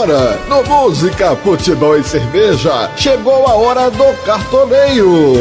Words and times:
Agora, 0.00 0.40
no 0.48 0.62
Música, 0.64 1.36
Futebol 1.36 1.98
e 1.98 2.02
Cerveja, 2.02 2.90
chegou 2.96 3.46
a 3.46 3.52
hora 3.52 3.90
do 3.90 4.14
cartoneio. 4.24 5.34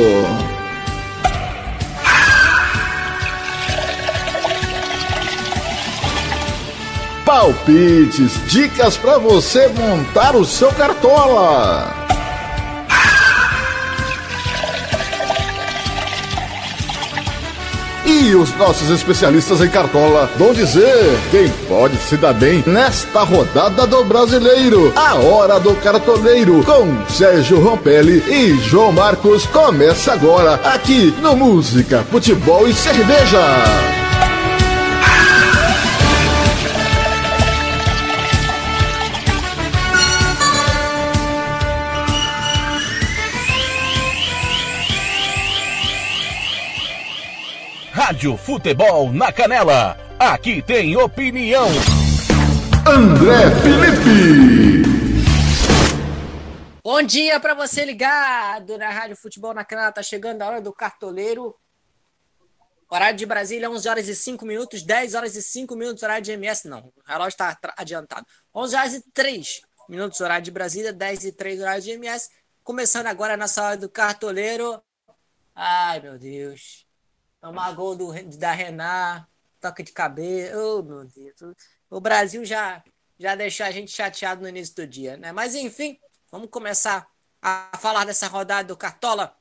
Palpites, 7.24 8.34
dicas 8.48 8.98
para 8.98 9.18
você 9.18 9.70
montar 9.70 10.36
o 10.36 10.44
seu 10.44 10.74
cartola. 10.74 11.99
E 18.20 18.36
os 18.36 18.54
nossos 18.58 18.90
especialistas 18.90 19.62
em 19.62 19.70
cartola 19.70 20.30
vão 20.38 20.54
dizer 20.54 21.18
quem 21.32 21.48
pode 21.70 21.96
se 21.96 22.18
dar 22.18 22.34
bem 22.34 22.62
nesta 22.68 23.24
rodada 23.24 23.88
do 23.88 24.04
brasileiro. 24.04 24.92
A 24.94 25.16
hora 25.16 25.58
do 25.58 25.74
cartoleiro 25.76 26.62
com 26.66 27.08
Sérgio 27.08 27.62
Rompelli 27.62 28.22
e 28.28 28.60
João 28.60 28.92
Marcos 28.92 29.46
começa 29.46 30.12
agora 30.12 30.56
aqui 30.66 31.16
no 31.22 31.34
Música, 31.34 32.06
Futebol 32.12 32.68
e 32.68 32.74
Cerveja. 32.74 33.40
Rádio 48.10 48.36
Futebol 48.38 49.14
na 49.14 49.32
Canela. 49.32 49.96
Aqui 50.18 50.64
tem 50.64 50.98
opinião. 50.98 51.68
André 52.84 53.52
Felipe. 53.62 54.82
Bom 56.84 57.04
dia 57.04 57.40
para 57.40 57.54
você 57.54 57.86
ligado 57.86 58.80
na 58.80 58.90
Rádio 58.90 59.16
Futebol 59.16 59.54
na 59.54 59.64
Canela. 59.64 59.92
Tá 59.92 60.02
chegando 60.02 60.42
a 60.42 60.48
hora 60.48 60.60
do 60.60 60.74
cartoleiro. 60.74 61.56
Horário 62.90 63.16
de 63.16 63.28
Brasília, 63.28 63.70
11 63.70 63.88
horas 63.88 64.08
e 64.08 64.16
5 64.16 64.44
minutos, 64.44 64.82
10 64.82 65.14
horas 65.14 65.36
e 65.36 65.44
5 65.44 65.76
minutos, 65.76 66.02
horário 66.02 66.24
de 66.24 66.32
MS, 66.32 66.68
não. 66.68 66.80
O 66.80 66.94
relógio 67.06 67.30
está 67.30 67.60
adiantado. 67.78 68.26
11 68.56 68.76
horas 68.76 68.94
e 68.96 69.04
3 69.14 69.62
minutos, 69.88 70.20
horário 70.20 70.44
de 70.44 70.50
Brasília, 70.50 70.92
10 70.92 71.26
e 71.26 71.32
3, 71.32 71.62
horário 71.62 71.84
de 71.84 71.92
MS. 71.92 72.28
Começando 72.64 73.06
agora 73.06 73.38
na 73.38 73.48
sala 73.48 73.78
do 73.78 73.88
cartoleiro. 73.88 74.82
Ai, 75.54 76.00
meu 76.00 76.18
Deus. 76.18 76.89
Tomar 77.42 77.72
gol 77.74 77.96
do, 77.96 78.12
da 78.38 78.52
Renan, 78.52 79.26
toque 79.62 79.84
de 79.84 79.92
cabelo. 79.92 80.80
Oh, 80.80 80.84
meu 80.84 81.06
Deus. 81.06 81.56
O 81.90 82.00
Brasil 82.00 82.44
já, 82.44 82.84
já 83.18 83.36
deixou 83.36 83.66
a 83.66 83.72
gente 83.72 83.92
chateado 83.92 84.42
no 84.42 84.50
início 84.50 84.76
do 84.76 84.88
dia, 84.88 85.18
né? 85.18 85.32
Mas 85.32 85.56
enfim, 85.56 86.00
vamos 86.32 86.50
começar 86.50 87.08
a 87.42 87.72
falar 87.78 88.06
dessa 88.06 88.28
rodada 88.28 88.68
do 88.68 88.78
Cartola. 88.78 89.34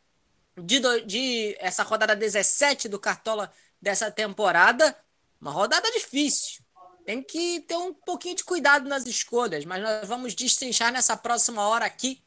De, 0.56 0.80
de 1.06 1.56
essa 1.60 1.82
rodada 1.82 2.16
17 2.16 2.88
do 2.88 2.98
Cartola 2.98 3.52
dessa 3.80 4.10
temporada. 4.10 4.96
Uma 5.40 5.50
rodada 5.50 5.90
difícil. 5.92 6.62
Tem 7.04 7.22
que 7.22 7.60
ter 7.60 7.76
um 7.76 7.94
pouquinho 7.94 8.36
de 8.36 8.44
cuidado 8.44 8.88
nas 8.88 9.06
escolhas, 9.06 9.64
mas 9.64 9.82
nós 9.82 10.06
vamos 10.06 10.34
destrinchar 10.34 10.92
nessa 10.92 11.16
próxima 11.16 11.66
hora 11.66 11.86
aqui 11.86 12.22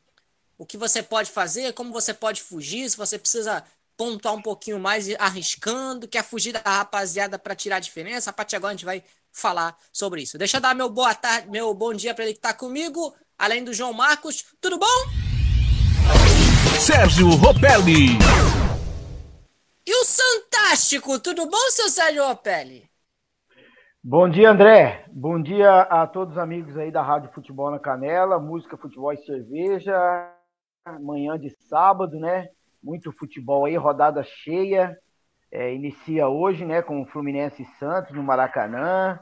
o 0.58 0.66
que 0.66 0.78
você 0.78 1.02
pode 1.04 1.30
fazer, 1.32 1.74
como 1.74 1.92
você 1.92 2.14
pode 2.14 2.42
fugir, 2.42 2.90
se 2.90 2.98
você 2.98 3.18
precisa 3.18 3.66
pontuar 3.98 4.34
um 4.34 4.42
pouquinho 4.42 4.80
mais 4.80 5.08
arriscando, 5.20 6.08
quer 6.08 6.24
fugir 6.24 6.52
da 6.52 6.60
rapaziada 6.60 7.38
para 7.38 7.56
tirar 7.56 7.78
a 7.78 7.80
diferença. 7.80 8.30
A 8.30 8.34
partir 8.34 8.52
de 8.52 8.56
agora 8.58 8.74
a 8.74 8.76
gente 8.76 8.86
vai 8.86 9.04
falar 9.32 9.78
sobre 9.92 10.22
isso. 10.22 10.38
Deixa 10.38 10.58
eu 10.58 10.62
dar 10.62 10.76
meu 10.76 10.90
boa 10.90 11.14
tarde, 11.14 11.50
meu 11.50 11.74
bom 11.74 11.94
dia 11.94 12.14
para 12.14 12.24
ele 12.24 12.34
que 12.34 12.40
está 12.40 12.54
comigo, 12.54 13.14
além 13.38 13.64
do 13.64 13.74
João 13.74 13.94
Marcos. 13.94 14.46
Tudo 14.60 14.78
bom? 14.78 14.86
Sérgio 16.80 17.30
Ropelli. 17.30 18.18
E 19.86 19.94
o 19.94 20.06
Fantástico, 20.72 21.20
tudo 21.20 21.46
bom, 21.48 21.70
seu 21.70 21.90
Sérgio 21.90 22.26
Ropelli? 22.26 22.90
Bom 24.02 24.30
dia, 24.30 24.52
André. 24.52 25.04
Bom 25.12 25.42
dia 25.42 25.82
a 25.82 26.08
todos 26.08 26.36
os 26.36 26.38
amigos 26.38 26.78
aí 26.78 26.90
da 26.90 27.02
Rádio 27.02 27.30
Futebol 27.34 27.70
na 27.70 27.78
Canela, 27.78 28.40
música, 28.40 28.78
futebol 28.78 29.12
e 29.12 29.18
cerveja. 29.18 29.94
Manhã 31.02 31.38
de 31.38 31.50
sábado, 31.68 32.18
né? 32.18 32.48
Muito 32.84 33.12
futebol 33.12 33.66
aí, 33.66 33.76
rodada 33.76 34.24
cheia. 34.24 34.98
É, 35.52 35.74
inicia 35.74 36.28
hoje, 36.28 36.66
né, 36.66 36.82
com 36.82 37.02
o 37.02 37.06
Fluminense 37.06 37.64
e 37.64 37.78
Santos 37.78 38.16
no 38.16 38.24
Maracanã. 38.24 39.20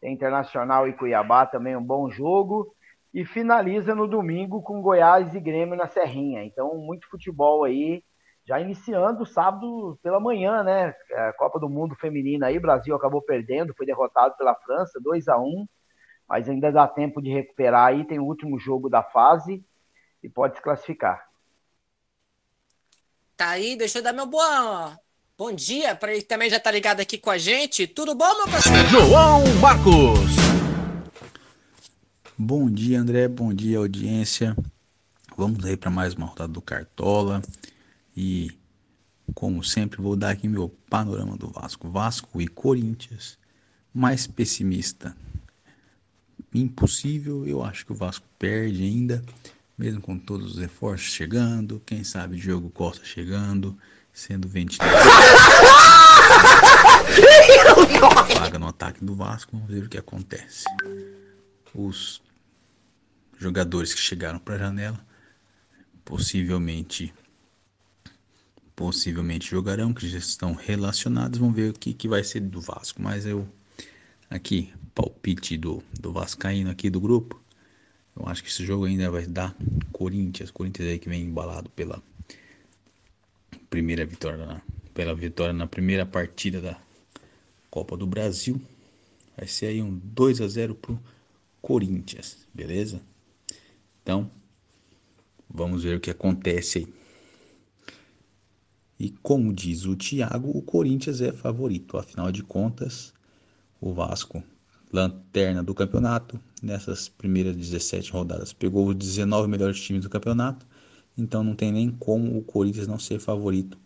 Tem 0.00 0.12
Internacional 0.12 0.88
e 0.88 0.92
Cuiabá 0.92 1.46
também 1.46 1.76
um 1.76 1.82
bom 1.82 2.10
jogo. 2.10 2.74
E 3.12 3.24
finaliza 3.24 3.94
no 3.94 4.08
domingo 4.08 4.62
com 4.62 4.80
Goiás 4.80 5.34
e 5.34 5.40
Grêmio 5.40 5.76
na 5.76 5.86
Serrinha. 5.86 6.44
Então, 6.44 6.76
muito 6.76 7.08
futebol 7.08 7.64
aí. 7.64 8.02
Já 8.44 8.58
iniciando 8.58 9.24
sábado 9.24 9.98
pela 10.02 10.18
manhã, 10.18 10.62
né? 10.64 10.94
É, 11.10 11.32
Copa 11.32 11.60
do 11.60 11.68
Mundo 11.68 11.94
Feminina 11.94 12.46
aí, 12.46 12.58
Brasil 12.58 12.94
acabou 12.94 13.22
perdendo, 13.22 13.74
foi 13.74 13.86
derrotado 13.86 14.36
pela 14.36 14.54
França, 14.54 14.98
2 15.00 15.28
a 15.28 15.38
1 15.38 15.66
mas 16.28 16.48
ainda 16.48 16.72
dá 16.72 16.88
tempo 16.88 17.20
de 17.20 17.30
recuperar 17.30 17.88
aí, 17.88 18.06
tem 18.06 18.18
o 18.18 18.24
último 18.24 18.58
jogo 18.58 18.88
da 18.88 19.02
fase 19.02 19.62
e 20.22 20.30
pode 20.30 20.56
se 20.56 20.62
classificar. 20.62 21.28
Tá 23.36 23.50
aí, 23.50 23.76
deixa 23.76 23.98
eu 23.98 24.02
dar 24.02 24.12
meu 24.12 24.26
boa. 24.26 24.98
Bom 25.36 25.52
dia 25.52 25.94
para 25.96 26.12
ele 26.12 26.22
que 26.22 26.28
também 26.28 26.50
já 26.50 26.60
tá 26.60 26.70
ligado 26.70 27.00
aqui 27.00 27.18
com 27.18 27.30
a 27.30 27.38
gente. 27.38 27.86
Tudo 27.86 28.14
bom, 28.14 28.32
meu 28.36 28.48
parceiro? 28.48 28.88
João 28.88 29.42
Marcos. 29.60 30.30
Bom 32.36 32.70
dia, 32.70 33.00
André. 33.00 33.26
Bom 33.28 33.52
dia, 33.52 33.78
audiência. 33.78 34.56
Vamos 35.36 35.64
aí 35.64 35.76
para 35.76 35.90
mais 35.90 36.14
uma 36.14 36.26
rodada 36.26 36.52
do 36.52 36.60
Cartola. 36.60 37.42
E, 38.16 38.50
como 39.34 39.64
sempre, 39.64 40.00
vou 40.00 40.14
dar 40.14 40.30
aqui 40.30 40.46
meu 40.46 40.68
panorama 40.90 41.36
do 41.36 41.48
Vasco. 41.48 41.88
Vasco 41.88 42.40
e 42.40 42.46
Corinthians. 42.46 43.38
Mais 43.92 44.26
pessimista. 44.26 45.16
Impossível. 46.54 47.46
Eu 47.46 47.64
acho 47.64 47.86
que 47.86 47.92
o 47.92 47.96
Vasco 47.96 48.26
perde 48.38 48.84
ainda 48.84 49.24
mesmo 49.82 50.00
com 50.00 50.16
todos 50.16 50.52
os 50.52 50.58
reforços 50.60 51.08
chegando, 51.08 51.82
quem 51.84 52.04
sabe 52.04 52.36
Diogo 52.36 52.70
Costa 52.70 53.04
chegando, 53.04 53.76
sendo 54.12 54.46
ventilado. 54.46 54.94
Paga 58.38 58.58
no 58.60 58.68
ataque 58.68 59.04
do 59.04 59.16
Vasco, 59.16 59.50
vamos 59.56 59.68
ver 59.68 59.82
o 59.82 59.88
que 59.88 59.98
acontece. 59.98 60.66
Os 61.74 62.22
jogadores 63.36 63.92
que 63.92 64.00
chegaram 64.00 64.38
para 64.38 64.54
a 64.54 64.58
janela 64.58 65.04
possivelmente 66.04 67.12
possivelmente 68.76 69.50
jogarão, 69.50 69.92
que 69.92 70.08
já 70.08 70.18
estão 70.18 70.54
relacionados, 70.54 71.40
vamos 71.40 71.56
ver 71.56 71.70
o 71.70 71.74
que, 71.74 71.92
que 71.92 72.06
vai 72.06 72.22
ser 72.22 72.40
do 72.40 72.60
Vasco, 72.60 73.02
mas 73.02 73.26
eu 73.26 73.48
aqui 74.30 74.72
palpite 74.94 75.56
do, 75.56 75.82
do 75.98 76.12
Vascaíno 76.12 76.70
aqui 76.70 76.88
do 76.88 77.00
grupo 77.00 77.41
eu 78.16 78.26
acho 78.26 78.42
que 78.42 78.50
esse 78.50 78.64
jogo 78.64 78.84
ainda 78.84 79.10
vai 79.10 79.26
dar 79.26 79.56
Corinthians. 79.92 80.50
Corinthians 80.50 80.88
aí 80.88 80.98
que 80.98 81.08
vem 81.08 81.22
embalado 81.22 81.70
pela 81.70 82.02
primeira 83.70 84.04
vitória, 84.04 84.44
na, 84.44 84.62
pela 84.92 85.14
vitória 85.14 85.52
na 85.52 85.66
primeira 85.66 86.04
partida 86.04 86.60
da 86.60 86.80
Copa 87.70 87.96
do 87.96 88.06
Brasil. 88.06 88.60
Vai 89.36 89.46
ser 89.46 89.66
aí 89.66 89.82
um 89.82 89.98
2 89.98 90.40
a 90.42 90.48
0 90.48 90.74
pro 90.74 91.00
Corinthians, 91.60 92.46
beleza? 92.52 93.00
Então, 94.02 94.30
vamos 95.48 95.84
ver 95.84 95.96
o 95.96 96.00
que 96.00 96.10
acontece 96.10 96.78
aí. 96.78 96.94
E 98.98 99.10
como 99.22 99.52
diz 99.52 99.84
o 99.84 99.96
Thiago, 99.96 100.56
o 100.56 100.62
Corinthians 100.62 101.20
é 101.20 101.32
favorito. 101.32 101.96
Afinal 101.96 102.30
de 102.30 102.42
contas, 102.42 103.12
o 103.80 103.92
Vasco 103.92 104.44
lanterna 104.92 105.62
do 105.62 105.74
campeonato. 105.74 106.40
Nessas 106.62 107.08
primeiras 107.08 107.56
17 107.56 108.12
rodadas, 108.12 108.52
pegou 108.52 108.86
os 108.86 108.94
19 108.94 109.48
melhores 109.48 109.80
times 109.80 110.02
do 110.02 110.10
campeonato. 110.10 110.66
Então 111.16 111.42
não 111.42 111.56
tem 111.56 111.72
nem 111.72 111.90
como 111.90 112.38
o 112.38 112.42
Corinthians 112.42 112.86
não 112.86 112.98
ser 112.98 113.18
favorito 113.18 113.78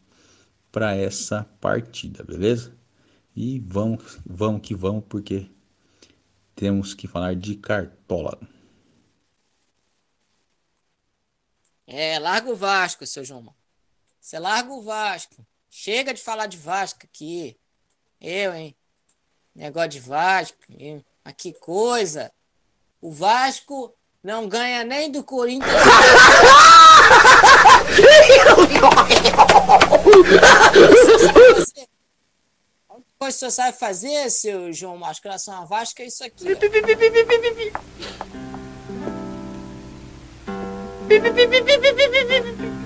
para 0.71 0.95
essa 0.95 1.45
partida, 1.61 2.23
beleza? 2.23 2.77
E 3.35 3.61
vamos, 3.61 4.19
vamos 4.27 4.61
que 4.61 4.75
vamos, 4.75 5.05
porque 5.09 5.51
temos 6.55 6.95
que 6.95 7.07
falar 7.07 7.35
de 7.35 7.57
cartola. 7.57 8.39
É, 11.87 12.19
larga 12.19 12.51
o 12.51 12.57
Vasco, 12.57 13.07
seu 13.07 13.25
João. 13.25 13.55
Você 14.21 14.39
larga 14.39 14.73
o 14.73 14.83
Vasco. 14.83 15.47
Chega 15.71 16.13
de 16.13 16.21
falar 16.21 16.47
de 16.47 16.57
Vasco 16.57 17.01
aqui. 17.05 17.57
Eu, 18.21 18.55
hein? 18.55 18.77
Negócio 19.57 19.89
de 19.89 20.01
Vasco. 20.01 20.59
Mas 21.25 21.35
que 21.37 21.53
coisa. 21.55 22.31
O 23.01 23.11
Vasco 23.11 23.93
não 24.23 24.47
ganha 24.49 24.85
nem 24.85 25.11
do 25.11 25.25
Corinthians. 25.25 25.73
A 32.89 32.95
coisa 33.19 33.39
que 33.39 33.41
você 33.41 33.51
sabe 33.51 33.79
fazer, 33.79 34.31
seu 34.31 34.73
João 34.73 34.99
Marcos, 34.99 35.21
relação 35.25 35.63
a 35.63 35.65
Vasco, 35.65 36.03
é 36.03 36.07
isso 36.07 36.23
aqui. 36.23 36.45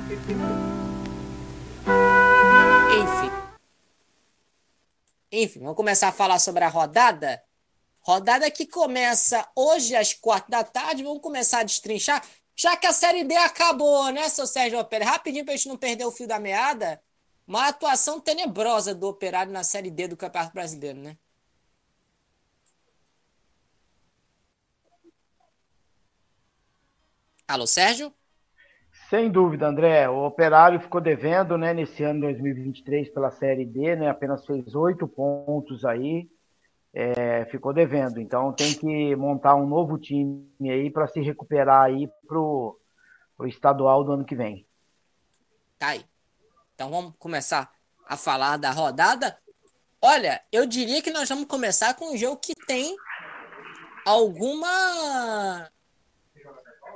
Enfim. 0.07 0.61
Enfim, 5.33 5.61
vamos 5.61 5.77
começar 5.77 6.09
a 6.09 6.13
falar 6.13 6.39
sobre 6.39 6.65
a 6.65 6.69
rodada. 6.69 7.43
Rodada 8.01 8.51
que 8.51 8.67
começa 8.67 9.47
hoje 9.55 9.95
às 9.95 10.13
quatro 10.15 10.51
da 10.51 10.65
tarde. 10.65 11.03
Vamos 11.05 11.23
começar 11.23 11.61
a 11.61 11.63
destrinchar. 11.65 12.25
Já 12.57 12.77
que 12.77 12.87
a 12.87 12.93
Série 12.93 13.25
D 13.25 13.35
acabou, 13.37 14.11
né, 14.13 14.29
seu 14.29 14.47
Sérgio 14.47 14.79
Operário? 14.79 15.13
Rapidinho 15.13 15.45
para 15.45 15.55
a 15.55 15.57
gente 15.57 15.69
não 15.69 15.77
perder 15.77 16.05
o 16.07 16.13
fio 16.13 16.27
da 16.27 16.39
meada. 16.39 17.03
Uma 17.47 17.69
atuação 17.69 18.21
tenebrosa 18.21 18.95
do 18.95 19.09
Operário 19.09 19.53
na 19.53 19.65
Série 19.65 19.91
D 19.91 20.09
do 20.09 20.17
Campeonato 20.17 20.53
Brasileiro, 20.55 20.99
né? 21.01 21.17
Alô, 27.47 27.67
Sérgio? 27.67 28.15
Sem 29.11 29.29
dúvida, 29.29 29.67
André. 29.67 30.09
O 30.09 30.25
Operário 30.25 30.79
ficou 30.79 31.01
devendo, 31.01 31.59
né, 31.59 31.75
nesse 31.75 32.05
ano 32.05 32.21
2023 32.21 33.11
pela 33.11 33.33
Série 33.33 33.67
D, 33.67 33.97
né? 33.97 34.09
Apenas 34.09 34.47
fez 34.47 34.73
oito 34.73 35.09
pontos 35.09 35.85
aí. 35.85 36.31
É, 36.95 37.45
ficou 37.47 37.73
devendo. 37.73 38.21
Então 38.21 38.53
tem 38.53 38.73
que 38.73 39.17
montar 39.17 39.57
um 39.57 39.67
novo 39.67 39.99
time 39.99 40.47
aí 40.63 40.89
para 40.91 41.09
se 41.09 41.21
recuperar 41.21 41.87
aí 41.87 42.09
pro, 42.29 42.79
pro 43.37 43.49
estadual 43.49 44.05
do 44.05 44.13
ano 44.13 44.25
que 44.25 44.37
vem. 44.37 44.65
Tá 45.77 45.89
aí. 45.89 46.05
Então 46.77 46.89
vamos 46.89 47.13
começar 47.19 47.69
a 48.07 48.17
falar 48.17 48.59
da 48.59 48.71
rodada. 48.71 49.37
Olha, 50.01 50.41
eu 50.53 50.65
diria 50.67 51.03
que 51.03 51.11
nós 51.11 51.29
vamos 51.29 51.47
começar 51.47 51.95
com 51.95 52.15
um 52.15 52.17
jogo 52.17 52.37
que 52.37 52.55
tem 52.55 52.95
alguma. 54.07 55.69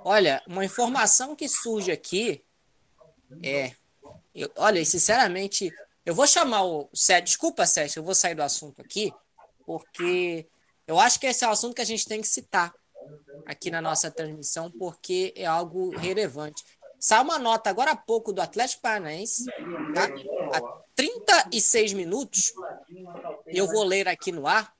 Olha, 0.05 0.43
uma 0.47 0.65
informação 0.65 1.35
que 1.35 1.49
surge 1.49 1.91
aqui 1.91 2.45
é. 3.43 3.73
Eu, 4.35 4.51
olha, 4.57 4.85
sinceramente, 4.85 5.73
eu 6.05 6.15
vou 6.15 6.27
chamar 6.27 6.63
o 6.65 6.89
Sérgio. 6.93 7.25
Desculpa, 7.25 7.67
Sérgio, 7.67 8.01
eu 8.01 8.05
vou 8.05 8.15
sair 8.15 8.35
do 8.35 8.43
assunto 8.43 8.81
aqui 8.81 9.13
porque 9.67 10.47
eu 10.87 10.99
acho 10.99 11.19
que 11.19 11.27
esse 11.27 11.45
é 11.45 11.49
o 11.49 11.51
assunto 11.51 11.75
que 11.75 11.83
a 11.83 11.87
gente 11.87 12.07
tem 12.07 12.21
que 12.21 12.29
citar 12.29 12.75
aqui 13.47 13.71
na 13.71 13.81
nossa 13.81 14.11
transmissão, 14.11 14.71
porque 14.71 15.33
é 15.37 15.45
algo 15.45 15.97
relevante. 15.97 16.63
Saiu 16.99 17.25
uma 17.25 17.39
nota 17.39 17.69
agora 17.69 17.91
há 17.91 17.97
pouco 17.97 18.33
do 18.33 18.41
Atlético 18.41 18.83
Paranaense, 18.83 19.45
tá? 19.95 20.09
há 20.53 20.83
36 20.95 21.93
minutos, 21.93 22.55
eu 23.47 23.67
vou 23.67 23.85
ler 23.85 24.09
aqui 24.09 24.33
no 24.33 24.47
ar. 24.47 24.73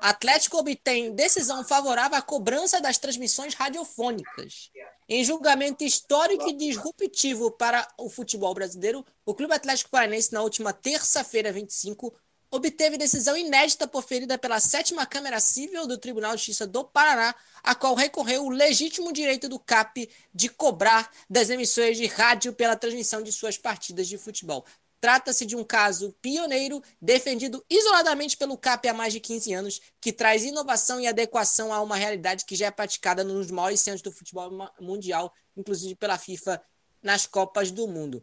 Atlético 0.00 0.58
obtém 0.58 1.14
decisão 1.14 1.64
favorável 1.64 2.18
à 2.18 2.22
cobrança 2.22 2.80
das 2.80 2.98
transmissões 2.98 3.54
radiofônicas. 3.54 4.70
Em 5.08 5.24
julgamento 5.24 5.84
histórico 5.84 6.48
e 6.48 6.52
disruptivo 6.52 7.50
para 7.50 7.86
o 7.98 8.08
futebol 8.08 8.54
brasileiro, 8.54 9.04
o 9.24 9.34
Clube 9.34 9.54
Atlético 9.54 9.90
Paranaense, 9.90 10.32
na 10.32 10.42
última 10.42 10.72
terça-feira, 10.72 11.52
25, 11.52 12.12
obteve 12.52 12.98
decisão 12.98 13.34
inédita 13.34 13.88
proferida 13.88 14.36
pela 14.36 14.60
sétima 14.60 15.06
Câmara 15.06 15.40
Civil 15.40 15.86
do 15.86 15.96
Tribunal 15.96 16.32
de 16.32 16.38
Justiça 16.38 16.66
do 16.66 16.84
Paraná, 16.84 17.34
a 17.62 17.74
qual 17.74 17.94
recorreu 17.94 18.44
o 18.44 18.50
legítimo 18.50 19.10
direito 19.10 19.48
do 19.48 19.58
CAP 19.58 20.08
de 20.34 20.50
cobrar 20.50 21.10
das 21.30 21.48
emissões 21.48 21.96
de 21.96 22.06
rádio 22.06 22.52
pela 22.52 22.76
transmissão 22.76 23.22
de 23.22 23.32
suas 23.32 23.56
partidas 23.56 24.06
de 24.06 24.18
futebol. 24.18 24.66
Trata-se 25.02 25.44
de 25.44 25.56
um 25.56 25.64
caso 25.64 26.14
pioneiro, 26.22 26.80
defendido 27.00 27.60
isoladamente 27.68 28.36
pelo 28.36 28.56
CAP 28.56 28.86
há 28.86 28.94
mais 28.94 29.12
de 29.12 29.18
15 29.18 29.52
anos, 29.52 29.80
que 30.00 30.12
traz 30.12 30.44
inovação 30.44 31.00
e 31.00 31.08
adequação 31.08 31.72
a 31.72 31.80
uma 31.80 31.96
realidade 31.96 32.44
que 32.44 32.54
já 32.54 32.66
é 32.66 32.70
praticada 32.70 33.24
nos 33.24 33.50
maiores 33.50 33.80
centros 33.80 34.00
do 34.00 34.12
futebol 34.12 34.48
mundial, 34.80 35.34
inclusive 35.56 35.96
pela 35.96 36.16
FIFA 36.16 36.62
nas 37.02 37.26
Copas 37.26 37.72
do 37.72 37.88
Mundo. 37.88 38.22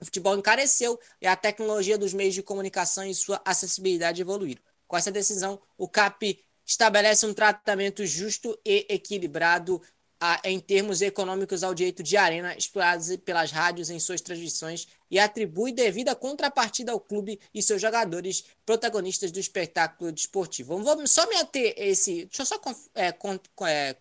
O 0.00 0.06
futebol 0.06 0.38
encareceu 0.38 0.98
e 1.20 1.26
a 1.26 1.36
tecnologia 1.36 1.98
dos 1.98 2.14
meios 2.14 2.32
de 2.32 2.42
comunicação 2.42 3.04
e 3.04 3.14
sua 3.14 3.38
acessibilidade 3.44 4.22
evoluíram. 4.22 4.62
Com 4.88 4.96
essa 4.96 5.12
decisão, 5.12 5.60
o 5.76 5.86
CAP 5.86 6.42
estabelece 6.64 7.26
um 7.26 7.34
tratamento 7.34 8.06
justo 8.06 8.58
e 8.64 8.86
equilibrado 8.88 9.82
a, 10.20 10.40
em 10.44 10.60
termos 10.60 11.00
econômicos 11.00 11.64
ao 11.64 11.74
direito 11.74 12.02
de 12.02 12.16
arena 12.16 12.54
explorados 12.54 13.16
pelas 13.24 13.50
rádios 13.50 13.88
em 13.88 13.98
suas 13.98 14.20
transmissões 14.20 14.86
e 15.10 15.18
atribui 15.18 15.72
devida 15.72 16.14
contrapartida 16.14 16.92
ao 16.92 17.00
clube 17.00 17.40
e 17.54 17.62
seus 17.62 17.80
jogadores 17.80 18.44
protagonistas 18.66 19.32
do 19.32 19.40
espetáculo 19.40 20.12
desportivo. 20.12 20.82
Vamos 20.82 21.10
só 21.10 21.26
me 21.26 21.36
ater 21.36 21.74
esse. 21.76 22.26
Deixa 22.26 22.42
eu 22.42 22.46
só 22.46 22.60
é, 22.94 23.08
é, 23.08 23.94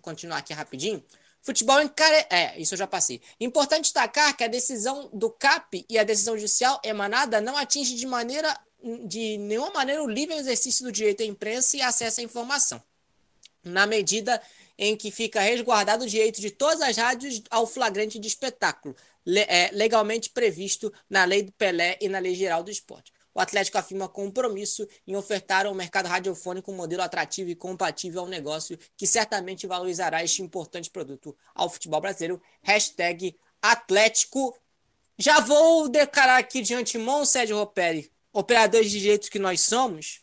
continuar 0.00 0.38
aqui 0.38 0.52
rapidinho. 0.52 1.02
Futebol 1.42 1.82
encare... 1.82 2.26
É, 2.30 2.58
isso 2.58 2.72
eu 2.72 2.78
já 2.78 2.86
passei. 2.86 3.20
Importante 3.38 3.82
destacar 3.82 4.34
que 4.34 4.44
a 4.44 4.48
decisão 4.48 5.10
do 5.12 5.28
CAP 5.28 5.84
e 5.90 5.98
a 5.98 6.04
decisão 6.04 6.38
judicial 6.38 6.80
emanada 6.82 7.40
não 7.40 7.56
atinge 7.56 7.96
de 7.96 8.06
maneira 8.06 8.56
de 9.06 9.38
nenhuma 9.38 9.70
maneira 9.70 10.02
o 10.02 10.08
livre 10.08 10.34
exercício 10.34 10.84
do 10.84 10.92
direito 10.92 11.22
à 11.22 11.26
imprensa 11.26 11.76
e 11.76 11.82
acesso 11.82 12.20
à 12.20 12.22
informação. 12.22 12.82
Na 13.62 13.86
medida 13.86 14.40
em 14.78 14.96
que 14.96 15.10
fica 15.10 15.40
resguardado 15.40 16.04
o 16.04 16.08
direito 16.08 16.40
de 16.40 16.50
todas 16.50 16.80
as 16.80 16.96
rádios 16.96 17.42
ao 17.50 17.66
flagrante 17.66 18.18
de 18.18 18.28
espetáculo, 18.28 18.94
é, 19.26 19.70
legalmente 19.72 20.30
previsto 20.30 20.92
na 21.08 21.24
Lei 21.24 21.42
do 21.42 21.52
Pelé 21.52 21.98
e 22.00 22.08
na 22.08 22.18
Lei 22.18 22.34
Geral 22.34 22.62
do 22.62 22.70
Esporte 22.70 23.12
o 23.34 23.40
Atlético 23.40 23.76
afirma 23.76 24.08
compromisso 24.08 24.86
em 25.06 25.16
ofertar 25.16 25.66
ao 25.66 25.74
mercado 25.74 26.06
radiofônico 26.06 26.70
um 26.70 26.76
modelo 26.76 27.02
atrativo 27.02 27.50
e 27.50 27.56
compatível 27.56 28.20
ao 28.20 28.28
negócio 28.28 28.78
que 28.96 29.06
certamente 29.06 29.66
valorizará 29.66 30.22
este 30.22 30.40
importante 30.40 30.88
produto 30.88 31.36
ao 31.52 31.68
futebol 31.68 32.00
brasileiro. 32.00 32.40
Hashtag 32.62 33.36
Atlético. 33.60 34.56
Já 35.18 35.40
vou 35.40 35.88
declarar 35.88 36.38
aqui 36.38 36.62
de 36.62 36.74
antemão, 36.74 37.24
Sérgio 37.24 37.56
Roperi, 37.56 38.10
operadores 38.32 38.90
de 38.90 39.00
direitos 39.00 39.28
que 39.28 39.38
nós 39.38 39.60
somos, 39.60 40.20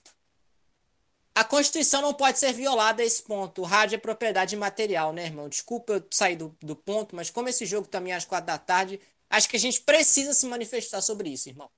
a 1.33 1.43
Constituição 1.43 2.01
não 2.01 2.13
pode 2.13 2.39
ser 2.39 2.53
violada 2.53 3.01
a 3.01 3.05
esse 3.05 3.23
ponto. 3.23 3.61
O 3.61 3.65
rádio 3.65 3.95
é 3.95 3.99
propriedade 3.99 4.55
material, 4.57 5.13
né, 5.13 5.25
irmão? 5.25 5.47
Desculpa 5.47 5.93
eu 5.93 6.03
sair 6.11 6.35
do, 6.35 6.55
do 6.61 6.75
ponto, 6.75 7.15
mas 7.15 7.29
como 7.29 7.47
esse 7.47 7.65
jogo 7.65 7.87
também 7.87 8.13
é 8.13 8.15
às 8.15 8.25
quatro 8.25 8.47
da 8.47 8.57
tarde, 8.57 8.99
acho 9.29 9.49
que 9.49 9.55
a 9.55 9.59
gente 9.59 9.81
precisa 9.81 10.33
se 10.33 10.45
manifestar 10.45 11.01
sobre 11.01 11.29
isso, 11.29 11.49
irmão. 11.49 11.69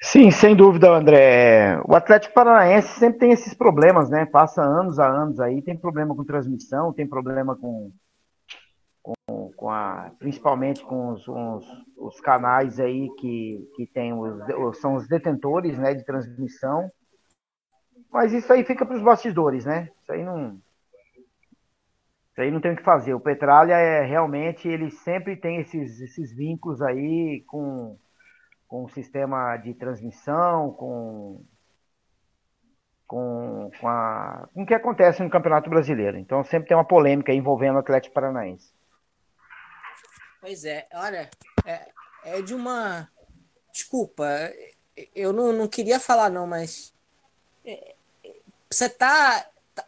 Sim, 0.00 0.30
sem 0.30 0.54
dúvida, 0.54 0.90
André. 0.90 1.80
O 1.84 1.94
Atlético 1.94 2.32
Paranaense 2.32 3.00
sempre 3.00 3.18
tem 3.18 3.32
esses 3.32 3.52
problemas, 3.52 4.08
né? 4.08 4.24
Passa 4.24 4.62
anos 4.62 5.00
a 5.00 5.08
anos 5.08 5.40
aí, 5.40 5.60
tem 5.60 5.76
problema 5.76 6.14
com 6.14 6.24
transmissão, 6.24 6.92
tem 6.92 7.04
problema 7.04 7.56
com, 7.56 7.90
com, 9.02 9.52
com 9.56 9.68
a, 9.68 10.12
principalmente 10.20 10.84
com 10.84 11.08
os, 11.08 11.26
os, 11.26 11.66
os, 11.96 12.20
canais 12.20 12.78
aí 12.78 13.10
que, 13.18 13.68
que 13.74 13.86
tem 13.86 14.12
os, 14.12 14.78
são 14.78 14.94
os 14.94 15.08
detentores, 15.08 15.76
né, 15.76 15.94
de 15.94 16.04
transmissão. 16.04 16.88
Mas 18.10 18.32
isso 18.32 18.52
aí 18.52 18.64
fica 18.64 18.86
para 18.86 18.96
os 18.96 19.02
bastidores, 19.02 19.64
né? 19.64 19.90
Isso 20.02 20.12
aí 20.12 20.24
não, 20.24 20.60
isso 22.30 22.40
aí 22.40 22.50
não 22.50 22.60
tem 22.60 22.72
o 22.72 22.76
que 22.76 22.82
fazer. 22.82 23.14
O 23.14 23.20
Petralha 23.20 23.74
é 23.74 24.04
realmente 24.04 24.66
ele 24.68 24.90
sempre 24.90 25.36
tem 25.36 25.60
esses, 25.60 26.00
esses 26.00 26.32
vínculos 26.32 26.80
aí 26.80 27.42
com 27.46 27.96
com 28.68 28.84
o 28.84 28.90
sistema 28.90 29.56
de 29.56 29.72
transmissão, 29.72 30.70
com, 30.74 31.42
com, 33.06 33.70
com, 33.80 33.88
a, 33.88 34.46
com 34.52 34.62
o 34.62 34.66
que 34.66 34.74
acontece 34.74 35.22
no 35.22 35.30
Campeonato 35.30 35.70
Brasileiro. 35.70 36.18
Então 36.18 36.44
sempre 36.44 36.68
tem 36.68 36.76
uma 36.76 36.84
polêmica 36.84 37.32
envolvendo 37.32 37.76
o 37.76 37.78
Atlético 37.78 38.14
Paranaense. 38.14 38.70
Pois 40.40 40.64
é, 40.64 40.86
olha, 40.92 41.30
é, 41.64 41.88
é 42.24 42.42
de 42.42 42.54
uma. 42.54 43.08
Desculpa, 43.72 44.24
eu 45.14 45.32
não, 45.32 45.52
não 45.52 45.66
queria 45.66 45.98
falar, 45.98 46.30
não, 46.30 46.46
mas. 46.46 46.92
É, 47.64 47.94
você 48.70 48.88
tá. 48.88 49.46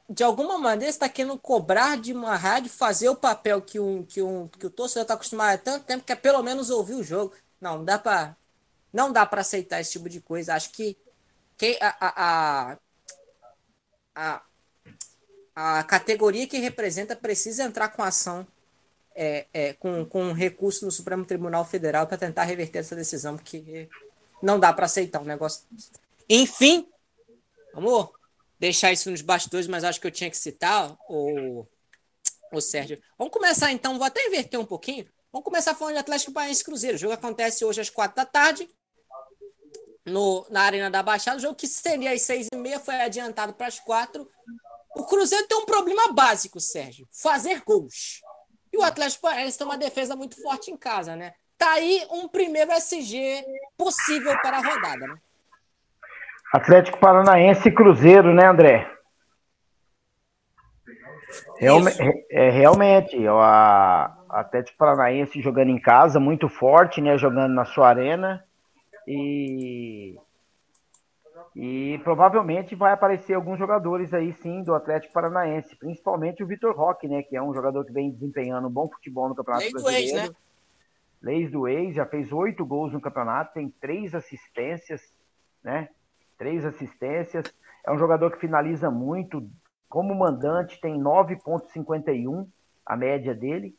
De 0.09 0.23
alguma 0.23 0.57
maneira, 0.57 0.89
está 0.89 1.09
querendo 1.09 1.37
cobrar 1.37 1.97
de 1.97 2.13
uma 2.13 2.37
rádio 2.37 2.71
fazer 2.71 3.09
o 3.09 3.17
papel 3.17 3.61
que, 3.61 3.81
um, 3.81 4.05
que, 4.05 4.23
um, 4.23 4.47
que 4.47 4.67
o 4.67 4.71
torcedor 4.71 5.03
está 5.03 5.15
acostumado 5.15 5.55
há 5.55 5.59
tanto 5.59 5.85
tempo, 5.85 6.05
que 6.05 6.13
é 6.13 6.17
pelo 6.17 6.43
menos 6.45 6.71
ouvir 6.71 6.95
o 6.95 7.03
jogo. 7.03 7.35
Não, 7.61 7.79
não 7.79 7.85
dá 7.85 7.99
para 7.99 8.37
não 8.93 9.13
dá 9.13 9.25
para 9.25 9.41
aceitar 9.41 9.81
esse 9.81 9.93
tipo 9.93 10.09
de 10.09 10.21
coisa. 10.21 10.55
Acho 10.55 10.71
que, 10.73 10.97
que 11.57 11.79
a, 11.81 11.97
a, 12.01 12.79
a, 14.15 14.43
a, 15.55 15.85
categoria 15.85 16.47
que 16.47 16.59
representa 16.59 17.15
precisa 17.17 17.65
entrar 17.65 17.89
com 17.91 18.03
ação, 18.03 18.47
é, 19.15 19.47
é, 19.53 19.73
com, 19.75 20.05
com 20.05 20.25
um 20.25 20.33
recurso 20.33 20.85
no 20.85 20.91
Supremo 20.91 21.25
Tribunal 21.25 21.65
Federal 21.65 22.07
para 22.07 22.19
tentar 22.19 22.45
reverter 22.45 22.79
essa 22.79 22.97
decisão, 22.97 23.37
porque 23.37 23.89
não 24.43 24.59
dá 24.59 24.73
para 24.73 24.87
aceitar 24.87 25.21
um 25.21 25.25
negócio. 25.25 25.65
Enfim, 26.29 26.89
vamos 27.75 28.09
deixar 28.61 28.93
isso 28.93 29.11
nos 29.11 29.23
bastidores, 29.23 29.67
mas 29.67 29.83
acho 29.83 29.99
que 29.99 30.07
eu 30.07 30.11
tinha 30.11 30.31
que 30.31 30.37
citar 30.37 30.95
o, 31.09 31.67
o 32.53 32.61
Sérgio. 32.61 33.01
Vamos 33.19 33.33
começar 33.33 33.73
então, 33.73 33.97
vou 33.97 34.07
até 34.07 34.25
inverter 34.27 34.61
um 34.61 34.67
pouquinho. 34.67 35.09
Vamos 35.33 35.45
começar 35.45 35.75
falando 35.75 35.95
de 35.95 36.01
Atlético 36.01 36.33
Paranaense 36.33 36.63
Cruzeiro. 36.63 36.97
O 36.97 37.01
jogo 37.01 37.15
acontece 37.15 37.65
hoje 37.65 37.81
às 37.81 37.89
quatro 37.89 38.17
da 38.17 38.27
tarde 38.27 38.69
no, 40.05 40.47
na 40.51 40.63
Arena 40.63 40.91
da 40.91 41.03
Baixada. 41.03 41.39
O 41.39 41.41
jogo 41.41 41.55
que 41.55 41.67
seria 41.67 42.13
às 42.13 42.23
seis 42.23 42.49
e 42.53 42.57
meia 42.57 42.79
foi 42.79 42.97
adiantado 42.97 43.55
para 43.55 43.67
as 43.67 43.81
quatro. 43.81 44.29
O 44.95 45.05
Cruzeiro 45.07 45.47
tem 45.47 45.57
um 45.57 45.65
problema 45.65 46.13
básico, 46.13 46.61
Sérgio: 46.61 47.09
fazer 47.11 47.63
gols. 47.65 48.21
o 48.77 48.83
Atlético 48.83 49.23
Paranaense 49.23 49.57
tem 49.57 49.67
uma 49.67 49.79
defesa 49.79 50.15
muito 50.15 50.41
forte 50.43 50.71
em 50.71 50.77
casa, 50.77 51.17
né? 51.17 51.33
Tá 51.57 51.73
aí 51.73 52.07
um 52.11 52.29
primeiro 52.29 52.73
SG 52.73 53.45
possível 53.77 54.37
para 54.43 54.59
a 54.59 54.61
rodada, 54.61 55.07
né? 55.07 55.15
Atlético 56.53 56.99
Paranaense 56.99 57.69
e 57.69 57.73
Cruzeiro, 57.73 58.35
né, 58.35 58.47
André? 58.47 58.91
É, 62.31 62.51
realmente, 62.51 63.17
a 63.29 64.17
Atlético 64.29 64.79
Paranaense 64.79 65.41
jogando 65.41 65.71
em 65.71 65.81
casa, 65.81 66.19
muito 66.19 66.49
forte, 66.49 67.01
né? 67.01 67.17
Jogando 67.17 67.55
na 67.55 67.65
sua 67.65 67.89
arena. 67.89 68.43
E, 69.07 70.17
e 71.55 72.01
provavelmente 72.03 72.75
vai 72.75 72.93
aparecer 72.93 73.35
alguns 73.35 73.59
jogadores 73.59 74.13
aí 74.13 74.33
sim 74.33 74.63
do 74.63 74.75
Atlético 74.75 75.13
Paranaense, 75.13 75.77
principalmente 75.77 76.43
o 76.43 76.47
Vitor 76.47 76.75
Roque, 76.75 77.07
né? 77.07 77.23
Que 77.23 77.37
é 77.37 77.43
um 77.43 77.55
jogador 77.55 77.85
que 77.85 77.93
vem 77.93 78.11
desempenhando 78.11 78.67
um 78.67 78.73
bom 78.73 78.89
futebol 78.89 79.29
no 79.29 79.35
Campeonato 79.35 79.65
Lei 79.65 79.73
Brasileiro. 79.73 80.13
Do 80.13 80.19
ex, 80.19 80.31
né? 80.31 80.37
Leis 81.23 81.51
do 81.51 81.69
ex, 81.69 81.95
já 81.95 82.07
fez 82.07 82.33
oito 82.33 82.65
gols 82.65 82.93
no 82.93 83.01
campeonato, 83.01 83.53
tem 83.53 83.69
três 83.81 84.15
assistências, 84.15 85.03
né? 85.63 85.91
Três 86.41 86.65
assistências. 86.65 87.55
É 87.87 87.93
um 87.93 87.99
jogador 87.99 88.31
que 88.31 88.41
finaliza 88.41 88.91
muito, 88.91 89.47
como 89.91 90.19
mandante, 90.19 90.81
tem 90.81 90.99
9,51 90.99 92.47
a 92.87 92.97
média 92.97 93.35
dele. 93.35 93.77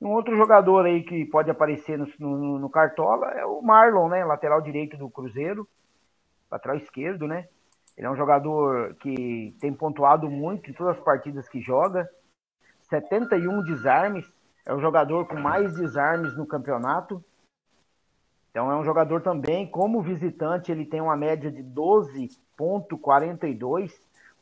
Um 0.00 0.08
outro 0.08 0.36
jogador 0.36 0.84
aí 0.84 1.04
que 1.04 1.24
pode 1.26 1.48
aparecer 1.48 1.96
no, 1.96 2.08
no, 2.18 2.58
no, 2.58 2.68
Cartola 2.68 3.28
é 3.30 3.46
o 3.46 3.62
Marlon, 3.62 4.08
né? 4.08 4.24
Lateral 4.24 4.60
direito 4.60 4.96
do 4.96 5.08
Cruzeiro, 5.08 5.64
lateral 6.50 6.76
esquerdo, 6.76 7.28
né? 7.28 7.46
Ele 7.96 8.08
é 8.08 8.10
um 8.10 8.16
jogador 8.16 8.96
que 8.96 9.54
tem 9.60 9.72
pontuado 9.72 10.28
muito 10.28 10.68
em 10.68 10.74
todas 10.74 10.98
as 10.98 11.04
partidas 11.04 11.48
que 11.48 11.60
joga. 11.60 12.10
71 12.90 13.62
desarmes, 13.62 14.28
é 14.66 14.74
o 14.74 14.80
jogador 14.80 15.28
com 15.28 15.36
mais 15.36 15.76
desarmes 15.76 16.36
no 16.36 16.48
campeonato. 16.48 17.24
Então 18.52 18.70
é 18.70 18.76
um 18.76 18.84
jogador 18.84 19.20
também, 19.22 19.66
como 19.66 20.00
visitante, 20.02 20.70
ele 20.70 20.84
tem 20.84 21.00
uma 21.00 21.16
média 21.16 21.50
de 21.50 21.64
12,42 21.64 23.90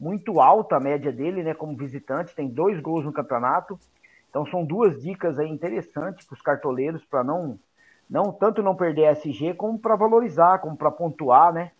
muito 0.01 0.41
alta 0.41 0.77
a 0.77 0.81
média 0.81 1.13
dele, 1.13 1.45
né, 1.45 1.55
como 1.55 1.77
visitante, 1.77 2.35
tem 2.35 2.49
dois 2.49 2.81
gols 2.81 3.05
no 3.05 3.13
campeonato. 3.13 3.79
Então 4.29 4.45
são 4.47 4.65
duas 4.65 5.01
dicas 5.01 5.39
aí 5.39 5.49
interessantes 5.49 6.27
para 6.27 6.35
os 6.35 6.43
cartoleiros 6.43 7.05
para 7.05 7.23
não 7.23 7.57
não 8.09 8.33
tanto 8.33 8.61
não 8.61 8.75
perder 8.75 9.13
SG 9.13 9.55
como 9.55 9.79
para 9.79 9.95
valorizar, 9.95 10.59
como 10.59 10.77
para 10.77 10.91
pontuar, 10.91 11.53
né? 11.53 11.71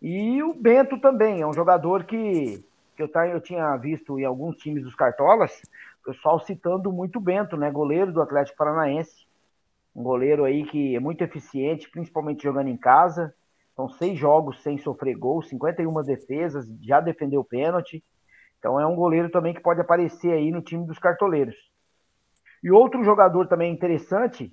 E 0.00 0.42
o 0.42 0.52
Bento 0.52 0.98
também 0.98 1.40
é 1.40 1.46
um 1.46 1.52
jogador 1.52 2.02
que, 2.02 2.64
que 2.96 3.02
eu, 3.04 3.08
eu 3.30 3.40
tinha 3.40 3.76
visto 3.76 4.18
em 4.18 4.24
alguns 4.24 4.56
times 4.56 4.82
dos 4.82 4.96
cartolas, 4.96 5.62
o 6.02 6.06
pessoal 6.10 6.40
citando 6.40 6.90
muito 6.90 7.20
Bento, 7.20 7.56
né? 7.56 7.70
Goleiro 7.70 8.12
do 8.12 8.20
Atlético 8.20 8.58
Paranaense. 8.58 9.24
Um 9.94 10.02
goleiro 10.02 10.44
aí 10.44 10.64
que 10.64 10.96
é 10.96 11.00
muito 11.00 11.22
eficiente, 11.22 11.90
principalmente 11.90 12.42
jogando 12.42 12.68
em 12.68 12.76
casa. 12.76 13.34
São 13.74 13.88
seis 13.88 14.18
jogos 14.18 14.62
sem 14.62 14.78
sofrer 14.78 15.16
gol, 15.16 15.42
51 15.42 16.02
defesas, 16.02 16.66
já 16.80 17.00
defendeu 17.00 17.44
pênalti. 17.44 18.02
Então 18.58 18.78
é 18.80 18.86
um 18.86 18.94
goleiro 18.94 19.30
também 19.30 19.52
que 19.52 19.60
pode 19.60 19.80
aparecer 19.80 20.32
aí 20.32 20.50
no 20.50 20.62
time 20.62 20.86
dos 20.86 20.98
cartoleiros. 20.98 21.56
E 22.62 22.70
outro 22.70 23.02
jogador 23.02 23.48
também 23.48 23.72
interessante 23.72 24.52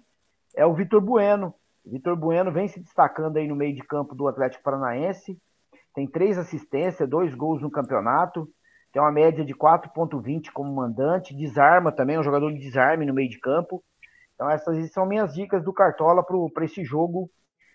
é 0.55 0.65
o 0.65 0.73
Vitor 0.73 0.99
Bueno. 0.99 1.53
Vitor 1.85 2.15
Bueno 2.15 2.51
vem 2.51 2.67
se 2.67 2.79
destacando 2.79 3.37
aí 3.37 3.47
no 3.47 3.55
meio 3.55 3.75
de 3.75 3.83
campo 3.83 4.15
do 4.15 4.27
Atlético 4.27 4.63
Paranaense. 4.63 5.39
Tem 5.93 6.07
três 6.07 6.37
assistências, 6.37 7.09
dois 7.09 7.33
gols 7.35 7.61
no 7.61 7.69
campeonato. 7.69 8.49
Tem 8.91 9.01
uma 9.01 9.11
média 9.11 9.45
de 9.45 9.53
4,20 9.53 10.51
como 10.51 10.73
mandante. 10.73 11.35
Desarma 11.35 11.91
também, 11.91 12.15
é 12.15 12.19
um 12.19 12.23
jogador 12.23 12.51
de 12.51 12.59
desarme 12.59 13.05
no 13.05 13.13
meio 13.13 13.29
de 13.29 13.39
campo. 13.39 13.83
Então 14.39 14.49
essas 14.49 14.89
são 14.93 15.05
minhas 15.05 15.33
dicas 15.33 15.61
do 15.65 15.73
Cartola 15.73 16.25
para 16.53 16.63
esse 16.63 16.85
jogo 16.85 17.29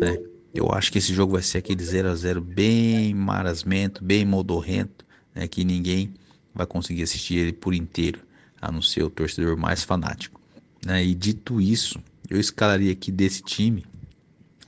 Né? 0.00 0.18
Eu 0.54 0.70
acho 0.72 0.90
que 0.90 0.98
esse 0.98 1.14
jogo 1.14 1.32
vai 1.32 1.42
ser 1.42 1.58
aquele 1.58 1.82
0 1.82 2.10
a 2.10 2.14
0 2.14 2.40
bem 2.40 3.14
marasmento, 3.14 4.04
bem 4.04 4.24
modorrento, 4.24 5.04
né? 5.34 5.46
que 5.46 5.64
ninguém 5.64 6.12
vai 6.54 6.66
conseguir 6.66 7.02
assistir 7.02 7.36
ele 7.36 7.52
por 7.52 7.72
inteiro, 7.74 8.20
a 8.60 8.70
não 8.70 8.82
ser 8.82 9.02
o 9.02 9.10
torcedor 9.10 9.56
mais 9.56 9.82
fanático. 9.82 10.40
Né? 10.84 11.04
E 11.04 11.14
dito 11.14 11.60
isso, 11.60 11.98
eu 12.28 12.38
escalaria 12.38 12.92
aqui 12.92 13.10
desse 13.10 13.42
time 13.42 13.84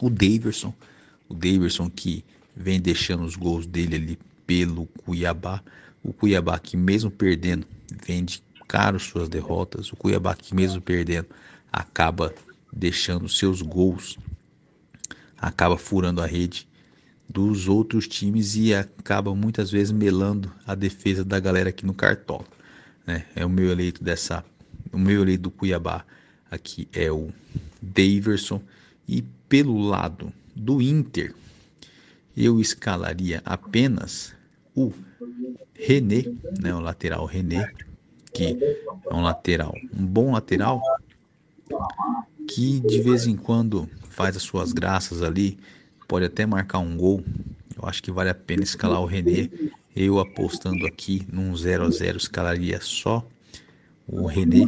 o 0.01 0.11
Daverson, 0.11 0.75
o 1.29 1.35
Daverson 1.35 1.89
que 1.89 2.25
vem 2.57 2.81
deixando 2.81 3.25
os 3.25 3.37
gols 3.37 3.67
dele 3.67 3.97
ali 3.97 4.19
pelo 4.47 4.87
Cuiabá, 4.87 5.63
o 6.03 6.13
Cuiabá 6.13 6.59
que 6.59 6.77
mesmo 6.77 7.11
perdendo 7.11 7.67
vende 8.07 8.43
caro 8.69 8.99
suas 8.99 9.29
derrotas. 9.29 9.93
O 9.93 9.97
Cuiabá 9.97 10.35
que 10.35 10.55
mesmo 10.55 10.81
perdendo 10.81 11.29
acaba 11.73 12.35
deixando 12.73 13.29
seus 13.29 13.63
gols, 13.63 14.19
acaba 15.39 15.79
furando 15.79 16.21
a 16.21 16.27
rede 16.27 16.69
dos 17.29 17.69
outros 17.69 18.07
times 18.07 18.55
e 18.55 18.75
acaba 18.75 19.35
muitas 19.35 19.71
vezes 19.71 19.93
melando 19.93 20.53
a 20.67 20.75
defesa 20.75 21.25
da 21.25 21.41
galera 21.41 21.71
aqui 21.71 21.87
no 21.87 21.95
cartola. 21.95 22.45
Né? 23.07 23.25
É 23.35 23.45
o 23.45 23.51
meu 23.51 23.71
eleito 23.71 24.03
dessa, 24.05 24.45
o 24.93 24.99
meu 24.99 25.23
eleito 25.23 25.45
do 25.45 25.51
Cuiabá 25.51 26.05
aqui 26.51 26.89
é 26.93 27.11
o 27.11 27.31
Daverson 27.81 28.61
e 29.09 29.25
pelo 29.55 29.79
lado 29.79 30.33
do 30.53 30.83
Inter 30.83 31.33
eu 32.37 32.61
escalaria 32.61 33.41
apenas 33.45 34.35
o 34.75 34.93
René, 35.73 36.25
né, 36.61 36.75
o 36.75 36.81
lateral 36.81 37.25
René, 37.25 37.71
que 38.33 38.59
é 39.09 39.15
um 39.15 39.23
lateral, 39.23 39.73
um 39.97 40.05
bom 40.05 40.33
lateral, 40.33 40.83
que 42.49 42.81
de 42.81 43.01
vez 43.01 43.29
em 43.29 43.37
quando 43.37 43.89
faz 44.11 44.37
as 44.37 44.43
suas 44.43 44.73
graças 44.73 45.23
ali, 45.23 45.57
pode 46.09 46.25
até 46.25 46.45
marcar 46.45 46.81
um 46.81 46.97
gol. 46.97 47.23
Eu 47.81 47.89
acho 47.89 48.03
que 48.03 48.11
vale 48.11 48.31
a 48.31 48.35
pena 48.35 48.65
escalar 48.65 49.01
o 49.01 49.07
René. 49.07 49.49
Eu 49.95 50.19
apostando 50.19 50.85
aqui 50.85 51.25
num 51.33 51.57
0 51.57 51.85
a 51.85 51.91
0 51.91 52.19
escalaria 52.19 52.81
só 52.81 53.25
o 54.05 54.27
René. 54.27 54.65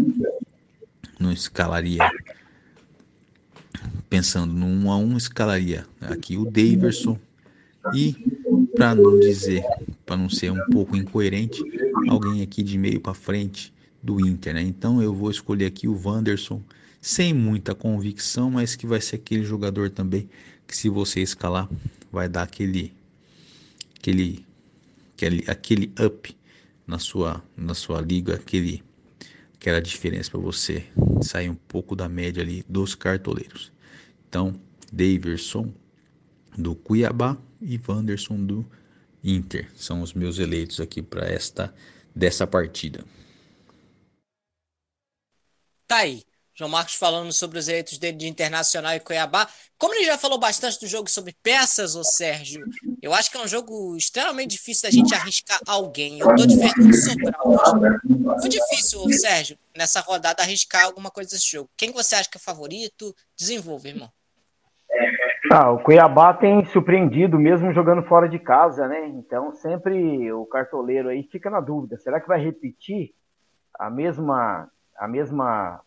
Não 1.18 1.32
escalaria 1.32 2.08
pensando 4.08 4.52
no 4.52 4.66
1 4.66 4.90
a 4.90 4.96
1 4.98 5.16
escalaria 5.16 5.86
aqui 6.00 6.36
o 6.36 6.44
Daverson 6.44 7.18
e 7.94 8.14
para 8.74 8.94
não 8.94 9.18
dizer, 9.18 9.62
para 10.04 10.16
não 10.16 10.28
ser 10.28 10.50
um 10.50 10.66
pouco 10.70 10.96
incoerente, 10.96 11.62
alguém 12.08 12.42
aqui 12.42 12.62
de 12.62 12.76
meio 12.76 13.00
para 13.00 13.14
frente 13.14 13.72
do 14.02 14.24
Inter, 14.24 14.54
né? 14.54 14.62
Então 14.62 15.02
eu 15.02 15.14
vou 15.14 15.30
escolher 15.30 15.66
aqui 15.66 15.88
o 15.88 16.00
Wanderson, 16.04 16.62
sem 17.00 17.32
muita 17.32 17.74
convicção, 17.74 18.50
mas 18.50 18.76
que 18.76 18.86
vai 18.86 19.00
ser 19.00 19.16
aquele 19.16 19.44
jogador 19.44 19.90
também 19.90 20.28
que 20.66 20.76
se 20.76 20.88
você 20.88 21.20
escalar 21.20 21.68
vai 22.10 22.28
dar 22.28 22.42
aquele 22.42 22.92
aquele 23.98 24.44
aquele, 25.14 25.44
aquele 25.48 25.92
up 26.04 26.36
na 26.86 26.98
sua 26.98 27.42
na 27.56 27.74
sua 27.74 28.00
liga, 28.00 28.34
aquele 28.34 28.82
aquela 29.66 29.82
diferença 29.82 30.30
para 30.30 30.38
você 30.38 30.86
sair 31.20 31.50
um 31.50 31.56
pouco 31.56 31.96
da 31.96 32.08
média 32.08 32.40
ali 32.40 32.64
dos 32.68 32.94
cartoleiros. 32.94 33.72
Então, 34.28 34.54
Daverson 34.92 35.74
do 36.56 36.76
Cuiabá 36.76 37.36
e 37.60 37.80
Wanderson 37.88 38.36
do 38.36 38.64
Inter. 39.24 39.68
São 39.74 40.02
os 40.02 40.14
meus 40.14 40.38
eleitos 40.38 40.78
aqui 40.78 41.02
para 41.02 41.26
esta 41.26 41.74
dessa 42.14 42.46
partida. 42.46 43.04
Tá 45.88 45.96
aí. 45.96 46.22
João 46.56 46.70
Marcos 46.70 46.94
falando 46.94 47.32
sobre 47.32 47.58
os 47.58 47.68
eleitos 47.68 47.98
dele 47.98 48.16
de 48.16 48.26
Internacional 48.26 48.94
e 48.94 49.00
Cuiabá. 49.00 49.46
Como 49.76 49.92
ele 49.94 50.06
já 50.06 50.16
falou 50.16 50.38
bastante 50.38 50.80
do 50.80 50.86
jogo 50.86 51.10
sobre 51.10 51.36
peças, 51.42 51.94
ô 51.94 52.02
Sérgio, 52.02 52.64
eu 53.02 53.12
acho 53.12 53.30
que 53.30 53.36
é 53.36 53.40
um 53.40 53.46
jogo 53.46 53.94
extremamente 53.94 54.52
difícil 54.52 54.88
da 54.88 54.90
gente 54.90 55.14
arriscar 55.14 55.60
alguém. 55.66 56.18
Eu 56.18 56.34
tô 56.34 56.46
diferente 56.46 56.80
do 56.80 56.96
Sobral. 56.96 58.40
Foi 58.40 58.48
difícil, 58.48 59.00
ô 59.00 59.12
Sérgio, 59.12 59.58
nessa 59.76 60.00
rodada 60.00 60.42
arriscar 60.42 60.86
alguma 60.86 61.10
coisa 61.10 61.28
desse 61.28 61.50
jogo. 61.50 61.68
Quem 61.76 61.92
você 61.92 62.14
acha 62.14 62.30
que 62.30 62.38
é 62.38 62.40
favorito? 62.40 63.14
Desenvolve, 63.36 63.90
irmão. 63.90 64.10
Ah, 65.52 65.70
o 65.70 65.82
Cuiabá 65.82 66.32
tem 66.32 66.64
surpreendido 66.72 67.38
mesmo 67.38 67.70
jogando 67.74 68.02
fora 68.04 68.28
de 68.30 68.38
casa, 68.38 68.88
né? 68.88 69.06
Então 69.08 69.52
sempre 69.52 70.32
o 70.32 70.46
cartoleiro 70.46 71.10
aí 71.10 71.22
fica 71.30 71.50
na 71.50 71.60
dúvida. 71.60 71.98
Será 71.98 72.18
que 72.18 72.26
vai 72.26 72.42
repetir 72.42 73.14
a 73.78 73.90
mesma 73.90 74.70
a 74.96 75.06
mesma 75.06 75.82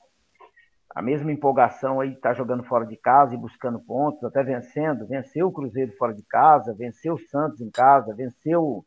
a 0.96 1.02
mesma 1.02 1.32
empolgação 1.32 2.00
aí 2.00 2.16
tá 2.16 2.34
jogando 2.34 2.64
fora 2.64 2.86
de 2.86 2.98
casa 2.98 3.36
e 3.36 3.38
buscando 3.38 3.80
pontos, 3.80 4.24
até 4.24 4.44
vencendo, 4.44 5.08
venceu 5.08 5.48
o 5.48 5.52
Cruzeiro 5.52 5.96
fora 5.98 6.14
de 6.14 6.24
casa, 6.24 6.74
venceu 6.74 7.14
o 7.14 7.20
Santos 7.20 7.62
em 7.62 7.70
casa, 7.70 8.16
venceu 8.16 8.84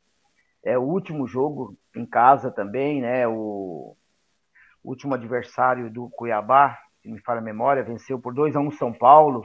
é, 0.65 0.77
o 0.77 0.83
último 0.83 1.27
jogo 1.27 1.77
em 1.95 2.05
casa 2.05 2.51
também, 2.51 3.01
né? 3.01 3.27
O 3.27 3.97
último 4.85 5.15
adversário 5.15 5.91
do 5.91 6.11
Cuiabá, 6.11 6.77
se 7.01 7.11
me 7.11 7.21
falha 7.21 7.41
a 7.41 7.45
memória, 7.45 7.85
venceu 7.85 8.19
por 8.19 8.35
2 8.35 8.57
a 8.57 8.61
1 8.61 8.73
São 8.73 8.93
Paulo. 8.93 9.43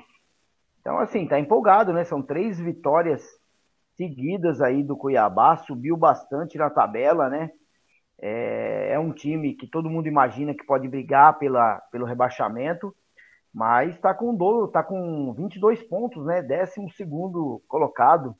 Então, 0.82 0.98
assim, 1.00 1.28
tá 1.28 1.40
empolgado, 1.40 1.94
né? 1.94 2.04
São 2.04 2.22
três 2.22 2.60
vitórias 2.60 3.24
seguidas 3.96 4.62
aí 4.62 4.84
do 4.84 4.98
Cuiabá, 4.98 5.58
subiu 5.58 5.96
bastante 5.96 6.58
na 6.58 6.70
tabela, 6.70 7.30
né? 7.30 7.52
É, 8.20 8.94
é 8.94 9.00
um 9.00 9.12
time 9.12 9.54
que 9.54 9.68
todo 9.68 9.90
mundo 9.90 10.08
imagina 10.08 10.54
que 10.54 10.66
pode 10.66 10.88
brigar 10.88 11.38
pela, 11.38 11.80
pelo 11.92 12.06
rebaixamento, 12.06 12.96
mas 13.54 13.96
está 13.96 14.14
com, 14.14 14.36
do, 14.36 14.68
tá 14.68 14.84
com 14.84 15.34
22 15.34 15.84
pontos, 15.84 16.26
né? 16.26 16.42
12 16.42 17.62
colocado. 17.68 18.36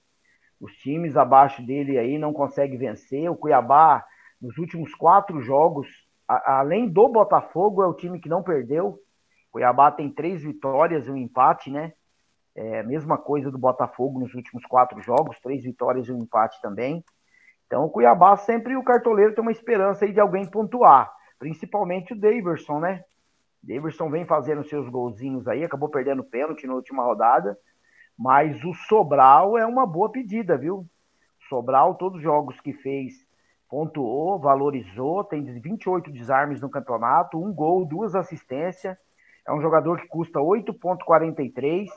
Os 0.60 0.74
times 0.78 1.16
abaixo 1.16 1.66
dele 1.66 1.98
aí 1.98 2.18
não 2.18 2.34
conseguem 2.34 2.78
vencer. 2.78 3.30
O 3.30 3.36
Cuiabá, 3.36 4.06
nos 4.42 4.58
últimos 4.58 4.94
quatro 4.96 5.40
jogos, 5.42 5.88
a, 6.28 6.60
além 6.60 6.90
do 6.90 7.08
Botafogo, 7.08 7.84
é 7.84 7.88
o 7.88 7.94
time 7.94 8.20
que 8.20 8.30
não 8.30 8.44
perdeu. 8.44 9.00
Cuiabá 9.52 9.92
tem 9.92 10.10
três 10.10 10.42
vitórias 10.42 11.08
e 11.08 11.12
um 11.12 11.18
empate, 11.18 11.70
né? 11.72 11.94
É, 12.56 12.82
mesma 12.82 13.20
coisa 13.20 13.52
do 13.52 13.58
Botafogo 13.58 14.20
nos 14.20 14.34
últimos 14.34 14.66
quatro 14.66 15.00
jogos, 15.02 15.40
três 15.40 15.64
vitórias 15.64 16.08
e 16.08 16.12
um 16.12 16.24
empate 16.24 16.60
também. 16.60 17.04
Então, 17.68 17.86
o 17.86 17.90
Cuiabá 17.90 18.36
sempre 18.38 18.76
o 18.76 18.84
cartoleiro 18.84 19.36
tem 19.36 19.42
uma 19.42 19.52
esperança 19.52 20.06
aí 20.06 20.14
de 20.14 20.20
alguém 20.20 20.46
pontuar, 20.46 21.12
principalmente 21.38 22.14
o 22.14 22.20
Daverson, 22.20 22.80
né? 22.80 23.04
Daverson 23.62 24.10
vem 24.10 24.26
fazendo 24.26 24.64
seus 24.64 24.90
golzinhos 24.90 25.48
aí, 25.48 25.64
acabou 25.64 25.90
perdendo 25.90 26.24
pênalti 26.24 26.66
na 26.66 26.74
última 26.74 27.04
rodada, 27.04 27.58
mas 28.18 28.64
o 28.64 28.74
Sobral 28.74 29.58
é 29.58 29.66
uma 29.66 29.86
boa 29.86 30.10
pedida, 30.10 30.58
viu? 30.58 30.86
Sobral, 31.50 31.96
todos 31.96 32.18
os 32.18 32.24
jogos 32.24 32.60
que 32.62 32.74
fez, 32.74 33.14
pontuou, 33.70 34.40
valorizou, 34.40 35.24
tem 35.24 35.44
28 35.44 36.12
desarmes 36.12 36.62
no 36.62 36.70
campeonato, 36.70 37.38
um 37.38 37.54
gol, 37.54 37.86
duas 37.86 38.16
assistências. 38.16 38.98
É 39.46 39.54
um 39.54 39.62
jogador 39.62 40.00
que 40.00 40.08
custa 40.08 40.40
8,43. 40.40 41.88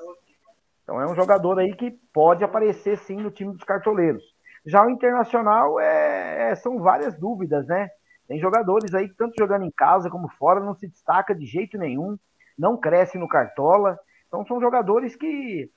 Então 0.83 1.01
é 1.01 1.07
um 1.07 1.15
jogador 1.15 1.59
aí 1.59 1.75
que 1.75 1.91
pode 2.13 2.45
aparecer 2.45 2.99
sim 2.99 3.17
no 3.17 3.31
time 3.31 3.53
dos 3.53 3.65
cartoleiros. 3.65 4.23
Já 4.65 4.85
o 4.85 4.91
Internacional 4.91 5.81
é, 5.81 6.51
é, 6.51 6.55
são 6.55 6.79
várias 6.79 7.19
dúvidas, 7.19 7.67
né? 7.67 7.89
Tem 8.29 8.39
jogadores 8.39 8.95
aí 8.95 9.09
que 9.09 9.17
tanto 9.17 9.35
jogando 9.39 9.65
em 9.65 9.71
casa 9.71 10.11
como 10.11 10.29
fora 10.29 10.61
não 10.61 10.75
se 10.75 10.87
destaca 10.87 11.35
de 11.35 11.47
jeito 11.47 11.79
nenhum, 11.79 12.19
não 12.59 12.77
cresce 12.77 13.19
no 13.19 13.27
cartola. 13.27 13.99
Então 14.29 14.47
são 14.47 14.61
jogadores 14.61 15.17
que 15.17 15.71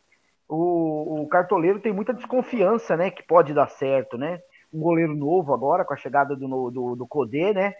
o, 0.48 1.22
o 1.22 1.28
cartoleiro 1.28 1.80
tem 1.80 1.94
muita 1.94 2.14
desconfiança, 2.14 2.96
né? 2.98 3.10
Que 3.10 3.24
pode 3.24 3.54
dar 3.54 3.70
certo, 3.70 4.18
né? 4.18 4.42
Um 4.72 4.80
goleiro 4.80 5.16
novo 5.16 5.54
agora 5.54 5.86
com 5.86 5.94
a 5.94 5.98
chegada 5.98 6.36
do 6.36 6.70
do, 6.70 6.96
do 6.96 7.08
Codê, 7.08 7.54
né? 7.54 7.74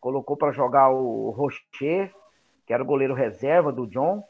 Colocou 0.00 0.36
para 0.36 0.52
jogar 0.52 0.90
o 0.90 1.30
Rocher, 1.30 2.12
que 2.66 2.72
era 2.72 2.82
o 2.82 2.86
goleiro 2.86 3.14
reserva 3.14 3.72
do 3.72 3.86
John, 3.86 4.24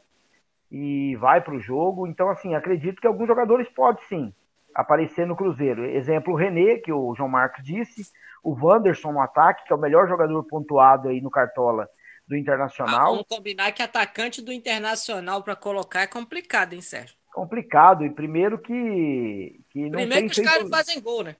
e 0.71 1.15
vai 1.15 1.41
para 1.41 1.55
o 1.55 1.59
jogo. 1.59 2.05
Então 2.05 2.29
assim 2.29 2.53
acredito 2.53 3.01
que 3.01 3.07
alguns 3.07 3.27
jogadores 3.27 3.67
podem 3.69 4.03
sim 4.07 4.33
aparecer 4.75 5.25
no 5.25 5.35
Cruzeiro. 5.35 5.85
Exemplo, 5.85 6.33
o 6.33 6.37
René, 6.37 6.77
que 6.77 6.91
o 6.91 7.13
João 7.15 7.29
Marcos 7.29 7.63
disse, 7.63 8.03
o 8.43 8.53
Wanderson 8.53 9.11
no 9.11 9.21
ataque, 9.21 9.65
que 9.65 9.73
é 9.73 9.75
o 9.75 9.79
melhor 9.79 10.07
jogador 10.07 10.43
pontuado 10.43 11.09
aí 11.09 11.21
no 11.21 11.29
Cartola 11.29 11.87
do 12.27 12.35
Internacional. 12.35 13.01
Ah, 13.01 13.09
vamos 13.09 13.25
combinar 13.27 13.71
que 13.71 13.83
atacante 13.83 14.41
do 14.41 14.51
Internacional 14.51 15.43
para 15.43 15.55
colocar 15.55 16.01
é 16.01 16.07
complicado, 16.07 16.73
hein, 16.73 16.81
Sérgio? 16.81 17.15
Complicado, 17.33 18.05
e 18.05 18.09
primeiro 18.09 18.57
que, 18.57 19.59
que 19.69 19.83
não 19.83 19.99
Primeiro 19.99 20.29
que 20.29 20.41
os 20.41 20.45
caras 20.45 20.69
fazem 20.69 20.99
gol, 21.01 21.23
né? 21.23 21.35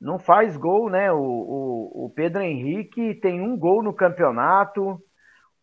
Não 0.00 0.18
faz 0.18 0.56
gol, 0.56 0.90
né? 0.90 1.10
O, 1.12 1.18
o, 1.18 2.04
o 2.06 2.10
Pedro 2.10 2.42
Henrique 2.42 3.14
tem 3.14 3.40
um 3.40 3.56
gol 3.56 3.82
no 3.82 3.92
campeonato. 3.92 5.00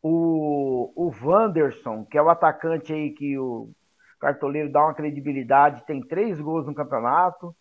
O, 0.02 0.92
o 0.96 1.12
Wanderson, 1.24 2.06
que 2.06 2.18
é 2.18 2.22
o 2.22 2.30
atacante 2.30 2.92
aí 2.92 3.12
que 3.12 3.38
o 3.38 3.70
Cartoleiro 4.22 4.72
dá 4.72 4.84
uma 4.84 4.94
credibilidade, 4.94 5.86
tem 5.86 6.00
três 6.00 6.40
gols 6.40 6.68
no 6.68 6.76
campeonato. 6.76 7.56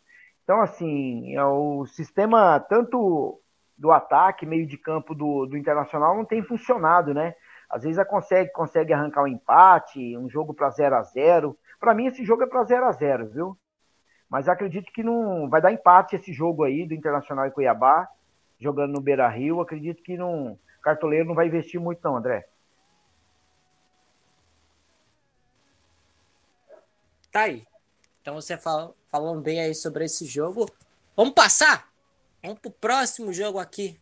Então, 0.44 0.60
assim, 0.60 1.34
é 1.34 1.42
o 1.42 1.86
sistema 1.86 2.60
tanto 2.60 3.40
do 3.78 3.90
ataque, 3.90 4.44
meio 4.44 4.66
de 4.66 4.76
campo 4.76 5.14
do, 5.14 5.46
do 5.46 5.56
Internacional 5.56 6.14
não 6.14 6.24
tem 6.24 6.42
funcionado, 6.42 7.14
né? 7.14 7.34
Às 7.68 7.84
vezes 7.84 8.04
consegue, 8.06 8.52
consegue 8.52 8.92
arrancar 8.92 9.22
um 9.22 9.28
empate, 9.28 10.16
um 10.18 10.28
jogo 10.28 10.52
para 10.52 10.68
0 10.68 10.96
a 10.96 11.02
0 11.02 11.56
Para 11.78 11.94
mim, 11.94 12.06
esse 12.06 12.24
jogo 12.24 12.42
é 12.42 12.46
para 12.46 12.62
0 12.62 12.84
a 12.84 12.92
0 12.92 13.30
viu? 13.30 13.58
Mas 14.28 14.48
acredito 14.48 14.92
que 14.92 15.02
não 15.02 15.48
vai 15.48 15.62
dar 15.62 15.72
empate 15.72 16.14
esse 16.14 16.30
jogo 16.32 16.62
aí 16.62 16.86
do 16.86 16.92
Internacional 16.92 17.46
e 17.46 17.50
Cuiabá, 17.50 18.06
jogando 18.58 18.92
no 18.92 19.00
Beira 19.00 19.28
Rio. 19.28 19.60
Acredito 19.60 20.02
que 20.02 20.16
não, 20.16 20.58
Cartoleiro 20.82 21.26
não 21.26 21.34
vai 21.34 21.46
investir 21.46 21.80
muito, 21.80 22.00
não, 22.04 22.16
André. 22.16 22.46
Tá 27.30 27.42
aí. 27.42 27.64
Então 28.20 28.34
você 28.34 28.56
fal 28.56 28.96
falando 29.08 29.40
bem 29.40 29.60
aí 29.60 29.74
sobre 29.74 30.04
esse 30.04 30.26
jogo. 30.26 30.70
Vamos 31.16 31.34
passar? 31.34 31.88
Vamos 32.42 32.58
pro 32.58 32.70
próximo 32.70 33.32
jogo 33.32 33.58
aqui 33.58 33.98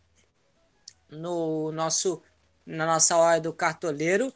no 1.10 1.72
nosso 1.72 2.22
na 2.64 2.86
nossa 2.86 3.16
hora 3.16 3.40
do 3.40 3.52
cartoleiro. 3.52 4.32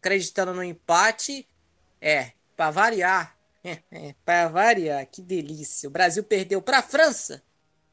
Acreditando 0.00 0.54
no 0.54 0.62
empate. 0.62 1.48
É, 2.00 2.32
para 2.56 2.70
variar. 2.70 3.36
Para 4.24 4.48
variar, 4.48 5.04
que 5.06 5.20
delícia. 5.20 5.88
O 5.88 5.92
Brasil 5.92 6.22
perdeu 6.22 6.62
para 6.62 6.78
a 6.78 6.82
França 6.82 7.42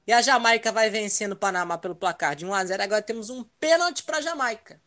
e 0.08 0.14
a 0.14 0.22
Jamaica 0.22 0.72
vai 0.72 0.90
vencendo 0.90 1.32
o 1.32 1.36
Panamá 1.36 1.78
pelo 1.78 1.96
placar 1.96 2.36
de 2.36 2.46
1 2.46 2.54
a 2.54 2.66
0. 2.66 2.84
Agora 2.84 3.02
temos 3.02 3.30
um 3.30 3.44
pênalti 3.60 4.04
para 4.04 4.18
a 4.18 4.22
Jamaica, 4.22 4.80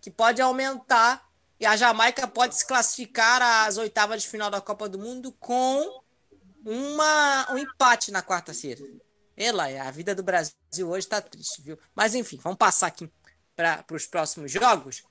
que 0.00 0.10
pode 0.10 0.42
aumentar 0.42 1.24
e 1.58 1.66
a 1.66 1.76
Jamaica 1.76 2.26
pode 2.26 2.56
se 2.56 2.66
classificar 2.66 3.40
às 3.66 3.76
oitavas 3.76 4.22
de 4.22 4.28
final 4.28 4.50
da 4.50 4.60
Copa 4.60 4.88
do 4.88 4.98
Mundo 4.98 5.32
com 5.32 6.02
uma, 6.64 7.52
um 7.52 7.58
empate 7.58 8.10
na 8.10 8.22
quarta-feira. 8.22 8.82
Ela, 9.36 9.64
a 9.82 9.90
vida 9.90 10.14
do 10.14 10.22
Brasil 10.22 10.54
hoje 10.88 11.06
está 11.06 11.20
triste, 11.20 11.62
viu? 11.62 11.78
Mas 11.94 12.14
enfim, 12.14 12.38
vamos 12.42 12.58
passar 12.58 12.88
aqui 12.88 13.10
para 13.54 13.84
os 13.92 14.06
próximos 14.06 14.50
jogos. 14.50 15.02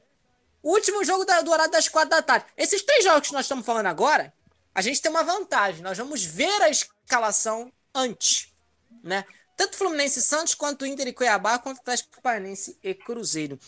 Último 0.62 1.04
jogo 1.04 1.26
da, 1.26 1.42
do 1.42 1.52
horário 1.52 1.72
das 1.72 1.90
quatro 1.90 2.10
da 2.10 2.22
tarde. 2.22 2.46
Esses 2.56 2.82
três 2.82 3.04
jogos 3.04 3.28
que 3.28 3.34
nós 3.34 3.46
estamos 3.46 3.66
falando 3.66 3.88
agora, 3.88 4.34
a 4.74 4.82
gente 4.82 5.02
tem 5.02 5.12
uma 5.12 5.24
vantagem. 5.24 5.82
Nós 5.82 5.98
vamos 5.98 6.24
ver 6.24 6.62
a 6.62 6.70
escalação 6.70 7.72
antes, 7.94 8.54
né? 9.04 9.26
Tanto 9.56 9.78
Fluminense 9.78 10.20
e 10.20 10.22
Santos, 10.22 10.56
quanto 10.56 10.86
Inter 10.86 11.08
e 11.08 11.14
Cuiabá, 11.14 11.60
quanto 11.60 11.80
Atlético 11.80 12.22
Paranaense 12.22 12.78
e 12.82 12.94
Cruzeiro. 12.94 13.60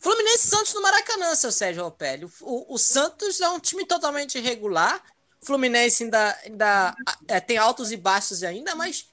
Fluminense 0.00 0.48
Santos 0.48 0.72
no 0.72 0.80
Maracanã, 0.80 1.34
seu 1.34 1.52
Sérgio 1.52 1.84
Opelli. 1.84 2.24
O, 2.40 2.74
o, 2.74 2.78
Santos 2.78 3.38
é 3.38 3.48
um 3.50 3.60
time 3.60 3.84
totalmente 3.84 4.38
irregular. 4.38 5.02
Fluminense 5.42 6.04
ainda, 6.04 6.40
ainda 6.42 6.96
é, 7.28 7.38
tem 7.38 7.58
altos 7.58 7.92
e 7.92 7.98
baixos 7.98 8.42
ainda, 8.42 8.74
mas 8.74 9.06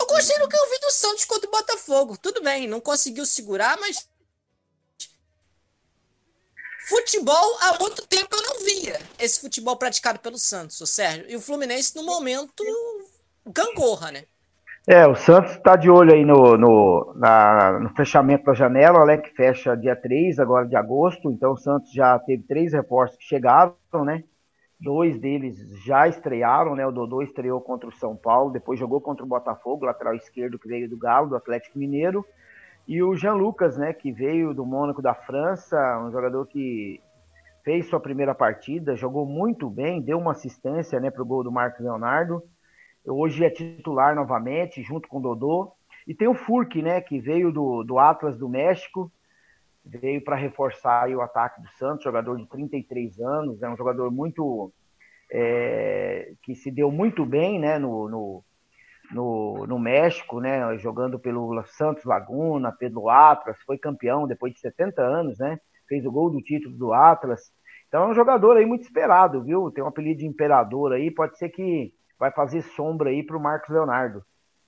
eu 0.00 0.06
gostei 0.06 0.38
do 0.38 0.48
que 0.48 0.56
eu 0.56 0.70
vi 0.70 0.78
do 0.80 0.90
Santos 0.90 1.26
contra 1.26 1.46
o 1.46 1.50
Botafogo. 1.50 2.16
Tudo 2.16 2.42
bem, 2.42 2.66
não 2.66 2.80
conseguiu 2.80 3.26
segurar, 3.26 3.78
mas. 3.78 4.08
Futebol, 6.88 7.58
há 7.60 7.78
muito 7.78 8.06
tempo 8.06 8.34
eu 8.34 8.42
não 8.42 8.64
via 8.64 9.00
esse 9.18 9.40
futebol 9.40 9.76
praticado 9.76 10.18
pelo 10.18 10.38
Santos, 10.38 10.80
o 10.80 10.86
Sérgio. 10.86 11.30
E 11.30 11.36
o 11.36 11.40
Fluminense, 11.40 11.94
no 11.96 12.02
momento, 12.02 12.62
gangorra, 13.46 14.10
né? 14.12 14.26
É, 14.86 15.06
o 15.06 15.14
Santos 15.14 15.52
está 15.52 15.76
de 15.76 15.88
olho 15.88 16.12
aí 16.12 16.26
no, 16.26 16.58
no, 16.58 17.14
na, 17.16 17.78
no, 17.80 17.88
fechamento 17.94 18.44
da 18.44 18.52
janela, 18.52 19.06
né, 19.06 19.16
que 19.16 19.30
fecha 19.30 19.74
dia 19.74 19.96
3 19.96 20.38
agora 20.38 20.66
de 20.66 20.76
agosto. 20.76 21.30
Então 21.30 21.52
o 21.52 21.56
Santos 21.56 21.90
já 21.90 22.18
teve 22.18 22.42
três 22.42 22.74
reforços 22.74 23.16
que 23.16 23.24
chegaram, 23.24 23.74
né? 24.04 24.24
Dois 24.78 25.18
deles 25.18 25.56
já 25.86 26.06
estrearam, 26.06 26.74
né? 26.74 26.86
O 26.86 26.92
Dodô 26.92 27.22
estreou 27.22 27.62
contra 27.62 27.88
o 27.88 27.92
São 27.92 28.14
Paulo, 28.14 28.52
depois 28.52 28.78
jogou 28.78 29.00
contra 29.00 29.24
o 29.24 29.28
Botafogo, 29.28 29.86
lateral 29.86 30.14
esquerdo 30.14 30.58
que 30.58 30.68
veio 30.68 30.86
do 30.86 30.98
Galo, 30.98 31.30
do 31.30 31.36
Atlético 31.36 31.78
Mineiro. 31.78 32.22
E 32.86 33.02
o 33.02 33.16
Jean 33.16 33.32
Lucas, 33.32 33.78
né, 33.78 33.94
que 33.94 34.12
veio 34.12 34.52
do 34.52 34.66
Mônaco 34.66 35.00
da 35.00 35.14
França, 35.14 35.78
um 36.06 36.12
jogador 36.12 36.46
que 36.46 37.00
fez 37.64 37.88
sua 37.88 37.98
primeira 37.98 38.34
partida, 38.34 38.94
jogou 38.94 39.24
muito 39.24 39.70
bem, 39.70 40.02
deu 40.02 40.18
uma 40.18 40.32
assistência, 40.32 41.00
né, 41.00 41.10
para 41.10 41.22
o 41.22 41.26
gol 41.26 41.42
do 41.42 41.50
Marcos 41.50 41.80
Leonardo. 41.80 42.42
Hoje 43.06 43.44
é 43.44 43.50
titular 43.50 44.14
novamente, 44.14 44.82
junto 44.82 45.08
com 45.08 45.18
o 45.18 45.22
Dodô. 45.22 45.72
E 46.06 46.14
tem 46.14 46.28
o 46.28 46.34
Furk, 46.34 46.80
né, 46.82 47.00
que 47.00 47.20
veio 47.20 47.52
do, 47.52 47.82
do 47.82 47.98
Atlas 47.98 48.36
do 48.36 48.48
México, 48.48 49.10
veio 49.84 50.22
para 50.22 50.36
reforçar 50.36 51.08
o 51.10 51.20
ataque 51.20 51.60
do 51.60 51.68
Santos, 51.72 52.04
jogador 52.04 52.36
de 52.36 52.46
33 52.46 53.20
anos, 53.20 53.62
é 53.62 53.68
um 53.68 53.76
jogador 53.76 54.10
muito 54.10 54.72
é, 55.30 56.32
que 56.42 56.54
se 56.54 56.70
deu 56.70 56.90
muito 56.90 57.24
bem, 57.26 57.58
né, 57.58 57.78
no, 57.78 58.08
no, 58.08 58.44
no, 59.12 59.66
no, 59.66 59.78
México, 59.78 60.40
né, 60.40 60.76
jogando 60.78 61.18
pelo 61.18 61.62
Santos 61.64 62.04
Laguna, 62.04 62.72
pelo 62.72 63.10
Atlas, 63.10 63.56
foi 63.66 63.76
campeão 63.78 64.26
depois 64.26 64.54
de 64.54 64.60
70 64.60 65.02
anos, 65.02 65.38
né, 65.38 65.58
fez 65.88 66.04
o 66.06 66.12
gol 66.12 66.30
do 66.30 66.42
título 66.42 66.76
do 66.76 66.92
Atlas. 66.92 67.52
Então 67.88 68.04
é 68.04 68.08
um 68.08 68.14
jogador 68.14 68.56
aí 68.56 68.66
muito 68.66 68.82
esperado, 68.82 69.42
viu? 69.42 69.70
Tem 69.70 69.84
um 69.84 69.86
apelido 69.86 70.20
de 70.20 70.26
imperador 70.26 70.92
aí, 70.92 71.10
pode 71.10 71.38
ser 71.38 71.50
que 71.50 71.92
vai 72.18 72.30
fazer 72.30 72.62
sombra 72.62 73.10
aí 73.10 73.22
para 73.22 73.36
o 73.36 73.40
Marcos 73.40 73.70
Leonardo. 73.70 74.24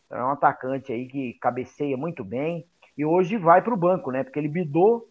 Então, 0.07 0.19
é 0.19 0.25
um 0.25 0.31
atacante 0.31 0.93
aí 0.93 1.07
que 1.07 1.35
cabeceia 1.41 1.97
muito 1.97 2.25
bem 2.25 2.67
e 2.97 3.05
hoje 3.05 3.37
vai 3.37 3.63
para 3.63 3.75
o 3.75 3.77
banco, 3.77 4.11
né? 4.11 4.25
Porque 4.25 4.39
ele 4.39 4.49
bidou 4.49 5.09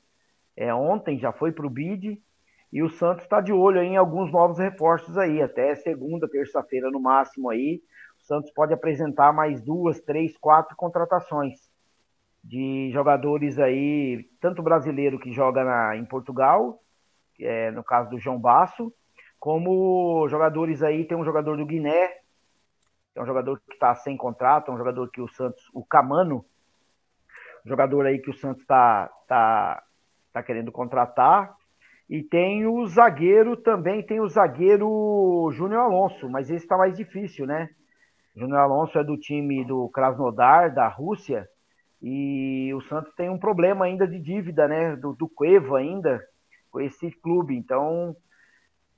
é, 0.55 0.73
ontem, 0.73 1.19
já 1.19 1.31
foi 1.31 1.51
para 1.51 1.65
o 1.65 1.69
bid 1.69 2.21
e 2.71 2.83
o 2.83 2.89
Santos 2.89 3.23
está 3.23 3.41
de 3.41 3.53
olho 3.53 3.81
em 3.81 3.97
alguns 3.97 4.31
novos 4.31 4.57
reforços 4.57 5.17
aí, 5.17 5.41
até 5.41 5.75
segunda, 5.75 6.27
terça-feira 6.27 6.89
no 6.89 6.99
máximo 6.99 7.49
aí. 7.49 7.81
O 8.19 8.23
Santos 8.25 8.51
pode 8.51 8.73
apresentar 8.73 9.31
mais 9.33 9.61
duas, 9.61 10.01
três, 10.01 10.37
quatro 10.37 10.75
contratações 10.75 11.53
de 12.43 12.91
jogadores 12.91 13.57
aí, 13.59 14.29
tanto 14.39 14.61
brasileiro 14.61 15.19
que 15.19 15.31
joga 15.31 15.63
na, 15.63 15.95
em 15.95 16.05
Portugal, 16.05 16.79
é, 17.39 17.71
no 17.71 17.83
caso 17.83 18.09
do 18.09 18.19
João 18.19 18.39
Basso, 18.39 18.93
como 19.39 20.27
jogadores 20.27 20.83
aí, 20.83 21.05
tem 21.05 21.17
um 21.17 21.25
jogador 21.25 21.57
do 21.57 21.65
Guiné, 21.65 22.09
é 23.15 23.21
um 23.21 23.25
jogador 23.25 23.61
que 23.65 23.73
está 23.73 23.95
sem 23.95 24.17
contrato, 24.17 24.69
é 24.69 24.73
um 24.73 24.77
jogador 24.77 25.09
que 25.09 25.21
o 25.21 25.27
Santos, 25.27 25.63
o 25.73 25.83
Camano, 25.83 26.45
jogador 27.65 28.05
aí 28.05 28.19
que 28.19 28.29
o 28.29 28.37
Santos 28.37 28.61
está 28.61 29.09
tá, 29.27 29.83
tá 30.33 30.43
querendo 30.43 30.71
contratar. 30.71 31.55
E 32.07 32.21
tem 32.21 32.67
o 32.67 32.85
zagueiro 32.85 33.57
também, 33.57 34.03
tem 34.03 34.19
o 34.19 34.27
zagueiro 34.27 35.49
Júnior 35.53 35.81
Alonso, 35.81 36.29
mas 36.29 36.51
esse 36.51 36.63
está 36.65 36.77
mais 36.77 36.95
difícil, 36.95 37.47
né? 37.47 37.69
Júnior 38.35 38.59
Alonso 38.59 38.99
é 38.99 39.03
do 39.03 39.17
time 39.17 39.65
do 39.65 39.89
Krasnodar, 39.89 40.73
da 40.73 40.87
Rússia, 40.87 41.49
e 42.01 42.71
o 42.75 42.81
Santos 42.81 43.13
tem 43.15 43.29
um 43.29 43.39
problema 43.39 43.85
ainda 43.85 44.07
de 44.07 44.19
dívida, 44.19 44.67
né? 44.67 44.95
Do, 44.95 45.13
do 45.13 45.27
Cueva 45.27 45.79
ainda, 45.79 46.21
com 46.69 46.79
esse 46.79 47.09
clube. 47.09 47.55
Então, 47.55 48.15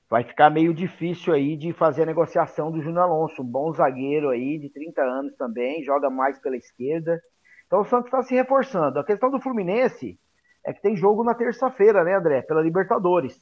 vai 0.08 0.24
ficar 0.24 0.50
meio 0.50 0.72
difícil 0.72 1.34
aí 1.34 1.56
de 1.56 1.72
fazer 1.72 2.02
a 2.02 2.06
negociação 2.06 2.70
do 2.70 2.80
Júnior 2.80 3.04
Alonso, 3.04 3.42
um 3.42 3.46
bom 3.46 3.72
zagueiro 3.72 4.30
aí, 4.30 4.58
de 4.58 4.70
30 4.70 5.02
anos 5.02 5.36
também, 5.36 5.84
joga 5.84 6.08
mais 6.08 6.38
pela 6.38 6.56
esquerda. 6.56 7.20
Então 7.66 7.80
o 7.80 7.84
Santos 7.84 8.06
está 8.06 8.22
se 8.22 8.34
reforçando. 8.34 8.98
A 8.98 9.04
questão 9.04 9.30
do 9.30 9.40
Fluminense 9.40 10.18
é 10.64 10.72
que 10.72 10.80
tem 10.80 10.96
jogo 10.96 11.22
na 11.22 11.34
terça-feira, 11.34 12.02
né, 12.02 12.14
André? 12.14 12.40
Pela 12.42 12.62
Libertadores. 12.62 13.38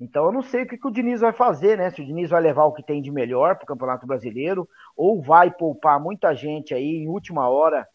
Então 0.00 0.26
eu 0.26 0.32
não 0.32 0.42
sei 0.42 0.62
o 0.62 0.66
que, 0.66 0.78
que 0.78 0.86
o 0.86 0.90
Diniz 0.90 1.20
vai 1.20 1.32
fazer, 1.32 1.78
né? 1.78 1.90
Se 1.90 2.00
o 2.00 2.06
Diniz 2.06 2.30
vai 2.30 2.40
levar 2.40 2.64
o 2.64 2.72
que 2.72 2.82
tem 2.82 3.02
de 3.02 3.10
melhor 3.10 3.56
para 3.56 3.64
o 3.64 3.66
Campeonato 3.66 4.06
Brasileiro, 4.06 4.68
ou 4.96 5.20
vai 5.20 5.50
poupar 5.50 6.00
muita 6.00 6.34
gente 6.34 6.74
aí 6.74 6.96
em 6.96 7.08
última 7.08 7.48
hora. 7.48 7.86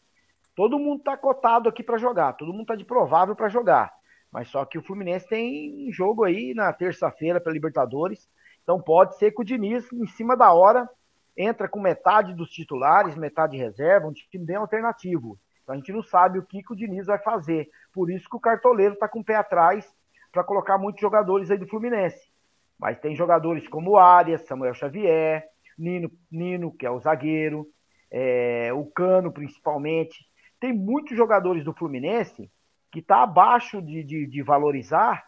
Todo 0.55 0.79
mundo 0.79 0.99
está 0.99 1.15
cotado 1.15 1.69
aqui 1.69 1.81
para 1.81 1.97
jogar, 1.97 2.33
todo 2.33 2.51
mundo 2.51 2.63
está 2.63 2.75
de 2.75 2.83
provável 2.83 3.35
para 3.35 3.47
jogar. 3.47 3.93
Mas 4.31 4.49
só 4.49 4.63
que 4.65 4.77
o 4.77 4.83
Fluminense 4.83 5.27
tem 5.27 5.91
jogo 5.91 6.23
aí 6.23 6.53
na 6.53 6.71
terça-feira 6.71 7.41
para 7.41 7.51
Libertadores. 7.51 8.29
Então 8.63 8.79
pode 8.79 9.17
ser 9.17 9.31
que 9.31 9.41
o 9.41 9.45
Diniz, 9.45 9.91
em 9.91 10.05
cima 10.07 10.37
da 10.37 10.53
hora, 10.53 10.87
entra 11.35 11.67
com 11.67 11.79
metade 11.79 12.33
dos 12.33 12.49
titulares, 12.49 13.15
metade 13.15 13.57
reserva, 13.57 14.07
um 14.07 14.13
time 14.13 14.45
bem 14.45 14.57
alternativo. 14.57 15.39
Então 15.63 15.73
a 15.73 15.77
gente 15.77 15.91
não 15.91 16.03
sabe 16.03 16.37
o 16.37 16.43
que, 16.43 16.61
que 16.61 16.73
o 16.73 16.75
Diniz 16.75 17.07
vai 17.07 17.17
fazer. 17.17 17.69
Por 17.93 18.11
isso 18.11 18.29
que 18.29 18.35
o 18.35 18.39
cartoleiro 18.39 18.93
está 18.93 19.07
com 19.07 19.19
o 19.19 19.23
pé 19.23 19.35
atrás 19.35 19.91
para 20.31 20.43
colocar 20.43 20.77
muitos 20.77 21.01
jogadores 21.01 21.49
aí 21.49 21.57
do 21.57 21.67
Fluminense. 21.67 22.31
Mas 22.77 22.99
tem 22.99 23.15
jogadores 23.15 23.67
como 23.67 23.97
Arias, 23.97 24.45
Samuel 24.45 24.73
Xavier, 24.73 25.47
Nino, 25.77 26.11
Nino 26.31 26.71
que 26.71 26.85
é 26.85 26.91
o 26.91 26.99
zagueiro, 26.99 27.67
é, 28.11 28.71
o 28.73 28.85
Cano 28.85 29.31
principalmente. 29.31 30.27
Tem 30.59 30.73
muitos 30.73 31.17
jogadores 31.17 31.63
do 31.63 31.73
Fluminense 31.73 32.49
que 32.91 32.99
está 32.99 33.23
abaixo 33.23 33.81
de, 33.81 34.03
de, 34.03 34.25
de 34.27 34.41
valorizar, 34.41 35.23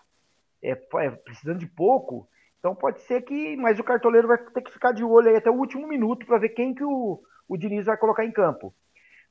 é, 0.64 0.72
é, 0.72 1.12
precisando 1.12 1.60
de 1.60 1.68
pouco. 1.68 2.28
Então 2.60 2.76
pode 2.76 3.02
ser 3.02 3.22
que. 3.22 3.56
Mas 3.58 3.80
o 3.80 3.84
cartoleiro 3.84 4.28
vai 4.28 4.38
ter 4.38 4.62
que 4.62 4.72
ficar 4.72 4.92
de 4.92 5.04
olho 5.04 5.30
aí 5.30 5.36
até 5.36 5.50
o 5.50 5.56
último 5.56 5.88
minuto 5.88 6.26
para 6.26 6.38
ver 6.38 6.50
quem 6.50 6.74
que 6.74 6.84
o, 6.84 7.22
o 7.48 7.58
Diniz 7.58 7.86
vai 7.86 7.98
colocar 7.98 8.26
em 8.26 8.32
campo. 8.32 8.74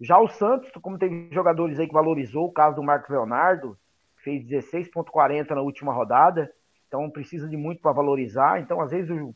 Já 0.01 0.19
o 0.19 0.29
Santos, 0.29 0.71
como 0.81 0.99
tem 0.99 1.29
jogadores 1.31 1.79
aí 1.79 1.87
que 1.87 1.93
valorizou, 1.93 2.47
o 2.47 2.53
caso 2.53 2.77
do 2.77 2.83
Marcos 2.83 3.11
Leonardo, 3.11 3.77
fez 4.25 4.43
16,40 4.47 5.51
na 5.51 5.61
última 5.61 5.93
rodada, 5.93 6.51
então 6.89 7.11
precisa 7.11 7.47
de 7.49 7.57
muito 7.57 7.83
para 7.83 7.93
valorizar. 7.93 8.61
Então, 8.61 8.81
às 8.81 8.91
vezes, 8.91 9.11
o 9.11 9.35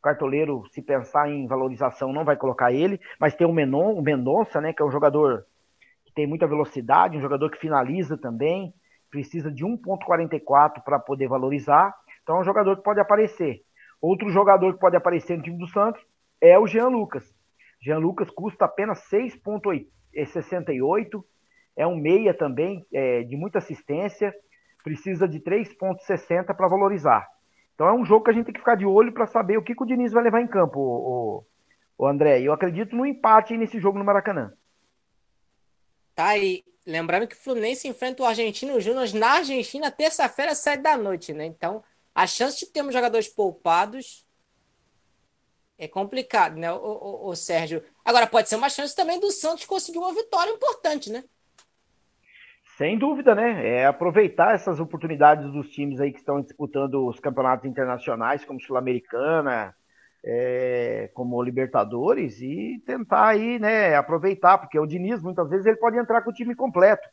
cartoleiro, 0.00 0.64
se 0.70 0.80
pensar 0.80 1.28
em 1.28 1.46
valorização, 1.46 2.12
não 2.12 2.24
vai 2.24 2.36
colocar 2.36 2.72
ele, 2.72 3.00
mas 3.18 3.34
tem 3.34 3.46
o 3.46 3.52
Menon, 3.52 3.94
o 3.94 4.02
Mendonça, 4.02 4.60
né, 4.60 4.72
que 4.72 4.82
é 4.82 4.84
um 4.84 4.90
jogador 4.90 5.44
tem 6.14 6.26
muita 6.26 6.46
velocidade, 6.46 7.16
um 7.16 7.20
jogador 7.20 7.50
que 7.50 7.58
finaliza 7.58 8.16
também, 8.16 8.72
precisa 9.10 9.50
de 9.50 9.64
1.44 9.64 10.82
para 10.84 10.98
poder 10.98 11.28
valorizar. 11.28 11.94
Então 12.22 12.36
é 12.36 12.40
um 12.40 12.44
jogador 12.44 12.76
que 12.76 12.82
pode 12.82 13.00
aparecer. 13.00 13.62
Outro 14.00 14.30
jogador 14.30 14.72
que 14.74 14.80
pode 14.80 14.96
aparecer 14.96 15.36
no 15.36 15.42
time 15.42 15.58
do 15.58 15.68
Santos 15.68 16.02
é 16.40 16.58
o 16.58 16.66
Jean 16.66 16.88
Lucas. 16.88 17.24
Jean 17.80 17.98
Lucas 17.98 18.30
custa 18.30 18.64
apenas 18.64 19.08
6,68. 19.10 21.22
É 21.76 21.86
um 21.86 21.96
meia 21.96 22.34
também, 22.34 22.84
é, 22.92 23.22
de 23.22 23.36
muita 23.36 23.58
assistência. 23.58 24.34
Precisa 24.82 25.28
de 25.28 25.40
3,60 25.40 26.54
para 26.54 26.68
valorizar. 26.68 27.26
Então 27.74 27.88
é 27.88 27.92
um 27.92 28.04
jogo 28.04 28.24
que 28.24 28.30
a 28.30 28.34
gente 28.34 28.46
tem 28.46 28.54
que 28.54 28.60
ficar 28.60 28.76
de 28.76 28.86
olho 28.86 29.12
para 29.12 29.26
saber 29.26 29.58
o 29.58 29.62
que, 29.62 29.74
que, 29.74 29.82
o 29.82 29.86
Diniz 29.86 30.12
vai 30.12 30.22
levar 30.22 30.40
em 30.40 30.46
campo, 30.46 30.78
o, 30.78 31.44
o, 31.98 31.98
o 31.98 32.06
André. 32.06 32.40
Eu 32.40 32.52
acredito 32.52 32.94
no 32.94 33.04
empate 33.04 33.56
nesse 33.56 33.80
jogo 33.80 33.98
no 33.98 34.04
Maracanã. 34.04 34.52
Tá, 36.14 36.36
e 36.38 36.64
lembrando 36.86 37.26
que 37.26 37.34
o 37.34 37.38
Fluminense 37.38 37.88
enfrenta 37.88 38.22
o 38.22 38.26
Argentino 38.26 38.80
Júnior 38.80 39.12
na 39.14 39.32
Argentina, 39.32 39.90
terça-feira, 39.90 40.54
sete 40.54 40.82
da 40.82 40.96
noite, 40.96 41.32
né? 41.32 41.44
Então, 41.44 41.82
a 42.14 42.26
chance 42.26 42.60
de 42.60 42.66
termos 42.70 42.94
jogadores 42.94 43.28
poupados 43.28 44.24
é 45.76 45.88
complicado, 45.88 46.56
né, 46.56 46.72
o, 46.72 46.76
o, 46.76 47.28
o, 47.28 47.36
Sérgio? 47.36 47.82
Agora, 48.04 48.28
pode 48.28 48.48
ser 48.48 48.56
uma 48.56 48.68
chance 48.68 48.94
também 48.94 49.18
do 49.18 49.30
Santos 49.32 49.64
conseguir 49.64 49.98
uma 49.98 50.14
vitória 50.14 50.50
importante, 50.52 51.10
né? 51.10 51.24
Sem 52.76 52.96
dúvida, 52.98 53.34
né? 53.34 53.80
É 53.80 53.86
aproveitar 53.86 54.54
essas 54.54 54.78
oportunidades 54.78 55.50
dos 55.52 55.70
times 55.70 56.00
aí 56.00 56.12
que 56.12 56.18
estão 56.18 56.40
disputando 56.40 57.06
os 57.06 57.18
campeonatos 57.18 57.66
internacionais, 57.66 58.44
como 58.44 58.60
Sul-Americana, 58.60 59.74
é, 60.26 61.10
como 61.12 61.42
Libertadores 61.42 62.40
e 62.40 62.82
tentar 62.86 63.28
aí, 63.28 63.58
né, 63.58 63.94
aproveitar, 63.94 64.56
porque 64.56 64.78
o 64.78 64.86
Diniz 64.86 65.22
muitas 65.22 65.48
vezes 65.50 65.66
ele 65.66 65.76
pode 65.76 65.98
entrar 65.98 66.22
com 66.22 66.30
o 66.30 66.34
time 66.34 66.54
completo, 66.54 67.06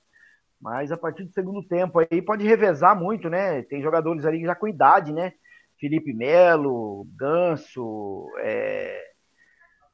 mas 0.60 0.92
a 0.92 0.98
partir 0.98 1.26
do 1.26 1.34
segundo 1.34 1.62
tempo 1.68 2.00
aí 2.00 2.22
pode 2.22 2.48
revezar 2.48 2.98
muito, 2.98 3.30
né? 3.30 3.64
Tem 3.64 3.82
jogadores 3.82 4.26
ali 4.26 4.42
já 4.44 4.56
com 4.56 4.68
idade, 4.68 5.12
né? 5.12 5.34
Felipe 5.78 6.14
Melo, 6.14 7.06
Ganso, 7.16 8.30
é, 8.40 9.04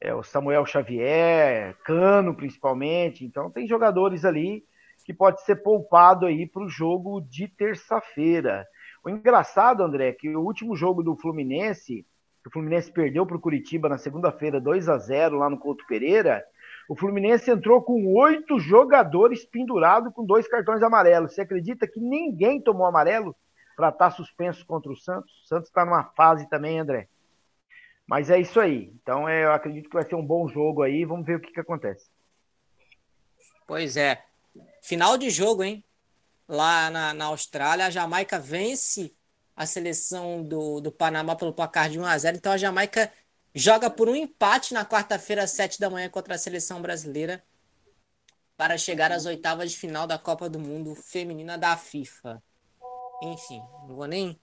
é, 0.00 0.14
o 0.14 0.22
Samuel 0.22 0.64
Xavier, 0.64 1.74
Cano 1.84 2.36
principalmente, 2.36 3.24
então 3.24 3.50
tem 3.50 3.66
jogadores 3.66 4.24
ali 4.24 4.64
que 5.04 5.14
pode 5.14 5.42
ser 5.42 5.56
poupado 5.56 6.26
aí 6.26 6.46
para 6.46 6.62
o 6.62 6.68
jogo 6.68 7.20
de 7.22 7.48
terça-feira. 7.48 8.66
O 9.02 9.08
engraçado, 9.08 9.82
André, 9.82 10.08
é 10.08 10.12
que 10.12 10.36
o 10.36 10.42
último 10.42 10.76
jogo 10.76 11.02
do 11.02 11.16
Fluminense 11.16 12.06
o 12.46 12.50
Fluminense 12.50 12.90
perdeu 12.90 13.26
para 13.26 13.36
o 13.36 13.40
Curitiba 13.40 13.88
na 13.88 13.98
segunda-feira 13.98 14.60
2 14.60 14.88
a 14.88 14.98
0 14.98 15.38
lá 15.38 15.50
no 15.50 15.58
Couto 15.58 15.86
Pereira. 15.86 16.44
O 16.88 16.96
Fluminense 16.96 17.50
entrou 17.50 17.82
com 17.82 18.14
oito 18.14 18.58
jogadores 18.58 19.44
pendurados 19.44 20.12
com 20.14 20.24
dois 20.24 20.48
cartões 20.48 20.82
amarelos. 20.82 21.34
Você 21.34 21.42
acredita 21.42 21.86
que 21.86 22.00
ninguém 22.00 22.60
tomou 22.60 22.86
amarelo 22.86 23.36
para 23.76 23.90
estar 23.90 24.10
tá 24.10 24.16
suspenso 24.16 24.64
contra 24.64 24.90
o 24.90 24.96
Santos? 24.96 25.30
O 25.44 25.46
Santos 25.46 25.68
está 25.68 25.84
numa 25.84 26.04
fase 26.04 26.48
também, 26.48 26.78
André. 26.78 27.08
Mas 28.06 28.30
é 28.30 28.40
isso 28.40 28.58
aí. 28.58 28.90
Então 29.02 29.28
é, 29.28 29.44
eu 29.44 29.52
acredito 29.52 29.90
que 29.90 29.94
vai 29.94 30.04
ser 30.04 30.14
um 30.14 30.24
bom 30.24 30.48
jogo 30.48 30.82
aí. 30.82 31.04
Vamos 31.04 31.26
ver 31.26 31.36
o 31.36 31.40
que, 31.40 31.52
que 31.52 31.60
acontece. 31.60 32.08
Pois 33.66 33.98
é. 33.98 34.24
Final 34.82 35.18
de 35.18 35.28
jogo, 35.28 35.62
hein? 35.62 35.84
Lá 36.48 36.88
na, 36.88 37.12
na 37.12 37.26
Austrália, 37.26 37.84
a 37.84 37.90
Jamaica 37.90 38.38
vence 38.38 39.14
a 39.58 39.66
seleção 39.66 40.40
do, 40.44 40.80
do 40.80 40.92
Panamá 40.92 41.34
pelo 41.34 41.52
placar 41.52 41.90
de 41.90 41.98
1 41.98 42.04
a 42.04 42.16
0 42.16 42.36
Então 42.36 42.52
a 42.52 42.56
Jamaica 42.56 43.12
joga 43.52 43.90
por 43.90 44.08
um 44.08 44.14
empate 44.14 44.72
na 44.72 44.86
quarta-feira, 44.86 45.42
às 45.42 45.50
7 45.50 45.80
da 45.80 45.90
manhã, 45.90 46.08
contra 46.08 46.36
a 46.36 46.38
seleção 46.38 46.80
brasileira 46.80 47.42
para 48.56 48.78
chegar 48.78 49.10
às 49.10 49.26
oitavas 49.26 49.72
de 49.72 49.76
final 49.76 50.06
da 50.06 50.16
Copa 50.16 50.48
do 50.48 50.60
Mundo 50.60 50.94
Feminina 50.94 51.58
da 51.58 51.76
FIFA. 51.76 52.40
Enfim, 53.20 53.60
não 53.88 53.96
vou 53.96 54.06
nem 54.06 54.38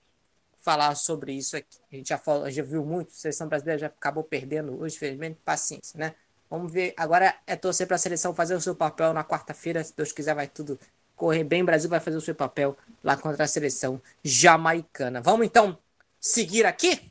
falar 0.60 0.94
sobre 0.94 1.32
isso 1.32 1.56
aqui. 1.56 1.78
A 1.90 1.96
gente 1.96 2.10
já, 2.10 2.18
falou, 2.18 2.50
já 2.50 2.62
viu 2.62 2.84
muito, 2.84 3.08
a 3.08 3.14
seleção 3.14 3.48
brasileira 3.48 3.78
já 3.78 3.86
acabou 3.86 4.22
perdendo 4.22 4.78
hoje, 4.78 4.98
felizmente, 4.98 5.40
paciência, 5.42 5.98
né? 5.98 6.14
Vamos 6.50 6.70
ver. 6.70 6.92
Agora 6.94 7.34
é 7.46 7.56
torcer 7.56 7.86
para 7.86 7.96
a 7.96 7.98
seleção 7.98 8.34
fazer 8.34 8.54
o 8.54 8.60
seu 8.60 8.76
papel 8.76 9.14
na 9.14 9.24
quarta-feira. 9.24 9.82
Se 9.82 9.96
Deus 9.96 10.12
quiser, 10.12 10.34
vai 10.34 10.46
tudo 10.46 10.78
correr 11.16 11.42
bem. 11.42 11.62
O 11.62 11.66
Brasil 11.66 11.90
vai 11.90 11.98
fazer 11.98 12.16
o 12.16 12.20
seu 12.20 12.34
papel 12.34 12.76
lá 13.02 13.16
contra 13.16 13.44
a 13.44 13.48
seleção 13.48 14.00
jamaicana. 14.22 15.20
Vamos 15.20 15.46
então 15.46 15.76
seguir 16.20 16.66
aqui? 16.66 17.10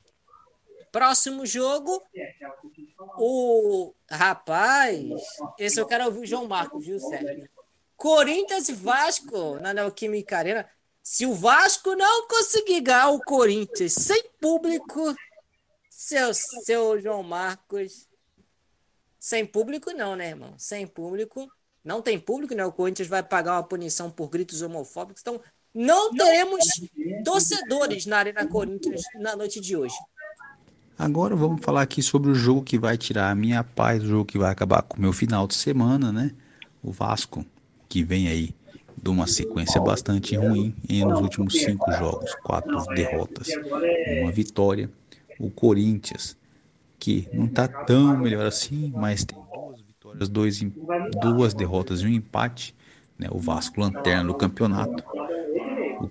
Próximo 0.91 1.45
jogo. 1.45 2.01
O 3.17 3.93
rapaz, 4.09 5.03
esse 5.59 5.79
eu 5.79 5.85
quero 5.85 6.05
ouvir 6.05 6.19
o 6.19 6.25
João 6.25 6.47
Marcos, 6.47 6.85
viu, 6.85 6.99
Sérgio? 6.99 7.49
Corinthians 7.97 8.69
e 8.69 8.73
Vasco 8.73 9.59
na 9.59 9.73
Neoquímica 9.73 10.37
Arena. 10.37 10.69
Se 11.01 11.25
o 11.25 11.33
Vasco 11.33 11.95
não 11.95 12.27
conseguir 12.27 12.81
ganhar 12.81 13.09
o 13.09 13.21
Corinthians 13.21 13.93
sem 13.93 14.23
público, 14.39 15.15
seu, 15.89 16.33
seu 16.33 16.99
João 16.99 17.23
Marcos, 17.23 18.07
sem 19.19 19.45
público, 19.45 19.91
não, 19.91 20.15
né, 20.15 20.29
irmão? 20.29 20.55
Sem 20.57 20.85
público. 20.85 21.49
Não 21.85 22.01
tem 22.01 22.19
público, 22.19 22.55
né? 22.55 22.65
O 22.65 22.71
Corinthians 22.71 23.07
vai 23.07 23.21
pagar 23.21 23.53
uma 23.53 23.63
punição 23.63 24.09
por 24.09 24.27
gritos 24.27 24.63
homofóbicos. 24.63 25.21
Então, 25.21 25.39
não 25.73 26.11
teremos 26.15 26.65
torcedores 27.23 28.07
na 28.07 28.17
Arena 28.17 28.47
Corinthians 28.47 29.03
na 29.19 29.35
noite 29.35 29.61
de 29.61 29.77
hoje. 29.77 29.95
Agora 30.97 31.35
vamos 31.35 31.63
falar 31.63 31.81
aqui 31.83 32.01
sobre 32.01 32.31
o 32.31 32.35
jogo 32.35 32.63
que 32.63 32.79
vai 32.79 32.97
tirar 32.97 33.29
a 33.29 33.35
minha 33.35 33.63
paz, 33.63 34.01
o 34.01 34.07
jogo 34.07 34.25
que 34.25 34.37
vai 34.37 34.51
acabar 34.51 34.81
com 34.81 34.97
o 34.97 35.01
meu 35.01 35.13
final 35.13 35.45
de 35.45 35.53
semana, 35.53 36.11
né? 36.11 36.31
O 36.81 36.91
Vasco, 36.91 37.45
que 37.87 38.03
vem 38.03 38.29
aí 38.29 38.55
de 38.97 39.09
uma 39.09 39.27
sequência 39.27 39.79
bastante 39.79 40.35
ruim 40.35 40.73
nos 40.89 41.19
últimos 41.19 41.53
cinco 41.53 41.91
jogos, 41.91 42.33
quatro 42.43 42.83
derrotas, 42.95 43.49
uma 44.21 44.31
vitória. 44.31 44.89
O 45.37 45.51
Corinthians, 45.51 46.37
que 46.97 47.27
não 47.33 47.45
está 47.45 47.67
tão 47.67 48.17
melhor 48.17 48.45
assim, 48.45 48.91
mas 48.95 49.25
tem 49.25 49.37
vitórias, 50.15 50.29
dois, 50.29 50.65
duas 51.21 51.53
derrotas 51.53 52.01
e 52.01 52.05
um 52.05 52.09
empate. 52.09 52.75
Né? 53.17 53.27
O 53.31 53.39
Vasco 53.39 53.79
lanterna 53.79 54.25
do 54.25 54.33
campeonato, 54.33 55.03
o, 55.99 56.09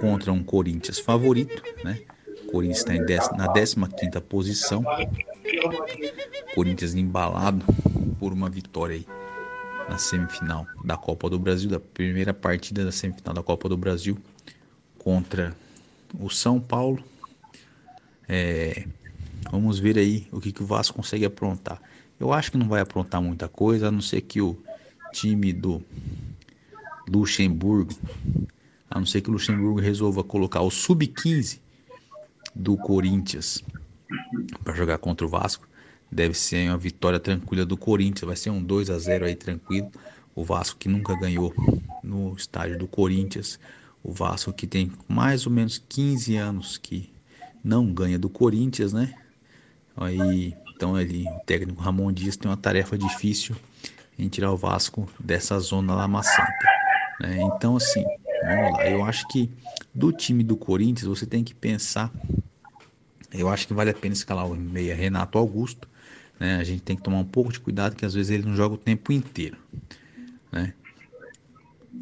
contra 0.00 0.32
um 0.32 0.42
Corinthians 0.42 0.98
favorito, 0.98 1.62
né? 1.82 2.00
O 2.44 2.52
Corinthians 2.52 2.78
está 2.78 3.36
na 3.36 3.52
15 3.52 4.20
posição. 4.28 4.84
Corinthians 6.54 6.94
embalado 6.94 7.64
por 8.18 8.32
uma 8.32 8.48
vitória 8.48 8.96
aí 8.96 9.06
na 9.88 9.98
semifinal 9.98 10.66
da 10.84 10.96
Copa 10.96 11.28
do 11.28 11.38
Brasil, 11.38 11.68
da 11.68 11.80
primeira 11.80 12.32
partida 12.32 12.84
da 12.84 12.92
semifinal 12.92 13.34
da 13.34 13.42
Copa 13.42 13.68
do 13.68 13.76
Brasil 13.76 14.16
contra 14.98 15.56
o 16.18 16.30
São 16.30 16.60
Paulo. 16.60 17.02
É, 18.28 18.84
Vamos 19.50 19.78
ver 19.78 19.96
aí 19.98 20.26
o 20.32 20.40
que, 20.40 20.52
que 20.52 20.62
o 20.62 20.66
Vasco 20.66 20.96
consegue 20.96 21.24
aprontar. 21.24 21.80
Eu 22.18 22.32
acho 22.32 22.50
que 22.50 22.58
não 22.58 22.68
vai 22.68 22.80
aprontar 22.80 23.20
muita 23.20 23.48
coisa, 23.48 23.88
a 23.88 23.90
não 23.90 24.00
ser 24.00 24.22
que 24.22 24.40
o 24.40 24.56
time 25.12 25.52
do 25.52 25.82
Luxemburgo, 27.08 27.94
a 28.90 28.98
não 28.98 29.06
ser 29.06 29.20
que 29.20 29.28
o 29.28 29.32
Luxemburgo 29.32 29.80
resolva 29.80 30.24
colocar 30.24 30.62
o 30.62 30.70
sub-15 30.70 31.60
do 32.54 32.76
Corinthians 32.76 33.62
para 34.64 34.74
jogar 34.74 34.98
contra 34.98 35.26
o 35.26 35.28
Vasco. 35.28 35.68
Deve 36.10 36.34
ser 36.34 36.68
uma 36.68 36.78
vitória 36.78 37.20
tranquila 37.20 37.66
do 37.66 37.76
Corinthians, 37.76 38.26
vai 38.26 38.36
ser 38.36 38.50
um 38.50 38.62
2 38.62 38.90
a 38.90 38.98
0 38.98 39.26
aí 39.26 39.34
tranquilo. 39.34 39.90
O 40.34 40.44
Vasco 40.44 40.78
que 40.78 40.88
nunca 40.88 41.14
ganhou 41.18 41.52
no 42.02 42.34
estádio 42.34 42.78
do 42.78 42.86
Corinthians, 42.86 43.58
o 44.02 44.12
Vasco 44.12 44.52
que 44.52 44.66
tem 44.66 44.92
mais 45.08 45.46
ou 45.46 45.52
menos 45.52 45.82
15 45.88 46.36
anos 46.36 46.78
que 46.78 47.10
não 47.62 47.92
ganha 47.92 48.18
do 48.18 48.28
Corinthians, 48.28 48.92
né? 48.92 49.12
Aí, 49.96 50.54
então 50.76 51.00
ele, 51.00 51.26
o 51.26 51.40
técnico 51.46 51.80
Ramon 51.80 52.12
Dias 52.12 52.36
tem 52.36 52.50
uma 52.50 52.56
tarefa 52.56 52.98
difícil 52.98 53.56
em 54.18 54.28
tirar 54.28 54.52
o 54.52 54.56
Vasco 54.56 55.08
dessa 55.18 55.58
zona 55.58 55.94
lamaçanta. 55.94 56.66
Né? 57.18 57.38
Então, 57.40 57.76
assim, 57.76 58.04
vamos 58.44 58.72
lá. 58.72 58.86
Eu 58.86 59.04
acho 59.04 59.26
que 59.28 59.50
do 59.94 60.12
time 60.12 60.44
do 60.44 60.56
Corinthians 60.56 61.08
você 61.08 61.24
tem 61.24 61.42
que 61.42 61.54
pensar. 61.54 62.12
Eu 63.32 63.48
acho 63.48 63.66
que 63.66 63.72
vale 63.72 63.90
a 63.90 63.94
pena 63.94 64.12
escalar 64.12 64.46
o 64.46 64.54
meia 64.54 64.94
Renato 64.94 65.38
Augusto. 65.38 65.88
Né? 66.38 66.56
A 66.56 66.64
gente 66.64 66.82
tem 66.82 66.94
que 66.94 67.02
tomar 67.02 67.18
um 67.18 67.24
pouco 67.24 67.50
de 67.50 67.58
cuidado 67.58 67.96
que 67.96 68.04
às 68.04 68.12
vezes 68.12 68.30
ele 68.30 68.46
não 68.46 68.54
joga 68.54 68.74
o 68.74 68.78
tempo 68.78 69.12
inteiro. 69.12 69.56
Né? 70.52 70.74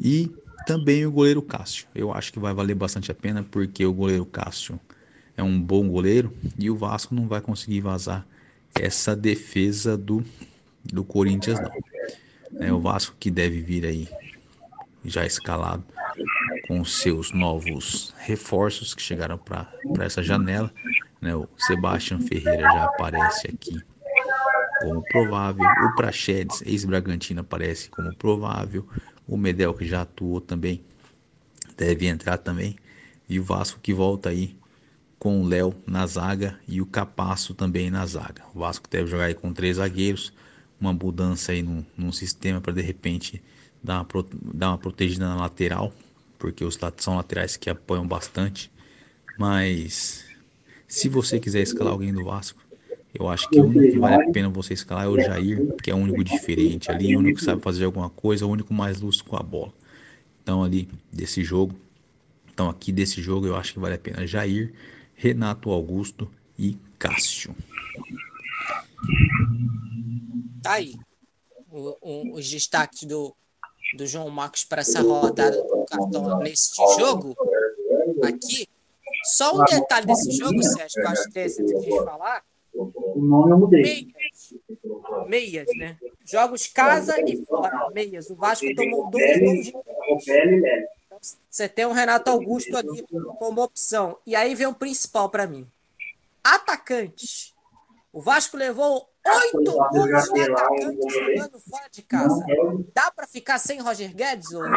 E 0.01 0.29
também 0.65 1.05
o 1.05 1.11
goleiro 1.11 1.41
Cássio. 1.41 1.87
Eu 1.95 2.13
acho 2.13 2.33
que 2.33 2.39
vai 2.39 2.53
valer 2.53 2.75
bastante 2.75 3.09
a 3.09 3.15
pena 3.15 3.41
porque 3.41 3.85
o 3.85 3.93
goleiro 3.93 4.25
Cássio 4.25 4.77
é 5.37 5.43
um 5.43 5.61
bom 5.61 5.87
goleiro 5.87 6.33
e 6.59 6.69
o 6.69 6.75
Vasco 6.75 7.15
não 7.15 7.27
vai 7.27 7.39
conseguir 7.39 7.79
vazar 7.79 8.25
essa 8.79 9.15
defesa 9.15 9.97
do, 9.97 10.23
do 10.83 11.03
Corinthians 11.03 11.59
não. 11.59 11.71
É 12.59 12.71
o 12.71 12.79
Vasco 12.79 13.15
que 13.19 13.29
deve 13.29 13.61
vir 13.61 13.85
aí 13.85 14.07
já 15.03 15.25
escalado 15.25 15.83
com 16.67 16.83
seus 16.85 17.31
novos 17.31 18.13
reforços 18.17 18.93
que 18.93 19.01
chegaram 19.01 19.37
para 19.37 19.67
essa 19.99 20.23
janela. 20.23 20.71
Né? 21.21 21.35
O 21.35 21.47
Sebastião 21.57 22.19
Ferreira 22.21 22.61
já 22.61 22.85
aparece 22.85 23.47
aqui 23.47 23.77
como 24.81 25.03
provável. 25.03 25.65
O 25.65 25.95
Praxedes, 25.95 26.61
ex-Bragantino, 26.65 27.41
aparece 27.41 27.89
como 27.89 28.15
provável. 28.15 28.87
O 29.27 29.37
Medel, 29.37 29.73
que 29.73 29.85
já 29.85 30.01
atuou 30.01 30.39
também, 30.39 30.83
deve 31.77 32.07
entrar 32.07 32.37
também. 32.37 32.75
E 33.27 33.39
o 33.39 33.43
Vasco 33.43 33.79
que 33.81 33.93
volta 33.93 34.29
aí 34.29 34.55
com 35.25 35.41
o 35.41 35.47
Léo 35.47 35.73
na 35.87 36.05
zaga 36.05 36.55
e 36.67 36.79
o 36.79 36.85
Capasso 36.85 37.55
também 37.55 37.89
na 37.89 38.05
zaga. 38.05 38.43
O 38.53 38.59
Vasco 38.59 38.87
deve 38.87 39.07
jogar 39.09 39.23
aí 39.23 39.33
com 39.33 39.51
três 39.51 39.77
zagueiros, 39.77 40.31
uma 40.79 40.93
mudança 40.93 41.51
aí 41.51 41.63
no 41.97 42.13
sistema 42.13 42.61
para 42.61 42.73
de 42.73 42.83
repente 42.83 43.41
dar 43.83 44.01
uma, 44.01 44.25
dar 44.53 44.67
uma 44.67 44.77
protegida 44.77 45.27
na 45.27 45.35
lateral, 45.35 45.91
porque 46.37 46.63
os 46.63 46.77
são 46.97 47.15
laterais 47.15 47.57
que 47.57 47.71
apoiam 47.71 48.07
bastante. 48.07 48.71
Mas 49.35 50.25
se 50.87 51.09
você 51.09 51.39
quiser 51.39 51.63
escalar 51.63 51.93
alguém 51.93 52.13
do 52.13 52.23
Vasco, 52.23 52.63
eu 53.11 53.27
acho 53.27 53.49
que 53.49 53.59
o 53.59 53.65
único 53.65 53.93
que 53.93 53.97
vale 53.97 54.29
a 54.29 54.31
pena 54.31 54.47
você 54.47 54.75
escalar 54.75 55.05
é 55.05 55.07
o 55.07 55.19
Jair, 55.19 55.73
que 55.81 55.89
é 55.89 55.95
o 55.95 55.97
único 55.97 56.23
diferente 56.23 56.91
ali, 56.91 57.15
o 57.15 57.19
único 57.19 57.39
que 57.39 57.45
sabe 57.45 57.63
fazer 57.63 57.85
alguma 57.85 58.11
coisa, 58.11 58.45
o 58.45 58.49
único 58.51 58.71
mais 58.75 59.01
lúcido 59.01 59.23
com 59.23 59.37
a 59.37 59.41
bola. 59.41 59.73
Então 60.43 60.63
ali 60.63 60.87
desse 61.11 61.43
jogo, 61.43 61.75
então 62.53 62.69
aqui 62.69 62.91
desse 62.91 63.23
jogo 63.23 63.47
eu 63.47 63.55
acho 63.55 63.73
que 63.73 63.79
vale 63.79 63.95
a 63.95 63.97
pena 63.97 64.27
Jair 64.27 64.71
Renato 65.15 65.71
Augusto 65.71 66.31
e 66.57 66.77
Cássio. 66.97 67.55
Tá 70.61 70.73
aí 70.73 70.95
o, 71.75 71.97
o, 72.01 72.33
os 72.33 72.49
destaques 72.49 73.03
do, 73.03 73.35
do 73.95 74.07
João 74.07 74.29
Marcos 74.29 74.63
para 74.63 74.81
essa 74.81 75.01
rodada 75.01 75.61
do 75.61 75.85
cartão 75.85 76.39
neste 76.39 76.81
jogo. 76.97 77.35
Aqui, 78.23 78.67
só 79.23 79.55
um 79.55 79.63
detalhe 79.65 80.07
desse 80.07 80.31
jogo, 80.31 80.61
Sérgio, 80.63 81.01
que 81.01 81.07
eu 81.07 81.07
acho 81.07 81.29
interessante 81.29 81.75
a 81.75 81.79
gente 81.79 82.03
falar. 82.03 82.43
Meias. 83.69 84.53
Meias, 85.27 85.67
né? 85.77 85.97
Jogos 86.25 86.67
casa 86.67 87.15
e 87.25 87.43
fora. 87.45 87.89
Meias. 87.93 88.29
O 88.29 88.35
Vasco 88.35 88.65
tomou 88.75 89.09
dois 89.09 89.39
gols 89.39 89.65
de 89.65 89.73
você 91.49 91.69
tem 91.69 91.85
o 91.85 91.93
Renato 91.93 92.29
Augusto 92.29 92.75
aqui 92.77 93.05
como 93.39 93.63
opção. 93.63 94.17
E 94.25 94.35
aí 94.35 94.53
vem 94.53 94.67
o 94.67 94.73
principal 94.73 95.29
para 95.29 95.47
mim. 95.47 95.65
Atacantes. 96.43 97.53
O 98.11 98.21
Vasco 98.21 98.55
levou 98.55 99.09
oito 99.25 99.63
gols 99.63 100.31
de 100.31 100.41
atacantes 100.41 101.13
jogando 101.13 101.59
fora 101.59 101.89
de 101.91 102.01
casa. 102.01 102.45
Dá 102.93 103.11
para 103.11 103.27
ficar 103.27 103.57
sem 103.57 103.81
Roger 103.81 104.15
Guedes? 104.15 104.53
Ou, 104.53 104.61
ou... 104.61 104.69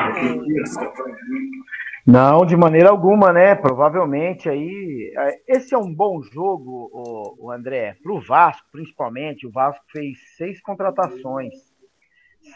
Não, 2.06 2.46
de 2.46 2.56
maneira 2.56 2.88
alguma, 2.88 3.32
né? 3.32 3.54
Provavelmente 3.54 4.48
aí. 4.48 5.12
É, 5.16 5.56
esse 5.56 5.74
é 5.74 5.78
um 5.78 5.94
bom 5.94 6.22
jogo, 6.22 6.90
o, 6.90 7.46
o 7.46 7.50
André, 7.50 7.96
para 8.02 8.12
o 8.12 8.20
Vasco, 8.20 8.66
principalmente. 8.72 9.46
O 9.46 9.52
Vasco 9.52 9.84
fez 9.92 10.16
seis 10.36 10.60
contratações 10.62 11.52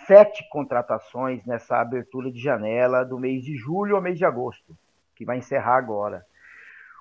sete 0.07 0.49
contratações 0.51 1.45
nessa 1.45 1.81
abertura 1.81 2.31
de 2.31 2.41
janela 2.41 3.05
do 3.05 3.19
mês 3.19 3.43
de 3.43 3.57
julho 3.57 3.97
ao 3.97 4.03
mês 4.03 4.19
de 4.19 4.25
agosto, 4.25 4.77
que 5.15 5.25
vai 5.25 5.39
encerrar 5.39 5.77
agora. 5.77 6.25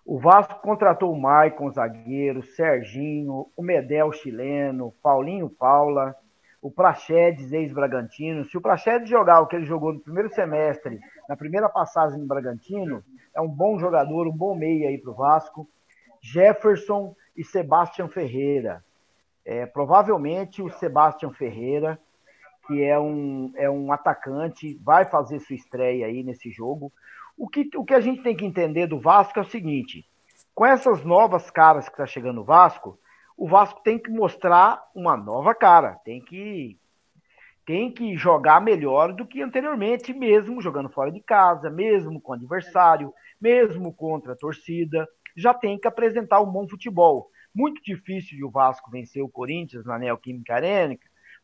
O 0.06 0.20
Vasco 0.20 0.62
contratou 0.62 1.14
o 1.14 1.20
Maicon, 1.20 1.70
zagueiro, 1.72 2.42
Serginho, 2.42 3.48
o 3.56 3.62
Medel 3.62 4.12
chileno, 4.12 4.94
Paulinho 5.02 5.50
Paula, 5.50 6.16
o 6.62 6.72
Prachedes, 6.72 7.52
ex-Bragantino. 7.52 8.46
Se 8.46 8.58
o 8.58 8.62
Prachedes 8.62 9.10
jogar 9.10 9.42
o 9.42 9.48
que 9.48 9.56
ele 9.56 9.66
jogou 9.66 9.94
no 9.94 10.00
primeiro 10.00 10.30
semestre, 10.30 11.00
na 11.28 11.36
primeira 11.36 11.70
passagem 11.70 12.20
no 12.20 12.28
Bragantino, 12.28 13.04
é 13.36 13.42
um 13.42 13.48
bom 13.48 13.80
jogador, 13.80 14.28
um 14.28 14.36
bom 14.36 14.56
meia 14.56 14.90
aí 14.90 14.98
para 14.98 15.12
o 15.12 15.16
Vasco. 15.16 15.68
Jefferson 16.22 17.16
e 17.36 17.44
Sebastião 17.44 18.08
Ferreira. 18.08 18.84
É, 19.44 19.66
provavelmente 19.66 20.62
o 20.62 20.70
Sebastião 20.70 21.32
Ferreira, 21.32 22.00
que 22.68 22.84
é 22.84 23.00
um, 23.00 23.52
é 23.56 23.70
um 23.70 23.92
atacante, 23.92 24.80
vai 24.84 25.06
fazer 25.06 25.40
sua 25.40 25.56
estreia 25.56 26.06
aí 26.06 26.24
nesse 26.24 26.52
jogo. 26.52 26.92
O 27.38 27.48
que, 27.48 27.70
o 27.76 27.84
que 27.84 27.94
a 27.94 28.00
gente 28.00 28.22
tem 28.22 28.36
que 28.36 28.46
entender 28.46 28.88
do 28.88 29.00
Vasco 29.00 29.40
é 29.40 29.42
o 29.42 29.50
seguinte: 29.50 30.06
com 30.54 30.66
essas 30.66 31.04
novas 31.04 31.50
caras 31.50 31.86
que 31.86 31.94
está 31.94 32.06
chegando 32.06 32.38
no 32.38 32.44
Vasco, 32.44 33.00
o 33.38 33.48
Vasco 33.48 33.82
tem 33.84 33.98
que 33.98 34.12
mostrar 34.12 34.82
uma 34.94 35.18
nova 35.18 35.56
cara, 35.56 35.96
tem 36.06 36.22
que 36.22 36.78
tem 37.66 37.92
que 37.92 38.16
jogar 38.16 38.60
melhor 38.60 39.14
do 39.14 39.26
que 39.26 39.42
anteriormente, 39.42 40.14
mesmo 40.14 40.62
jogando 40.62 40.90
fora 40.90 41.12
de 41.12 41.22
casa, 41.22 41.70
mesmo 41.70 42.20
com 42.20 42.34
adversário, 42.34 43.14
mesmo 43.40 43.94
contra 43.94 44.34
a 44.34 44.36
torcida, 44.36 45.08
já 45.36 45.54
tem 45.54 45.80
que 45.80 45.88
apresentar 45.88 46.42
um 46.42 46.52
bom 46.52 46.68
futebol. 46.68 47.30
Muito 47.54 47.82
difícil 47.84 48.38
de 48.38 48.44
o 48.44 48.50
Vasco 48.50 48.90
vencer 48.92 49.24
o 49.24 49.30
Corinthians 49.30 49.86
na 49.86 49.98
Neoquímica 49.98 50.56
Arena, 50.56 50.98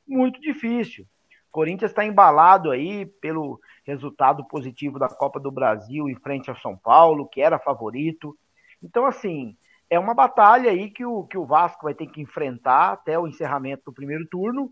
muito 0.07 0.39
difícil. 0.39 1.05
O 1.49 1.51
Corinthians 1.51 1.91
está 1.91 2.05
embalado 2.05 2.71
aí 2.71 3.05
pelo 3.05 3.59
resultado 3.83 4.45
positivo 4.47 4.99
da 4.99 5.07
Copa 5.07 5.39
do 5.39 5.51
Brasil 5.51 6.09
em 6.09 6.15
frente 6.15 6.49
ao 6.49 6.57
São 6.57 6.77
Paulo, 6.77 7.27
que 7.27 7.41
era 7.41 7.57
favorito. 7.57 8.37
Então, 8.81 9.05
assim, 9.05 9.57
é 9.89 9.97
uma 9.97 10.13
batalha 10.13 10.69
aí 10.69 10.89
que 10.89 11.05
o, 11.05 11.23
que 11.23 11.37
o 11.37 11.45
Vasco 11.45 11.85
vai 11.85 11.93
ter 11.93 12.07
que 12.07 12.21
enfrentar 12.21 12.91
até 12.91 13.17
o 13.17 13.27
encerramento 13.27 13.83
do 13.85 13.93
primeiro 13.93 14.27
turno. 14.27 14.71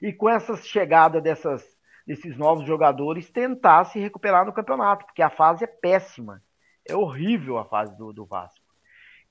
E 0.00 0.12
com 0.12 0.28
essa 0.28 0.56
chegada 0.56 1.20
dessas, 1.20 1.64
desses 2.06 2.36
novos 2.36 2.66
jogadores, 2.66 3.30
tentar 3.30 3.84
se 3.84 3.98
recuperar 3.98 4.46
no 4.46 4.52
campeonato, 4.52 5.06
porque 5.06 5.22
a 5.22 5.30
fase 5.30 5.64
é 5.64 5.66
péssima. 5.66 6.42
É 6.88 6.94
horrível 6.94 7.58
a 7.58 7.64
fase 7.64 7.96
do, 7.96 8.12
do 8.12 8.24
Vasco. 8.24 8.63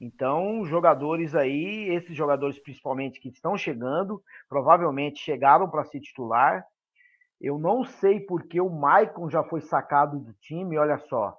Então, 0.04 0.66
jogadores 0.66 1.34
aí, 1.34 1.88
esses 1.88 2.13
jogadores 2.13 2.60
principalmente 2.60 3.22
que 3.22 3.30
estão 3.30 3.56
chegando, 3.56 4.22
provavelmente 4.50 5.18
chegaram 5.24 5.70
para 5.70 5.86
ser 5.86 6.02
titular. 6.02 6.62
Eu 7.39 7.58
não 7.58 7.86
sei 7.86 8.20
porque 8.20 8.60
o 8.60 8.70
Maicon 8.70 9.30
já 9.30 9.46
foi 9.46 9.62
sacado 9.62 10.20
do 10.20 10.34
time, 10.34 10.78
olha 10.78 10.98
só. 10.98 11.34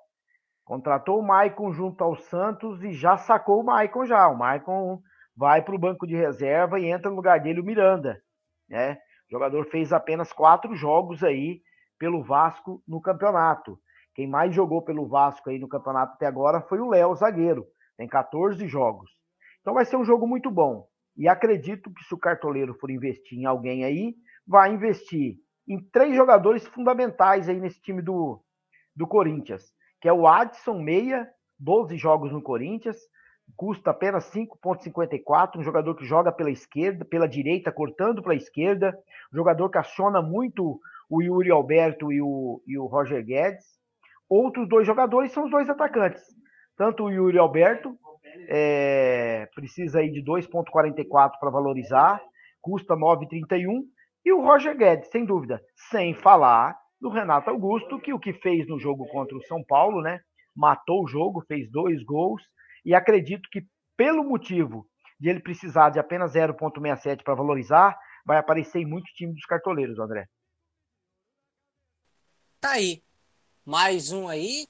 Contratou 0.65 1.21
o 1.21 1.23
Maicon 1.23 1.75
junto 1.75 2.03
ao 2.03 2.17
Santos 2.17 2.83
e 2.83 2.95
já 2.95 3.19
sacou 3.19 3.61
o 3.61 3.65
Maicon 3.65 4.07
já. 4.07 4.27
O 4.29 4.39
Maicon 4.39 4.99
vai 5.37 5.61
para 5.61 5.75
o 5.75 5.79
banco 5.79 6.07
de 6.07 6.17
reserva 6.17 6.81
e 6.81 6.87
entra 6.87 7.11
no 7.11 7.17
lugar 7.17 7.41
dele 7.41 7.61
o 7.61 7.65
Miranda. 7.65 8.19
Né? 8.67 8.95
O 9.29 9.33
jogador 9.33 9.67
fez 9.67 9.93
apenas 9.93 10.33
quatro 10.33 10.75
jogos 10.75 11.23
aí 11.23 11.61
pelo 11.99 12.25
Vasco 12.25 12.83
no 12.89 12.99
campeonato. 12.99 13.79
Quem 14.15 14.27
mais 14.27 14.55
jogou 14.55 14.81
pelo 14.81 15.07
Vasco 15.07 15.51
aí 15.51 15.59
no 15.59 15.69
campeonato 15.69 16.15
até 16.15 16.25
agora 16.25 16.63
foi 16.63 16.81
o 16.81 16.89
Léo, 16.89 17.15
zagueiro. 17.15 17.67
Tem 17.97 18.09
14 18.09 18.67
jogos. 18.67 19.11
Então 19.61 19.75
vai 19.75 19.85
ser 19.85 19.97
um 19.97 20.05
jogo 20.05 20.27
muito 20.27 20.51
bom. 20.51 20.87
E 21.17 21.29
acredito 21.29 21.93
que 21.93 22.05
se 22.05 22.15
o 22.15 22.19
cartoleiro 22.19 22.75
for 22.75 22.91
investir 22.91 23.39
em 23.39 23.45
alguém 23.45 23.85
aí, 23.85 24.15
vai 24.47 24.73
investir 24.73 25.39
em 25.67 25.81
três 25.81 26.15
jogadores 26.15 26.67
fundamentais 26.67 27.49
aí 27.49 27.59
nesse 27.59 27.81
time 27.81 28.03
do, 28.03 28.43
do 28.95 29.07
Corinthians 29.07 29.75
que 30.05 30.09
é 30.09 30.13
o 30.13 30.27
Adson 30.27 30.83
Meia, 30.83 31.27
12 31.59 31.97
jogos 31.97 32.31
no 32.31 32.43
Corinthians, 32.43 32.99
custa 33.57 33.91
apenas 33.91 34.31
5,54. 34.31 35.57
Um 35.57 35.63
jogador 35.63 35.95
que 35.95 36.05
joga 36.05 36.31
pela 36.31 36.51
esquerda, 36.51 37.07
pela 37.07 37.27
direita, 37.27 37.73
cortando 37.73 38.21
pela 38.21 38.35
esquerda. 38.35 38.95
Um 39.33 39.37
jogador 39.37 39.71
que 39.71 39.79
aciona 39.79 40.21
muito 40.21 40.79
o 41.09 41.23
Yuri 41.23 41.51
Alberto 41.51 42.13
e 42.13 42.21
o, 42.21 42.63
e 42.67 42.77
o 42.77 42.85
Roger 42.85 43.25
Guedes. 43.25 43.65
Outros 44.29 44.69
dois 44.69 44.87
jogadores 44.87 45.33
são 45.33 45.47
os 45.47 45.51
dois 45.51 45.71
atacantes. 45.71 46.23
Tanto 46.77 47.05
o 47.05 47.11
Yuri 47.11 47.39
Alberto, 47.39 47.97
é, 48.49 49.49
precisa 49.55 50.01
aí 50.01 50.11
de 50.11 50.23
2,44 50.23 51.39
para 51.39 51.51
valorizar, 51.51 52.21
custa 52.61 52.95
9,31. 52.95 53.83
E 54.25 54.33
o 54.33 54.43
Roger 54.43 54.77
Guedes, 54.77 55.11
sem 55.11 55.25
dúvida, 55.25 55.63
sem 55.91 56.15
falar 56.15 56.77
do 57.01 57.11
Renato 57.11 57.51
Augusto, 57.51 58.01
que 58.01 58.13
o 58.13 58.19
que 58.19 58.33
fez 58.33 58.67
no 58.67 58.79
jogo 58.79 59.07
contra 59.09 59.37
o 59.37 59.43
São 59.43 59.63
Paulo, 59.63 60.01
né? 60.01 60.21
Matou 60.57 61.05
o 61.05 61.09
jogo, 61.09 61.45
fez 61.47 61.71
dois 61.71 62.03
gols, 62.03 62.43
e 62.85 62.95
acredito 62.95 63.49
que 63.51 63.67
pelo 63.97 64.25
motivo 64.25 64.87
de 65.21 65.29
ele 65.29 65.41
precisar 65.41 65.91
de 65.91 65.99
apenas 65.99 66.33
0,67 66.35 67.23
para 67.23 67.35
valorizar, 67.35 67.97
vai 68.25 68.39
aparecer 68.39 68.81
em 68.81 68.87
muito 68.87 69.13
time 69.15 69.33
dos 69.33 69.45
cartoleiros, 69.45 69.99
André. 69.99 70.27
Tá 72.61 72.73
aí. 72.73 73.03
Mais 73.65 74.11
um 74.11 74.27
aí. 74.27 74.67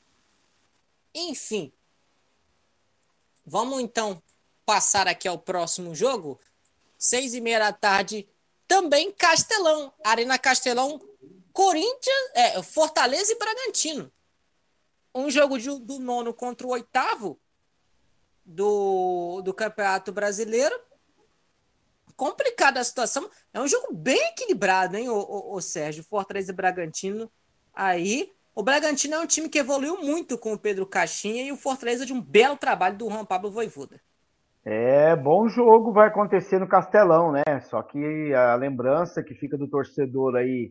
Enfim. 1.14 1.72
Vamos 3.44 3.80
então 3.80 4.22
passar 4.64 5.06
aqui 5.06 5.28
ao 5.28 5.38
próximo 5.38 5.94
jogo. 5.94 6.40
Seis 6.98 7.34
e 7.34 7.40
meia 7.40 7.58
da 7.58 7.72
tarde. 7.72 8.28
Também 8.66 9.12
Castelão. 9.12 9.92
Arena 10.02 10.38
Castelão 10.38 11.00
Corinthians, 11.54 12.30
é, 12.34 12.60
Fortaleza 12.64 13.32
e 13.32 13.38
Bragantino. 13.38 14.10
Um 15.14 15.30
jogo 15.30 15.56
de, 15.56 15.68
do 15.78 16.00
nono 16.00 16.34
contra 16.34 16.66
o 16.66 16.70
oitavo 16.70 17.38
do, 18.44 19.40
do 19.42 19.54
Campeonato 19.54 20.10
Brasileiro. 20.10 20.76
Complicada 22.16 22.80
a 22.80 22.84
situação. 22.84 23.30
É 23.52 23.60
um 23.60 23.68
jogo 23.68 23.94
bem 23.94 24.20
equilibrado, 24.30 24.96
hein, 24.96 25.08
o, 25.08 25.16
o, 25.16 25.54
o 25.54 25.60
Sérgio? 25.60 26.02
Fortaleza 26.02 26.50
e 26.50 26.54
Bragantino. 26.54 27.30
Aí, 27.72 28.33
o 28.54 28.62
Bragantino 28.62 29.14
é 29.14 29.20
um 29.20 29.26
time 29.26 29.48
que 29.48 29.58
evoluiu 29.58 30.00
muito 30.00 30.38
com 30.38 30.52
o 30.52 30.58
Pedro 30.58 30.86
Caixinha 30.86 31.42
e 31.42 31.50
o 31.50 31.56
Fortaleza 31.56 32.06
de 32.06 32.12
um 32.12 32.20
belo 32.20 32.56
trabalho 32.56 32.96
do 32.96 33.10
Juan 33.10 33.24
Pablo 33.24 33.50
Voivoda. 33.50 34.00
É, 34.64 35.14
bom 35.16 35.48
jogo 35.48 35.92
vai 35.92 36.08
acontecer 36.08 36.58
no 36.58 36.68
Castelão, 36.68 37.32
né? 37.32 37.42
Só 37.62 37.82
que 37.82 38.32
a 38.32 38.54
lembrança 38.54 39.22
que 39.22 39.34
fica 39.34 39.58
do 39.58 39.68
torcedor 39.68 40.36
aí 40.36 40.70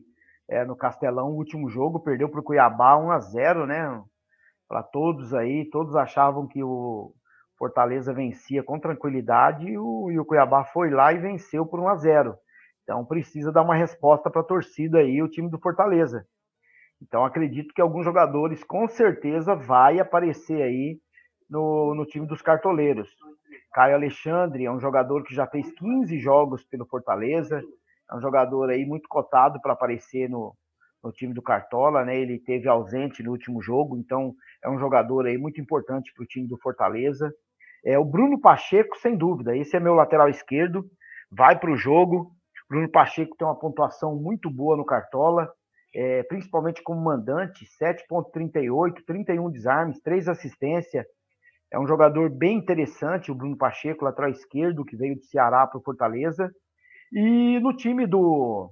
é, 0.50 0.66
no 0.66 0.76
Castelão, 0.76 1.30
o 1.30 1.36
último 1.36 1.70
jogo, 1.70 2.00
perdeu 2.00 2.30
para 2.30 2.40
o 2.40 2.44
Cuiabá 2.44 2.98
1 2.98 3.12
a 3.12 3.20
0 3.20 3.68
né? 3.68 4.02
Para 4.68 4.82
todos 4.82 5.34
aí, 5.34 5.70
todos 5.70 5.96
achavam 5.96 6.48
que 6.48 6.64
o 6.64 7.14
Fortaleza 7.58 8.14
vencia 8.14 8.64
com 8.64 8.80
tranquilidade 8.80 9.68
e 9.68 9.78
o, 9.78 10.10
e 10.10 10.18
o 10.18 10.26
Cuiabá 10.26 10.64
foi 10.64 10.90
lá 10.90 11.14
e 11.14 11.20
venceu 11.20 11.66
por 11.66 11.80
1 11.80 11.88
a 11.90 11.96
0 11.96 12.36
Então 12.82 13.06
precisa 13.06 13.52
dar 13.52 13.62
uma 13.62 13.76
resposta 13.76 14.30
para 14.30 14.42
a 14.42 14.46
torcida 14.46 15.00
aí, 15.00 15.22
o 15.22 15.30
time 15.30 15.50
do 15.50 15.60
Fortaleza. 15.60 16.26
Então 17.04 17.26
acredito 17.26 17.74
que 17.74 17.82
alguns 17.82 18.06
jogadores 18.06 18.64
com 18.64 18.88
certeza 18.88 19.54
vai 19.56 20.00
aparecer 20.00 20.62
aí 20.62 20.98
no, 21.50 21.94
no 21.94 22.06
time 22.06 22.26
dos 22.26 22.42
cartoleiros. 22.42 23.10
Caio 23.74 23.96
Alexandre 23.96 24.66
é 24.66 24.72
um 24.72 24.80
jogador 24.80 25.24
que 25.24 25.36
já 25.36 25.46
fez 25.46 25.70
15 25.74 26.18
jogos 26.20 26.64
pelo 26.64 26.86
Fortaleza, 26.86 27.62
é 28.10 28.16
um 28.16 28.22
jogador 28.22 28.70
aí 28.70 28.86
muito 28.86 29.08
cotado 29.10 29.60
para 29.62 29.74
aparecer 29.74 30.30
no, 30.30 30.56
no 31.04 31.12
time 31.12 31.34
do 31.34 31.42
Cartola, 31.42 32.06
né? 32.06 32.18
Ele 32.18 32.40
teve 32.40 32.70
ausente 32.70 33.22
no 33.22 33.32
último 33.32 33.62
jogo, 33.62 33.98
então 33.98 34.34
é 34.64 34.70
um 34.70 34.80
jogador 34.80 35.26
aí 35.26 35.38
muito 35.38 35.60
importante 35.60 36.14
para 36.14 36.24
o 36.24 36.28
time 36.28 36.48
do 36.48 36.58
Fortaleza. 36.60 37.34
É 37.86 38.00
o 38.00 38.06
Bruno 38.06 38.40
Pacheco, 38.40 38.98
sem 38.98 39.18
dúvida. 39.18 39.58
Esse 39.58 39.76
é 39.76 39.80
meu 39.80 39.94
lateral 39.94 40.30
esquerdo, 40.30 40.86
vai 41.30 41.60
para 41.60 41.72
o 41.72 41.76
jogo. 41.76 42.32
Bruno 42.70 42.90
Pacheco 42.90 43.36
tem 43.36 43.46
uma 43.46 43.60
pontuação 43.60 44.16
muito 44.16 44.50
boa 44.50 44.78
no 44.78 44.86
Cartola, 44.86 45.52
é, 45.96 46.24
principalmente 46.24 46.82
como 46.82 47.02
mandante, 47.02 47.66
7.38, 47.82 49.04
31 49.06 49.52
desarmes, 49.52 50.02
3 50.02 50.28
assistências. 50.28 51.06
É 51.72 51.80
um 51.80 51.88
jogador 51.88 52.30
bem 52.30 52.58
interessante, 52.58 53.32
o 53.32 53.36
Bruno 53.36 53.58
Pacheco, 53.58 54.06
lateral 54.06 54.32
esquerdo, 54.32 54.86
que 54.86 54.96
veio 54.96 55.16
do 55.16 55.24
Ceará 55.26 55.66
para 55.66 55.80
o 55.80 55.84
Fortaleza. 55.84 56.52
E 57.12 57.60
no 57.60 57.76
time 57.76 58.08
do, 58.08 58.72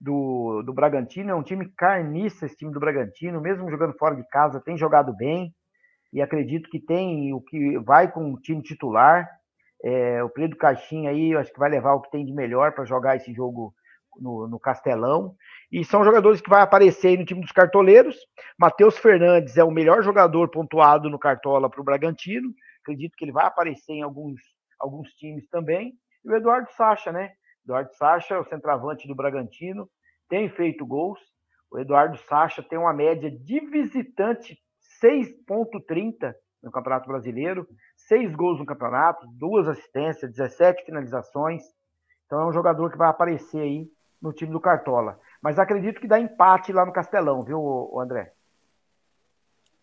do, 0.00 0.62
do 0.62 0.72
Bragantino, 0.72 1.30
é 1.30 1.34
um 1.34 1.42
time 1.42 1.70
carniça 1.76 2.46
esse 2.46 2.56
time 2.56 2.72
do 2.72 2.80
Bragantino, 2.80 3.40
mesmo 3.40 3.70
jogando 3.70 3.96
fora 3.98 4.14
de 4.14 4.26
casa, 4.28 4.60
tem 4.60 4.76
jogado 4.76 5.14
bem. 5.14 5.54
E 6.12 6.20
acredito 6.20 6.68
que 6.68 6.78
tem 6.78 7.32
o 7.32 7.40
que 7.40 7.78
vai 7.78 8.10
com 8.10 8.32
o 8.32 8.40
time 8.40 8.62
titular. 8.62 9.28
É, 9.82 10.22
o 10.22 10.28
Pedro 10.28 10.58
Caixinha 10.58 11.10
aí, 11.10 11.30
eu 11.32 11.38
acho 11.38 11.52
que 11.52 11.58
vai 11.58 11.70
levar 11.70 11.94
o 11.94 12.02
que 12.02 12.10
tem 12.10 12.24
de 12.24 12.32
melhor 12.32 12.72
para 12.72 12.84
jogar 12.84 13.16
esse 13.16 13.32
jogo 13.32 13.74
no, 14.20 14.46
no, 14.48 14.60
Castelão. 14.60 15.34
E 15.72 15.82
são 15.86 16.04
jogadores 16.04 16.42
que 16.42 16.50
vai 16.50 16.60
aparecer 16.60 17.08
aí 17.08 17.16
no 17.16 17.24
time 17.24 17.40
dos 17.40 17.50
cartoleiros. 17.50 18.14
Matheus 18.58 18.98
Fernandes 18.98 19.56
é 19.56 19.64
o 19.64 19.70
melhor 19.70 20.02
jogador 20.02 20.50
pontuado 20.50 21.08
no 21.08 21.18
Cartola 21.18 21.70
para 21.70 21.80
o 21.80 21.84
Bragantino. 21.84 22.52
Acredito 22.82 23.16
que 23.16 23.24
ele 23.24 23.32
vai 23.32 23.46
aparecer 23.46 23.94
em 23.94 24.02
alguns, 24.02 24.38
alguns 24.78 25.08
times 25.14 25.48
também. 25.48 25.94
E 26.22 26.30
o 26.30 26.36
Eduardo 26.36 26.70
Sacha, 26.76 27.10
né? 27.10 27.32
Eduardo 27.64 27.90
Sacha, 27.94 28.38
o 28.38 28.44
centroavante 28.44 29.08
do 29.08 29.14
Bragantino, 29.14 29.88
tem 30.28 30.50
feito 30.50 30.84
gols. 30.84 31.18
O 31.70 31.78
Eduardo 31.78 32.18
Sacha 32.28 32.62
tem 32.62 32.78
uma 32.78 32.92
média 32.92 33.30
de 33.30 33.60
visitante 33.60 34.58
6,30 35.02 36.34
no 36.62 36.70
Campeonato 36.70 37.08
Brasileiro, 37.08 37.66
seis 37.96 38.30
gols 38.34 38.58
no 38.58 38.66
campeonato, 38.66 39.26
duas 39.38 39.66
assistências, 39.66 40.30
17 40.30 40.84
finalizações. 40.84 41.62
Então 42.26 42.42
é 42.42 42.46
um 42.46 42.52
jogador 42.52 42.90
que 42.90 42.98
vai 42.98 43.08
aparecer 43.08 43.60
aí 43.60 43.86
no 44.22 44.32
time 44.32 44.52
do 44.52 44.60
Cartola. 44.60 45.18
Mas 45.42 45.58
acredito 45.58 46.00
que 46.00 46.06
dá 46.06 46.20
empate 46.20 46.72
lá 46.72 46.86
no 46.86 46.92
Castelão, 46.92 47.42
viu, 47.42 47.98
André? 47.98 48.32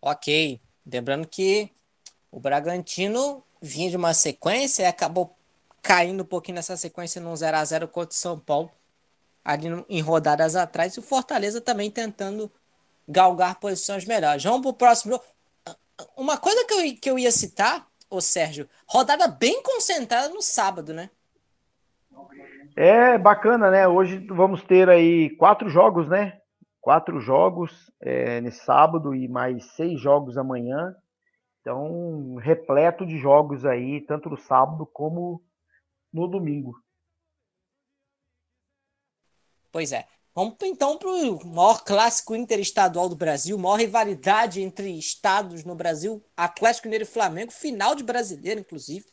Ok. 0.00 0.58
Lembrando 0.90 1.28
que 1.28 1.70
o 2.32 2.40
Bragantino 2.40 3.44
vinha 3.60 3.90
de 3.90 3.96
uma 3.96 4.14
sequência 4.14 4.82
e 4.82 4.86
acabou 4.86 5.36
caindo 5.82 6.22
um 6.22 6.26
pouquinho 6.26 6.56
nessa 6.56 6.76
sequência 6.76 7.20
num 7.20 7.36
0 7.36 7.56
a 7.56 7.64
0 7.64 7.88
contra 7.88 8.14
o 8.14 8.18
São 8.18 8.38
Paulo, 8.38 8.70
ali 9.44 9.66
em 9.88 10.00
rodadas 10.00 10.56
atrás, 10.56 10.94
e 10.94 10.98
o 10.98 11.02
Fortaleza 11.02 11.60
também 11.60 11.90
tentando 11.90 12.50
galgar 13.06 13.58
posições 13.60 14.04
melhores. 14.04 14.42
Vamos 14.42 14.62
pro 14.62 14.72
próximo 14.72 15.20
Uma 16.16 16.38
coisa 16.38 16.64
que 16.64 16.74
eu, 16.74 16.96
que 16.96 17.10
eu 17.10 17.18
ia 17.18 17.30
citar, 17.30 17.86
ô 18.08 18.20
Sérgio, 18.20 18.68
rodada 18.86 19.28
bem 19.28 19.62
concentrada 19.62 20.28
no 20.30 20.40
sábado, 20.40 20.94
né? 20.94 21.10
É 22.76 23.18
bacana, 23.18 23.70
né? 23.70 23.86
Hoje 23.88 24.18
vamos 24.28 24.62
ter 24.62 24.88
aí 24.88 25.30
quatro 25.36 25.68
jogos, 25.68 26.08
né? 26.08 26.38
Quatro 26.80 27.20
jogos 27.20 27.90
é, 28.00 28.40
nesse 28.40 28.64
sábado 28.64 29.14
e 29.14 29.28
mais 29.28 29.64
seis 29.74 30.00
jogos 30.00 30.38
amanhã. 30.38 30.94
Então, 31.60 32.36
repleto 32.36 33.04
de 33.04 33.18
jogos 33.18 33.66
aí, 33.66 34.00
tanto 34.06 34.30
no 34.30 34.36
sábado 34.36 34.86
como 34.86 35.42
no 36.12 36.26
domingo. 36.26 36.74
Pois 39.70 39.92
é. 39.92 40.06
Vamos 40.34 40.56
então 40.62 40.96
para 40.96 41.08
o 41.08 41.46
maior 41.46 41.82
clássico 41.84 42.36
interestadual 42.36 43.08
do 43.08 43.16
Brasil, 43.16 43.58
maior 43.58 43.80
rivalidade 43.80 44.62
entre 44.62 44.96
estados 44.96 45.64
no 45.64 45.74
Brasil, 45.74 46.24
Atlético 46.36 46.86
Mineiro 46.86 47.04
e 47.04 47.06
Flamengo, 47.06 47.50
final 47.50 47.94
de 47.94 48.04
brasileiro, 48.04 48.60
inclusive. 48.60 49.04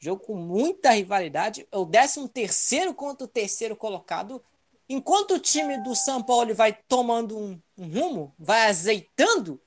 Jogo 0.00 0.24
com 0.24 0.34
muita 0.34 0.92
rivalidade. 0.92 1.68
É 1.70 1.76
o 1.76 1.84
13 1.84 2.28
terceiro 2.30 2.94
contra 2.94 3.24
o 3.24 3.28
terceiro 3.28 3.76
colocado. 3.76 4.42
Enquanto 4.88 5.34
o 5.34 5.38
time 5.38 5.78
do 5.82 5.94
São 5.94 6.22
Paulo 6.22 6.54
vai 6.54 6.72
tomando 6.72 7.38
um, 7.38 7.60
um 7.78 7.86
rumo, 7.86 8.34
vai 8.38 8.66
azeitando, 8.66 9.60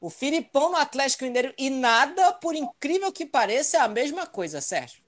o 0.00 0.08
Filipão 0.08 0.70
no 0.70 0.76
Atlético 0.76 1.24
Mineiro 1.24 1.52
e 1.58 1.68
nada, 1.68 2.32
por 2.34 2.54
incrível 2.54 3.12
que 3.12 3.26
pareça, 3.26 3.78
é 3.78 3.80
a 3.80 3.88
mesma 3.88 4.26
coisa, 4.26 4.60
Sérgio. 4.60 5.02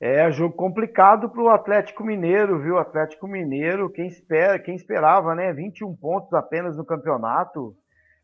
É 0.00 0.30
jogo 0.30 0.54
complicado 0.54 1.28
para 1.28 1.42
o 1.42 1.48
Atlético 1.48 2.04
Mineiro, 2.04 2.60
viu? 2.62 2.78
Atlético 2.78 3.26
Mineiro, 3.26 3.90
quem 3.90 4.06
espera, 4.06 4.58
quem 4.58 4.76
esperava, 4.76 5.34
né? 5.34 5.52
21 5.52 5.96
pontos 5.96 6.32
apenas 6.32 6.76
no 6.76 6.84
campeonato, 6.84 7.76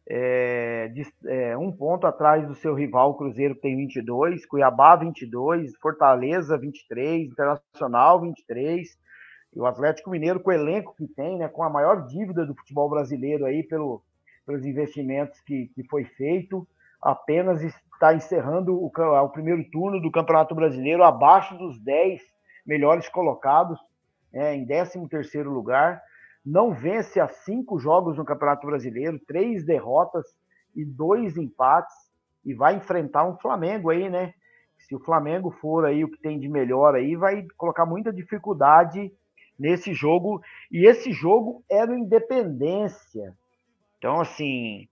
é, 0.07 0.89
de, 0.89 1.07
é, 1.27 1.57
um 1.57 1.73
ponto 1.73 2.07
atrás 2.07 2.47
do 2.47 2.55
seu 2.55 2.75
rival 2.75 3.17
Cruzeiro 3.17 3.55
que 3.55 3.63
tem 3.63 3.77
22, 3.77 4.45
Cuiabá 4.47 4.97
22, 4.97 5.75
Fortaleza 5.77 6.59
23, 6.59 7.31
Internacional 7.31 8.21
23. 8.21 8.89
E 9.55 9.61
o 9.61 9.67
Atlético 9.67 10.11
Mineiro, 10.11 10.41
com 10.41 10.51
o 10.51 10.53
elenco 10.53 10.95
que 10.97 11.07
tem, 11.07 11.39
né? 11.39 11.49
Com 11.49 11.63
a 11.63 11.71
maior 11.71 12.07
dívida 12.07 12.45
do 12.45 12.55
futebol 12.55 12.91
brasileiro 12.91 13.47
aí 13.47 13.63
pelo, 13.63 14.03
pelos 14.45 14.67
investimentos 14.67 15.41
que, 15.41 15.71
que 15.75 15.85
foi 15.85 16.05
feito, 16.05 16.67
apenas 17.01 17.63
está 17.63 18.15
encerrando 18.15 18.75
o, 18.75 18.87
o, 18.87 19.29
primeiro 19.29 19.65
turno 19.71 20.01
do 20.01 20.11
Campeonato 20.11 20.55
Brasileiro 20.55 21.05
abaixo 21.05 21.57
dos 21.57 21.79
10 21.81 22.21
melhores 22.67 23.09
colocados, 23.09 23.79
é, 24.33 24.55
em 24.55 24.67
13 24.67 25.07
terceiro 25.09 25.51
lugar. 25.51 26.03
Não 26.45 26.75
vence 26.75 27.19
há 27.19 27.29
cinco 27.29 27.79
jogos 27.79 28.19
no 28.19 28.25
Campeonato 28.25 28.67
Brasileiro, 28.67 29.19
três 29.27 29.65
derrotas 29.65 30.27
e 30.75 30.85
dois 30.85 31.37
empates, 31.37 31.95
e 32.45 32.53
vai 32.53 32.77
enfrentar 32.77 33.25
um 33.25 33.37
Flamengo 33.39 33.91
aí, 33.91 34.11
né? 34.11 34.35
Se 34.79 34.95
o 34.95 35.01
Flamengo 35.01 35.51
for 35.51 35.87
aí 35.87 36.05
o 36.05 36.11
que 36.11 36.21
tem 36.21 36.39
de 36.39 36.49
melhor 36.49 36.95
aí, 36.95 37.17
vai 37.17 37.47
colocar 37.57 37.87
muita 37.87 38.13
dificuldade 38.13 39.11
nesse 39.59 39.95
jogo. 39.95 40.43
E 40.71 40.87
esse 40.87 41.13
jogo 41.13 41.65
era 41.71 41.97
Independência. 41.97 43.35
Então, 43.97 44.21
assim, 44.21 44.87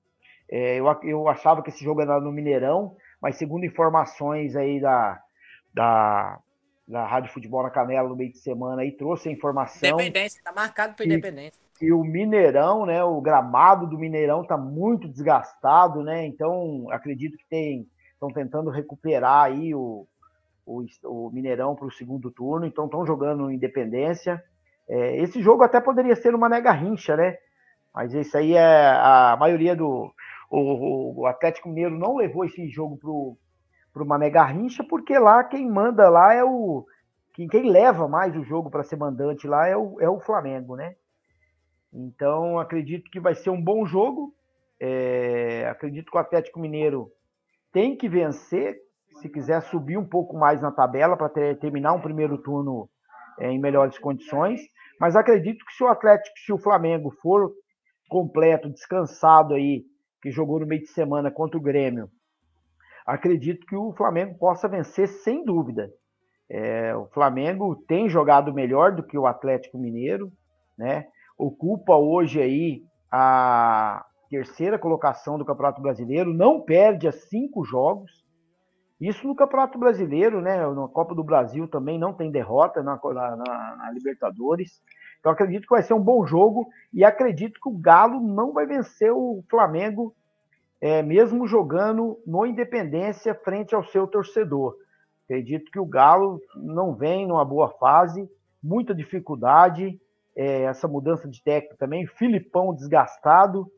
é, 0.51 0.77
eu, 0.77 0.87
eu 1.03 1.29
achava 1.29 1.63
que 1.63 1.69
esse 1.69 1.85
jogo 1.85 2.01
era 2.01 2.19
no 2.19 2.33
Mineirão, 2.33 2.97
mas 3.21 3.37
segundo 3.37 3.67
informações 3.67 4.57
aí 4.57 4.81
da, 4.81 5.21
da, 5.75 6.39
da 6.87 7.07
Rádio 7.07 7.33
Futebol 7.33 7.63
na 7.63 7.71
Canela 7.71 8.09
no 8.09 8.17
meio 8.17 8.33
de 8.33 8.39
semana, 8.39 8.83
aí 8.83 8.93
trouxe 8.93 9.29
a 9.29 9.33
informação. 9.33 9.91
Independência, 9.91 10.43
tá 10.43 10.53
marcado 10.53 10.95
para 10.95 11.07
Independência. 11.07 11.61
Que 11.79 11.93
o 11.93 12.05
Mineirão, 12.05 12.87
né, 12.87 13.03
o 13.03 13.21
gramado 13.21 13.87
do 13.87 13.99
Mineirão 13.99 14.45
tá 14.45 14.57
muito 14.57 15.09
desgastado, 15.09 16.03
né? 16.03 16.27
Então, 16.27 16.87
acredito 16.91 17.37
que 17.37 17.47
tem 17.47 17.87
estão 18.23 18.31
tentando 18.31 18.71
recuperar 18.71 19.47
aí 19.47 19.75
o, 19.75 20.07
o, 20.65 20.85
o 21.05 21.31
Mineirão 21.33 21.75
para 21.75 21.87
o 21.87 21.91
segundo 21.91 22.31
turno, 22.31 22.65
então 22.65 22.85
estão 22.85 23.05
jogando 23.05 23.51
Independência. 23.51 24.43
É, 24.89 25.21
esse 25.21 25.43
jogo 25.43 25.65
até 25.65 25.81
poderia 25.81 26.15
ser 26.15 26.35
uma 26.35 26.49
mega 26.49 26.71
rincha, 26.71 27.17
né? 27.17 27.37
Mas 27.93 28.15
isso 28.15 28.37
aí 28.37 28.55
é 28.55 28.91
a 28.91 29.37
maioria 29.39 29.75
do, 29.75 30.13
o, 30.49 31.23
o 31.23 31.27
Atlético 31.27 31.69
Mineiro 31.69 31.99
não 31.99 32.17
levou 32.17 32.45
esse 32.45 32.69
jogo 32.69 32.97
para 33.93 34.03
o 34.03 34.07
Mané 34.07 34.31
Garrincha, 34.31 34.83
porque 34.83 35.19
lá 35.19 35.45
quem 35.45 35.69
manda 35.69 36.09
lá 36.09 36.33
é 36.33 36.43
o. 36.43 36.87
Quem, 37.35 37.49
quem 37.49 37.71
leva 37.71 38.09
mais 38.09 38.37
o 38.37 38.43
jogo 38.43 38.71
para 38.71 38.83
ser 38.83 38.97
mandante 38.97 39.47
lá 39.47 39.67
é 39.67 39.77
o, 39.77 40.01
é 40.01 40.09
o 40.09 40.21
Flamengo, 40.21 40.77
né? 40.77 40.97
Então 41.93 42.59
acredito 42.59 43.11
que 43.11 43.21
vai 43.21 43.35
ser 43.35 43.51
um 43.51 43.63
bom 43.63 43.85
jogo. 43.85 44.35
É, 44.81 45.69
acredito 45.69 46.11
que 46.11 46.17
o 46.17 46.21
Atlético 46.21 46.59
Mineiro 46.59 47.11
tem 47.73 47.97
que 47.97 48.09
vencer 48.09 48.79
se 49.21 49.29
quiser 49.29 49.63
subir 49.63 49.97
um 49.97 50.05
pouco 50.05 50.37
mais 50.37 50.61
na 50.61 50.73
tabela 50.73 51.17
para 51.17 51.29
terminar 51.55 51.93
um 51.93 52.01
primeiro 52.01 52.39
turno 52.39 52.89
é, 53.39 53.51
em 53.51 53.61
melhores 53.61 53.99
condições. 53.99 54.61
Mas 54.99 55.17
acredito 55.17 55.65
que 55.65 55.73
se 55.73 55.85
o 55.85 55.89
Atlético, 55.89 56.37
se 56.39 56.53
o 56.53 56.59
Flamengo 56.59 57.11
for 57.23 57.53
completo, 58.09 58.71
descansado 58.71 59.55
aí 59.55 59.85
que 60.21 60.31
jogou 60.31 60.61
no 60.61 60.67
meio 60.67 60.83
de 60.83 60.89
semana 60.89 61.31
contra 61.31 61.59
o 61.59 61.63
Grêmio, 61.63 62.09
acredito 63.07 63.67
que 63.67 63.77
o 63.77 63.93
Flamengo 63.93 64.39
possa 64.39 64.69
vencer 64.69 65.09
sem 65.09 65.45
dúvida. 65.45 65.91
É, 66.51 66.95
o 66.95 67.07
Flamengo 67.07 67.75
tem 67.89 68.09
jogado 68.09 68.53
melhor 68.53 68.93
do 68.93 69.03
que 69.03 69.17
o 69.17 69.27
Atlético 69.27 69.79
Mineiro, 69.79 70.31
né? 70.77 71.07
Ocupa 71.39 71.97
hoje 71.97 72.41
aí 72.41 72.83
a 73.11 74.05
terceira 74.29 74.79
colocação 74.79 75.37
do 75.37 75.45
Campeonato 75.45 75.83
Brasileiro, 75.83 76.33
não 76.33 76.61
perde 76.61 77.07
a 77.07 77.13
cinco 77.13 77.65
jogos. 77.65 78.25
Isso 78.99 79.27
no 79.27 79.35
Campeonato 79.35 79.79
Brasileiro, 79.79 80.41
né? 80.41 80.59
Na 80.59 80.89
Copa 80.89 81.15
do 81.15 81.25
Brasil 81.25 81.69
também 81.69 81.99
não 81.99 82.15
tem 82.15 82.31
derrota 82.31 82.83
na, 82.83 82.99
na, 83.03 83.77
na 83.77 83.91
Libertadores. 83.93 84.81
Então 85.21 85.33
acredito 85.33 85.63
que 85.63 85.75
vai 85.75 85.83
ser 85.83 85.95
um 85.95 86.03
bom 86.03 86.27
jogo 86.27 86.67
e 86.93 87.05
acredito 87.05 87.61
que 87.61 87.69
o 87.69 87.79
Galo 87.79 88.21
não 88.21 88.53
vai 88.53 88.67
vencer 88.67 89.13
o 89.13 89.45
Flamengo, 89.51 90.15
é, 90.83 91.01
mesmo 91.01 91.47
jogando 91.47 92.21
no 92.27 92.45
Independência 92.45 93.33
frente 93.37 93.73
ao 93.73 93.85
seu 93.85 94.05
torcedor. 94.05 94.75
Acredito 95.25 95.71
que 95.71 95.79
o 95.79 95.87
Galo 95.87 96.41
não 96.57 96.93
vem 96.93 97.25
numa 97.25 97.45
boa 97.45 97.71
fase, 97.79 98.29
muita 98.61 98.93
dificuldade, 98.93 99.97
é, 100.35 100.63
essa 100.63 100.89
mudança 100.89 101.29
de 101.29 101.41
técnico 101.41 101.77
também, 101.77 102.05
Filipão 102.05 102.75
desgastado, 102.75 103.71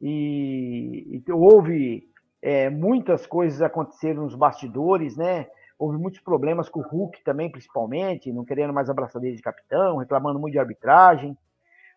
e, 0.00 1.20
e 1.26 1.32
houve 1.32 2.08
é, 2.40 2.70
muitas 2.70 3.26
coisas 3.26 3.60
aconteceram 3.60 4.22
nos 4.22 4.36
bastidores, 4.36 5.16
né? 5.16 5.48
Houve 5.76 5.98
muitos 5.98 6.20
problemas 6.20 6.68
com 6.68 6.78
o 6.78 6.86
Hulk 6.86 7.24
também, 7.24 7.50
principalmente, 7.50 8.32
não 8.32 8.44
querendo 8.44 8.72
mais 8.72 8.88
abraçadeira 8.88 9.34
de 9.34 9.42
capitão, 9.42 9.96
reclamando 9.96 10.38
muito 10.38 10.52
de 10.52 10.60
arbitragem. 10.60 11.36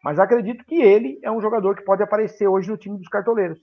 Mas 0.04 0.18
acredito 0.18 0.66
que 0.66 0.82
ele 0.82 1.20
é 1.22 1.32
um 1.32 1.40
jogador 1.40 1.76
que 1.76 1.84
pode 1.84 2.02
aparecer 2.02 2.48
hoje 2.48 2.70
no 2.70 2.78
time 2.78 2.98
dos 2.98 3.08
cartoleiros. 3.08 3.62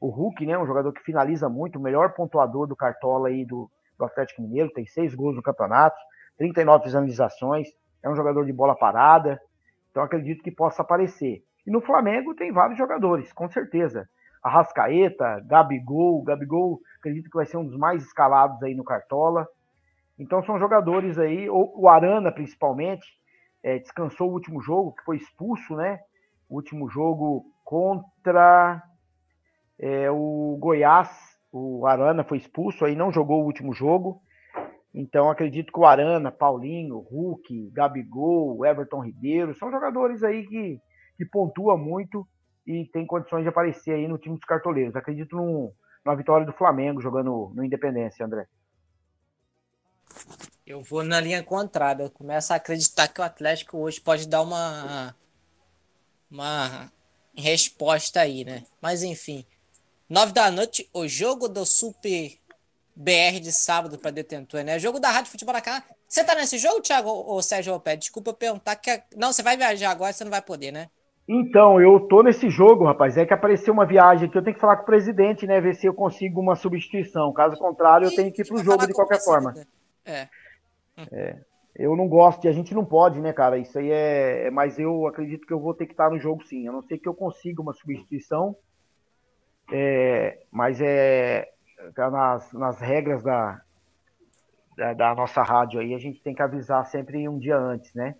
O 0.00 0.08
Hulk, 0.08 0.44
né, 0.44 0.58
um 0.58 0.66
jogador 0.66 0.92
que 0.92 1.02
finaliza 1.02 1.48
muito, 1.48 1.78
o 1.78 1.82
melhor 1.82 2.12
pontuador 2.14 2.66
do 2.66 2.76
Cartola 2.76 3.28
aí 3.28 3.44
do, 3.44 3.70
do 3.98 4.04
Atlético 4.04 4.42
Mineiro, 4.42 4.70
tem 4.70 4.86
seis 4.86 5.14
gols 5.14 5.36
no 5.36 5.42
campeonato, 5.42 5.96
39 6.36 6.84
finalizações, 6.84 7.68
é 8.02 8.08
um 8.08 8.16
jogador 8.16 8.44
de 8.44 8.52
bola 8.52 8.76
parada, 8.76 9.40
então 9.90 10.02
acredito 10.02 10.42
que 10.42 10.50
possa 10.50 10.82
aparecer. 10.82 11.42
E 11.66 11.70
no 11.70 11.80
Flamengo 11.80 12.34
tem 12.34 12.52
vários 12.52 12.76
jogadores, 12.76 13.32
com 13.32 13.48
certeza. 13.48 14.08
Arrascaeta, 14.42 15.40
Gabigol, 15.46 16.22
Gabigol 16.22 16.80
acredito 16.98 17.30
que 17.30 17.36
vai 17.36 17.46
ser 17.46 17.56
um 17.56 17.64
dos 17.64 17.78
mais 17.78 18.02
escalados 18.02 18.62
aí 18.62 18.74
no 18.74 18.84
Cartola. 18.84 19.46
Então 20.18 20.42
são 20.44 20.58
jogadores 20.58 21.18
aí, 21.18 21.48
o 21.48 21.88
Arana 21.88 22.30
principalmente, 22.30 23.06
é, 23.62 23.78
descansou 23.78 24.28
o 24.28 24.32
último 24.34 24.60
jogo, 24.60 24.92
que 24.92 25.02
foi 25.04 25.16
expulso, 25.16 25.74
né? 25.74 25.98
O 26.48 26.56
último 26.56 26.88
jogo 26.90 27.46
contra 27.64 28.82
é, 29.78 30.10
o 30.10 30.56
Goiás, 30.60 31.08
o 31.52 31.86
Arana 31.86 32.24
foi 32.24 32.38
expulso, 32.38 32.84
aí 32.84 32.94
não 32.94 33.12
jogou 33.12 33.42
o 33.42 33.46
último 33.46 33.72
jogo. 33.72 34.22
Então 34.94 35.28
acredito 35.28 35.72
que 35.72 35.78
o 35.78 35.84
Arana, 35.84 36.30
Paulinho, 36.30 36.98
Hulk, 36.98 37.70
Gabigol, 37.72 38.64
Everton 38.64 39.04
Ribeiro, 39.04 39.54
são 39.56 39.70
jogadores 39.70 40.22
aí 40.22 40.46
que, 40.46 40.80
que 41.16 41.24
pontuam 41.24 41.76
muito 41.76 42.26
e 42.66 42.84
tem 42.92 43.06
condições 43.06 43.42
de 43.42 43.48
aparecer 43.48 43.92
aí 43.92 44.06
no 44.06 44.18
time 44.18 44.36
dos 44.36 44.44
cartoleiros. 44.44 44.94
Acredito 44.94 45.36
num, 45.36 45.72
numa 46.04 46.16
vitória 46.16 46.46
do 46.46 46.52
Flamengo 46.52 47.00
jogando 47.00 47.52
no 47.54 47.64
Independência, 47.64 48.24
André. 48.24 48.46
Eu 50.66 50.80
vou 50.82 51.02
na 51.02 51.20
linha 51.20 51.42
contrária. 51.42 52.04
Eu 52.04 52.10
começo 52.10 52.52
a 52.52 52.56
acreditar 52.56 53.08
que 53.08 53.20
o 53.20 53.24
Atlético 53.24 53.78
hoje 53.78 54.00
pode 54.00 54.28
dar 54.28 54.42
uma 54.42 55.14
uma 56.30 56.90
resposta 57.36 58.20
aí, 58.20 58.44
né? 58.44 58.64
Mas 58.80 59.02
enfim, 59.02 59.44
Nove 60.08 60.32
da 60.32 60.50
noite, 60.50 60.88
o 60.92 61.08
jogo 61.08 61.48
do 61.48 61.64
Super 61.64 62.32
BR 62.94 63.40
de 63.40 63.52
sábado 63.52 63.98
para 63.98 64.10
detentor, 64.10 64.62
né? 64.62 64.78
Jogo 64.78 65.00
da 65.00 65.10
Rádio 65.10 65.30
Futebol 65.30 65.54
Canela. 65.62 65.82
Você 66.06 66.22
tá 66.22 66.34
nesse 66.34 66.58
jogo, 66.58 66.82
Thiago 66.82 67.08
ou 67.08 67.42
Sérgio 67.42 67.80
Pé? 67.80 67.96
Desculpa 67.96 68.34
perguntar 68.34 68.76
que. 68.76 69.02
Não, 69.16 69.32
você 69.32 69.42
vai 69.42 69.56
viajar 69.56 69.90
agora, 69.90 70.12
você 70.12 70.22
não 70.22 70.30
vai 70.30 70.42
poder, 70.42 70.70
né? 70.72 70.88
Então, 71.26 71.80
eu 71.80 72.00
tô 72.00 72.22
nesse 72.22 72.50
jogo, 72.50 72.84
rapaz. 72.84 73.16
É 73.16 73.24
que 73.24 73.32
apareceu 73.32 73.72
uma 73.72 73.86
viagem 73.86 74.28
aqui, 74.28 74.36
eu 74.36 74.44
tenho 74.44 74.54
que 74.54 74.60
falar 74.60 74.76
com 74.76 74.82
o 74.82 74.86
presidente, 74.86 75.46
né? 75.46 75.58
Ver 75.60 75.74
se 75.74 75.86
eu 75.86 75.94
consigo 75.94 76.38
uma 76.38 76.54
substituição. 76.54 77.32
Caso 77.32 77.56
contrário, 77.56 78.06
eu 78.06 78.14
tenho 78.14 78.30
que 78.30 78.42
ir 78.42 78.46
pro 78.46 78.62
jogo 78.62 78.86
de 78.86 78.92
qualquer 78.92 79.24
forma. 79.24 79.54
É. 80.04 80.28
é. 81.10 81.36
Eu 81.74 81.96
não 81.96 82.06
gosto, 82.06 82.44
e 82.44 82.48
a 82.48 82.52
gente 82.52 82.74
não 82.74 82.84
pode, 82.84 83.20
né, 83.20 83.32
cara? 83.32 83.58
Isso 83.58 83.78
aí 83.78 83.90
é. 83.90 84.50
Mas 84.50 84.78
eu 84.78 85.06
acredito 85.06 85.46
que 85.46 85.52
eu 85.52 85.58
vou 85.58 85.72
ter 85.72 85.86
que 85.86 85.92
estar 85.92 86.10
no 86.10 86.20
jogo 86.20 86.44
sim. 86.44 86.68
A 86.68 86.72
não 86.72 86.82
ser 86.82 86.98
que 86.98 87.08
eu 87.08 87.14
consiga 87.14 87.62
uma 87.62 87.72
substituição. 87.72 88.54
É, 89.72 90.38
mas 90.50 90.80
é. 90.80 91.50
Tá 91.94 92.10
nas, 92.10 92.50
nas 92.52 92.80
regras 92.80 93.22
da, 93.22 93.60
da, 94.74 94.94
da, 94.94 95.14
nossa 95.14 95.42
rádio 95.42 95.80
aí, 95.80 95.94
a 95.94 95.98
gente 95.98 96.18
tem 96.20 96.34
que 96.34 96.40
avisar 96.40 96.86
sempre 96.86 97.28
um 97.28 97.38
dia 97.38 97.58
antes, 97.58 97.92
né? 97.92 98.14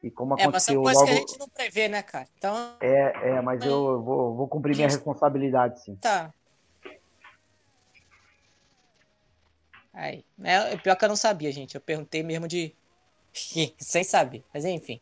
E 0.00 0.10
como 0.10 0.34
aconteceu 0.34 0.80
é, 0.80 0.84
mas 0.84 0.98
são 0.98 1.04
logo... 1.04 1.06
que 1.06 1.12
a 1.12 1.20
gente 1.20 1.38
não 1.38 1.48
prevê, 1.48 1.88
né, 1.88 2.00
cara? 2.02 2.28
Então... 2.38 2.76
É, 2.80 3.30
é, 3.30 3.40
mas 3.40 3.64
eu 3.64 4.00
vou, 4.02 4.36
vou 4.36 4.46
cumprir 4.46 4.76
minha 4.76 4.86
responsabilidade, 4.86 5.82
sim. 5.82 5.96
Tá. 5.96 6.32
Aí, 9.92 10.24
é, 10.42 10.76
pior 10.76 10.96
que 10.96 11.04
eu 11.04 11.08
não 11.08 11.16
sabia, 11.16 11.52
gente. 11.52 11.74
Eu 11.74 11.80
perguntei 11.80 12.22
mesmo 12.22 12.48
de. 12.48 12.74
Sem 13.78 14.02
saber. 14.02 14.42
Mas 14.52 14.64
enfim. 14.64 15.00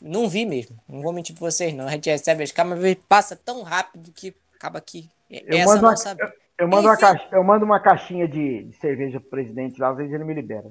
Não 0.00 0.28
vi 0.28 0.46
mesmo. 0.46 0.76
Não 0.88 1.02
vou 1.02 1.12
mentir 1.12 1.34
pra 1.36 1.50
vocês, 1.50 1.72
não. 1.74 1.86
A 1.86 1.92
gente 1.92 2.10
recebe 2.10 2.42
as 2.42 2.50
câmeras 2.50 2.84
e 2.84 2.94
passa 2.94 3.36
tão 3.36 3.62
rápido 3.62 4.12
que 4.12 4.34
acaba 4.56 4.78
aqui. 4.78 5.10
Eu 5.30 5.58
Essa 5.58 5.74
mando, 5.74 5.86
uma, 5.86 5.94
eu, 6.18 6.32
eu, 6.58 6.68
mando 6.68 6.88
uma 6.88 6.96
caixa, 6.96 7.28
eu 7.32 7.44
mando 7.44 7.64
uma 7.64 7.80
caixinha 7.80 8.28
de, 8.28 8.64
de 8.64 8.76
cerveja 8.76 9.20
pro 9.20 9.30
presidente 9.30 9.80
lá, 9.80 9.90
às 9.90 9.96
vezes 9.96 10.12
ele 10.12 10.24
me 10.24 10.34
libera. 10.34 10.70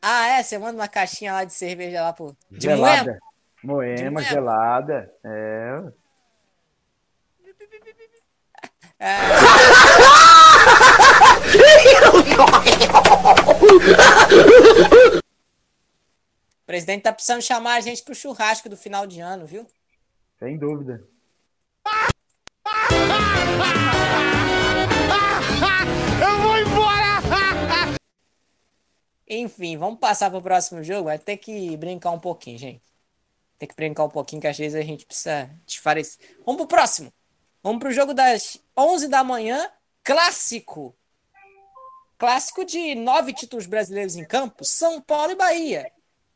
Ah, 0.00 0.28
é? 0.28 0.42
Você 0.42 0.58
manda 0.58 0.78
uma 0.78 0.88
caixinha 0.88 1.32
lá 1.32 1.44
de 1.44 1.52
cerveja 1.52 2.02
lá 2.02 2.12
pro. 2.12 2.36
De 2.50 2.60
gelada. 2.60 3.18
Moema, 3.62 3.96
moema 3.96 4.22
gelada. 4.22 5.12
É. 5.24 5.82
é. 9.00 9.16
O 16.62 16.66
presidente 16.66 17.02
tá 17.02 17.12
precisando 17.12 17.42
chamar 17.42 17.76
a 17.76 17.80
gente 17.80 18.02
pro 18.02 18.12
churrasco 18.12 18.68
do 18.68 18.76
final 18.76 19.06
de 19.06 19.20
ano, 19.20 19.46
viu? 19.46 19.64
Sem 20.36 20.58
dúvida. 20.58 21.00
Eu 26.20 26.42
vou 26.42 26.58
embora! 26.58 27.96
Enfim, 29.28 29.76
vamos 29.76 29.98
passar 29.98 30.30
pro 30.30 30.40
próximo 30.40 30.82
jogo. 30.82 31.04
Vai 31.04 31.18
ter 31.18 31.36
que 31.36 31.76
brincar 31.76 32.10
um 32.10 32.18
pouquinho, 32.18 32.58
gente. 32.58 32.82
Tem 33.58 33.68
que 33.68 33.74
brincar 33.74 34.04
um 34.04 34.10
pouquinho, 34.10 34.40
que 34.40 34.48
às 34.48 34.56
vezes 34.56 34.78
a 34.78 34.84
gente 34.84 35.06
precisa 35.06 35.50
desfarecer. 35.66 36.36
Vamos 36.44 36.58
pro 36.58 36.68
próximo. 36.68 37.12
Vamos 37.62 37.80
pro 37.80 37.92
jogo 37.92 38.14
das 38.14 38.58
11 38.76 39.08
da 39.08 39.24
manhã. 39.24 39.70
Clássico. 40.04 40.94
Clássico 42.18 42.64
de 42.64 42.94
nove 42.94 43.32
títulos 43.32 43.66
brasileiros 43.66 44.16
em 44.16 44.24
campo. 44.24 44.64
São 44.64 45.00
Paulo 45.00 45.32
e 45.32 45.36
Bahia. 45.36 45.90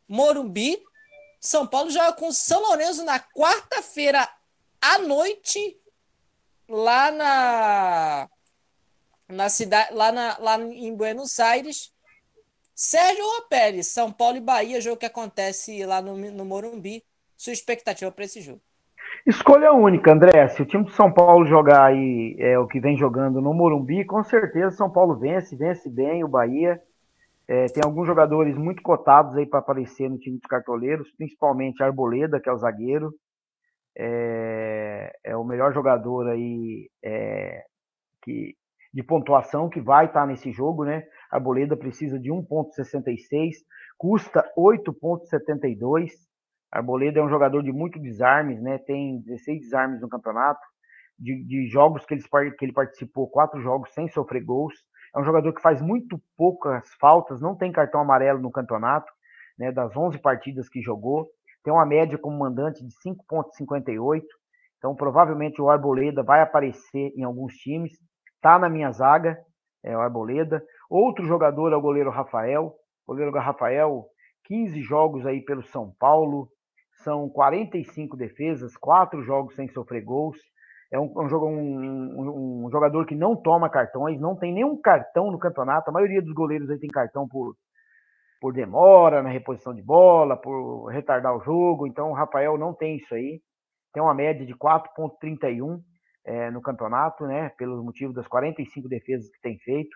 Morumbi. 0.08 0.82
São 1.40 1.66
Paulo 1.66 1.90
joga 1.90 2.12
com 2.14 2.32
São 2.32 2.60
Lourenço 2.60 3.04
na 3.04 3.18
quarta-feira 3.20 4.28
à 4.80 4.98
noite. 4.98 5.79
Lá 6.70 7.10
na. 7.10 8.28
Na 9.28 9.48
cidade. 9.48 9.92
Lá, 9.92 10.12
na, 10.12 10.38
lá 10.38 10.56
em 10.58 10.94
Buenos 10.94 11.40
Aires. 11.40 11.92
Sérgio 12.72 13.24
Pérez, 13.50 13.88
São 13.88 14.10
Paulo 14.10 14.38
e 14.38 14.40
Bahia, 14.40 14.80
jogo 14.80 14.96
que 14.96 15.04
acontece 15.04 15.84
lá 15.84 16.00
no, 16.00 16.16
no 16.16 16.44
Morumbi. 16.46 17.04
Sua 17.36 17.52
expectativa 17.52 18.10
para 18.10 18.24
esse 18.24 18.40
jogo? 18.40 18.62
Escolha 19.26 19.72
única, 19.72 20.12
André. 20.12 20.48
Se 20.48 20.62
o 20.62 20.64
time 20.64 20.84
de 20.84 20.92
São 20.92 21.12
Paulo 21.12 21.44
jogar 21.44 21.84
aí 21.84 22.36
é, 22.38 22.58
o 22.58 22.66
que 22.66 22.80
vem 22.80 22.96
jogando 22.96 23.40
no 23.42 23.52
Morumbi, 23.52 24.04
com 24.06 24.22
certeza 24.24 24.76
São 24.76 24.90
Paulo 24.90 25.18
vence, 25.18 25.54
vence 25.56 25.90
bem 25.90 26.24
o 26.24 26.28
Bahia. 26.28 26.80
É, 27.46 27.66
tem 27.66 27.82
alguns 27.84 28.06
jogadores 28.06 28.56
muito 28.56 28.82
cotados 28.82 29.36
aí 29.36 29.44
para 29.44 29.58
aparecer 29.58 30.08
no 30.08 30.18
time 30.18 30.38
dos 30.38 30.46
cartoleiros, 30.46 31.10
principalmente 31.18 31.82
Arboleda, 31.82 32.40
que 32.40 32.48
é 32.48 32.52
o 32.52 32.56
zagueiro. 32.56 33.12
É, 33.96 35.12
é 35.24 35.36
o 35.36 35.44
melhor 35.44 35.72
jogador 35.72 36.28
aí 36.28 36.88
é, 37.02 37.64
que, 38.22 38.54
de 38.92 39.02
pontuação 39.02 39.68
que 39.68 39.80
vai 39.80 40.06
estar 40.06 40.22
tá 40.22 40.26
nesse 40.26 40.52
jogo, 40.52 40.84
né? 40.84 41.04
A 41.30 41.36
Arboleda 41.36 41.76
precisa 41.76 42.18
de 42.18 42.30
1,66, 42.30 43.56
custa 43.96 44.44
8,72. 44.56 46.10
Arboleda 46.72 47.20
é 47.20 47.22
um 47.22 47.28
jogador 47.28 47.62
de 47.62 47.72
muito 47.72 47.98
desarmes, 47.98 48.60
né? 48.60 48.78
Tem 48.78 49.20
16 49.20 49.60
desarmes 49.60 50.00
no 50.00 50.08
campeonato. 50.08 50.60
De, 51.18 51.44
de 51.44 51.68
jogos 51.68 52.06
que 52.06 52.14
ele, 52.14 52.22
que 52.52 52.64
ele 52.64 52.72
participou, 52.72 53.28
quatro 53.28 53.60
jogos 53.60 53.92
sem 53.92 54.08
sofrer 54.08 54.42
gols. 54.42 54.72
É 55.14 55.20
um 55.20 55.24
jogador 55.24 55.52
que 55.52 55.60
faz 55.60 55.82
muito 55.82 56.18
poucas 56.34 56.88
faltas, 56.98 57.42
não 57.42 57.54
tem 57.54 57.70
cartão 57.70 58.00
amarelo 58.00 58.40
no 58.40 58.50
campeonato, 58.50 59.12
né? 59.58 59.70
Das 59.70 59.94
11 59.94 60.18
partidas 60.18 60.68
que 60.68 60.80
jogou. 60.80 61.28
Tem 61.62 61.72
uma 61.72 61.86
média 61.86 62.18
como 62.18 62.38
mandante 62.38 62.84
de 62.84 62.92
5,58. 63.06 64.22
Então, 64.78 64.94
provavelmente 64.94 65.60
o 65.60 65.68
Arboleda 65.68 66.22
vai 66.22 66.40
aparecer 66.40 67.12
em 67.16 67.22
alguns 67.22 67.54
times. 67.54 67.92
Tá 68.40 68.58
na 68.58 68.68
minha 68.68 68.90
zaga, 68.92 69.38
é 69.84 69.96
o 69.96 70.00
Arboleda. 70.00 70.62
Outro 70.88 71.24
jogador 71.26 71.72
é 71.72 71.76
o 71.76 71.80
goleiro 71.80 72.10
Rafael. 72.10 72.74
O 73.06 73.12
goleiro 73.12 73.36
Rafael, 73.38 74.06
15 74.44 74.80
jogos 74.82 75.26
aí 75.26 75.44
pelo 75.44 75.62
São 75.62 75.92
Paulo, 75.98 76.48
são 77.02 77.28
45 77.28 78.16
defesas, 78.16 78.76
4 78.76 79.22
jogos 79.22 79.54
sem 79.54 79.68
sofrer 79.68 80.02
gols. 80.02 80.36
É 80.92 80.98
um, 80.98 81.12
um, 81.14 82.64
um, 82.64 82.70
jogador 82.70 83.06
que 83.06 83.14
não 83.14 83.36
toma 83.36 83.70
cartões, 83.70 84.20
não 84.20 84.34
tem 84.36 84.52
nenhum 84.52 84.80
cartão 84.80 85.30
no 85.30 85.38
campeonato. 85.38 85.88
A 85.88 85.92
maioria 85.92 86.20
dos 86.20 86.32
goleiros 86.32 86.68
aí 86.68 86.78
tem 86.78 86.90
cartão 86.90 87.28
por, 87.28 87.54
por 88.40 88.52
demora 88.52 89.22
na 89.22 89.28
reposição 89.28 89.74
de 89.74 89.82
bola, 89.82 90.36
por 90.36 90.86
retardar 90.86 91.36
o 91.36 91.40
jogo. 91.40 91.86
Então 91.86 92.10
o 92.10 92.14
Rafael 92.14 92.56
não 92.56 92.74
tem 92.74 92.96
isso 92.96 93.14
aí. 93.14 93.40
Tem 93.92 94.02
uma 94.02 94.14
média 94.14 94.46
de 94.46 94.54
4,31 94.54 95.80
é, 96.24 96.50
no 96.50 96.62
campeonato, 96.62 97.26
né? 97.26 97.50
Pelo 97.58 97.82
motivo 97.84 98.12
das 98.12 98.26
45 98.26 98.88
defesas 98.88 99.28
que 99.30 99.40
tem 99.40 99.58
feito. 99.58 99.90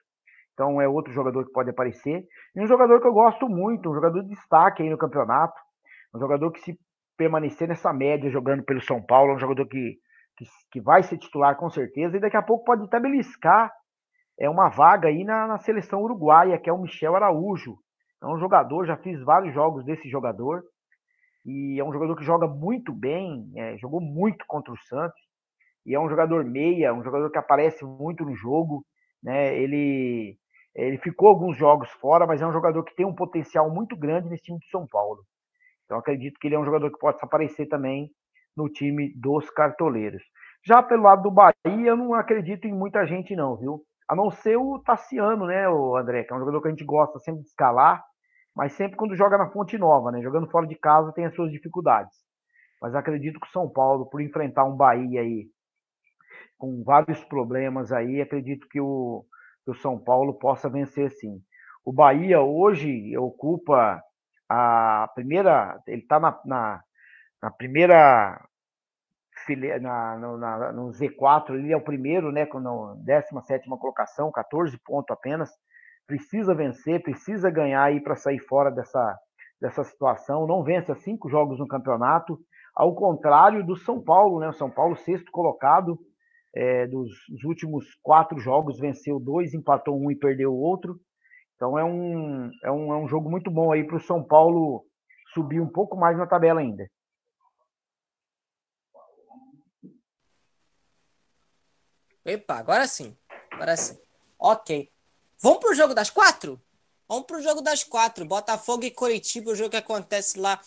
Então 0.53 0.81
é 0.81 0.87
outro 0.87 1.13
jogador 1.13 1.45
que 1.45 1.53
pode 1.53 1.71
aparecer. 1.71 2.25
E 2.55 2.61
um 2.61 2.67
jogador 2.67 3.01
que 3.01 3.07
eu 3.07 3.13
gosto 3.13 3.49
muito, 3.49 3.91
um 3.91 3.95
jogador 3.95 4.23
de 4.23 4.29
destaque 4.29 4.83
aí 4.83 4.91
no 4.91 4.99
campeonato. 4.99 5.59
Um 6.15 6.21
jogador 6.21 6.51
que 6.53 6.61
se 6.61 6.79
permanecer 7.17 7.69
nessa 7.69 7.93
média 7.93 8.31
jogando 8.31 8.65
pelo 8.65 8.81
São 8.81 9.01
Paulo, 9.01 9.33
é 9.33 9.35
um 9.35 9.39
jogador 9.39 9.67
que, 9.67 9.97
que, 10.37 10.45
que, 10.71 10.81
vai 10.81 11.03
ser 11.03 11.17
titular 11.17 11.57
com 11.57 11.71
certeza, 11.71 12.17
e 12.17 12.21
daqui 12.21 12.37
a 12.37 12.43
pouco 12.43 12.65
pode 12.65 12.85
até 12.85 12.99
beliscar 12.99 13.73
é 14.39 14.49
uma 14.49 14.69
vaga 14.69 15.09
aí 15.09 15.25
na, 15.25 15.47
na 15.47 15.59
seleção 15.59 16.03
uruguaia, 16.03 16.59
que 16.59 16.69
é 16.69 16.73
o 16.73 16.79
Michel 16.79 17.15
Araújo. 17.15 17.77
É 18.25 18.27
um 18.27 18.39
jogador, 18.39 18.87
já 18.87 18.97
fiz 18.97 19.23
vários 19.23 19.53
jogos 19.53 19.85
desse 19.85 20.09
jogador, 20.09 20.63
e 21.45 21.79
é 21.79 21.85
um 21.85 21.93
jogador 21.93 22.17
que 22.17 22.25
joga 22.25 22.47
muito 22.47 22.91
bem, 22.91 23.53
é, 23.55 23.77
jogou 23.77 24.01
muito 24.01 24.47
contra 24.47 24.73
o 24.73 24.79
Santos, 24.79 25.21
e 25.85 25.95
é 25.95 26.01
um 26.01 26.09
jogador 26.09 26.43
meia, 26.43 26.95
um 26.95 27.05
jogador 27.05 27.31
que 27.31 27.37
aparece 27.37 27.85
muito 27.85 28.25
no 28.25 28.35
jogo, 28.35 28.83
né? 29.23 29.55
Ele 29.55 30.39
ele 30.75 30.99
ficou 30.99 31.29
alguns 31.29 31.57
jogos 31.57 31.89
fora, 32.01 32.27
mas 32.27 32.43
é 32.43 32.47
um 32.47 32.53
jogador 32.53 32.83
que 32.83 32.97
tem 32.97 33.07
um 33.07 33.15
potencial 33.15 33.71
muito 33.71 33.97
grande 33.97 34.29
nesse 34.29 34.45
time 34.45 34.59
de 34.59 34.69
São 34.71 34.89
Paulo. 34.89 35.23
Então 35.85 35.99
acredito 35.99 36.39
que 36.41 36.49
ele 36.49 36.57
é 36.57 36.59
um 36.59 36.65
jogador 36.65 36.91
que 36.91 36.99
pode 36.99 37.19
aparecer 37.23 37.67
também 37.67 38.11
no 38.57 38.69
time 38.69 39.13
dos 39.15 39.49
cartoleiros. 39.51 40.23
Já 40.67 40.83
pelo 40.83 41.03
lado 41.03 41.23
do 41.23 41.31
Bahia, 41.31 41.53
eu 41.65 41.97
não 41.97 42.15
acredito 42.15 42.67
em 42.67 42.73
muita 42.73 43.07
gente 43.07 43.37
não, 43.37 43.55
viu? 43.57 43.83
A 44.09 44.17
não 44.17 44.31
ser 44.31 44.57
o 44.57 44.79
Tassiano, 44.81 45.47
né, 45.47 45.69
o 45.69 45.97
André, 45.97 46.25
que 46.25 46.33
é 46.33 46.37
um 46.37 46.41
jogador 46.41 46.63
que 46.63 46.69
a 46.69 46.71
gente 46.71 46.85
gosta 46.85 47.19
sempre 47.21 47.43
de 47.43 47.49
escalar, 47.49 48.03
mas 48.55 48.73
sempre 48.75 48.97
quando 48.97 49.17
joga 49.17 49.37
na 49.37 49.51
Fonte 49.51 49.77
Nova, 49.77 50.13
né? 50.13 50.23
Jogando 50.23 50.51
fora 50.51 50.67
de 50.67 50.77
casa 50.77 51.13
tem 51.13 51.25
as 51.25 51.35
suas 51.35 51.51
dificuldades. 51.51 52.17
Mas 52.81 52.95
acredito 52.95 53.41
que 53.41 53.47
o 53.47 53.51
São 53.51 53.69
Paulo, 53.69 54.07
por 54.07 54.21
enfrentar 54.21 54.65
um 54.65 54.77
Bahia 54.77 55.21
aí 55.23 55.47
com 56.59 56.83
vários 56.85 57.23
problemas 57.25 57.93
aí, 57.93 58.21
acredito 58.21 58.69
que 58.69 58.81
o, 58.81 59.25
que 59.65 59.71
o 59.71 59.75
São 59.75 59.99
Paulo 59.99 60.35
possa 60.35 60.69
vencer 60.69 61.11
sim. 61.11 61.43
O 61.85 61.93
Bahia 61.93 62.41
hoje 62.41 63.17
ocupa 63.19 64.03
a 64.49 65.11
primeira, 65.15 65.81
ele 65.87 66.03
está 66.03 66.21
na, 66.21 66.39
na, 66.45 66.83
na, 67.43 67.51
primeira 67.51 68.41
na, 69.81 70.17
na, 70.17 70.73
no 70.73 70.91
Z4, 70.91 71.55
ele 71.55 71.73
é 71.73 71.77
o 71.77 71.85
primeiro, 71.85 72.31
né, 72.31 72.47
com 72.47 72.59
a 72.59 72.95
17 72.97 73.69
colocação, 73.69 74.31
14 74.31 74.79
pontos 74.79 75.11
apenas. 75.11 75.51
Precisa 76.07 76.55
vencer, 76.55 77.03
precisa 77.03 77.51
ganhar 77.51 77.85
aí 77.85 78.01
para 78.01 78.17
sair 78.17 78.39
fora 78.39 78.71
dessa, 78.71 79.19
dessa 79.61 79.83
situação. 79.85 80.47
Não 80.47 80.63
vence 80.63 80.95
cinco 80.97 81.29
jogos 81.29 81.59
no 81.59 81.67
campeonato, 81.67 82.39
ao 82.75 82.95
contrário 82.95 83.65
do 83.65 83.77
São 83.77 84.03
Paulo, 84.03 84.41
né? 84.41 84.49
O 84.49 84.53
São 84.53 84.71
Paulo, 84.71 84.97
sexto 84.97 85.31
colocado, 85.31 85.99
é, 86.55 86.87
dos 86.87 87.11
últimos 87.45 87.87
quatro 88.03 88.39
jogos, 88.39 88.79
venceu 88.79 89.19
dois, 89.19 89.55
empatou 89.55 89.99
um 89.99 90.11
e 90.11 90.17
perdeu 90.17 90.53
o 90.53 90.61
outro. 90.61 91.01
Então 91.57 91.79
é 91.79 91.85
um, 91.85 92.51
é 92.63 92.71
um, 92.71 92.93
é 92.93 92.97
um 92.99 93.09
jogo 93.09 93.31
muito 93.31 93.51
bom 93.51 93.73
aí 93.73 93.85
para 93.85 93.97
o 93.97 94.01
São 94.01 94.23
Paulo 94.23 94.85
subir 95.33 95.61
um 95.61 95.69
pouco 95.69 95.97
mais 95.97 96.19
na 96.19 96.27
tabela 96.27 96.61
ainda. 96.61 96.87
Epa, 102.25 102.55
agora 102.55 102.87
sim. 102.87 103.17
Agora 103.51 103.77
sim. 103.77 103.99
Ok. 104.39 104.94
Vamos 105.45 105.59
pro 105.59 105.75
jogo 105.75 105.93
das 105.93 106.09
quatro? 106.09 106.59
Vamos 107.07 107.27
pro 107.27 107.43
jogo 107.43 107.61
das 107.61 107.85
quatro. 107.85 108.25
Botafogo 108.25 108.83
e 108.83 108.91
Coritiba, 108.91 109.51
o 109.51 109.55
jogo 109.55 109.69
que 109.69 109.77
acontece 109.77 110.39
lá 110.41 110.59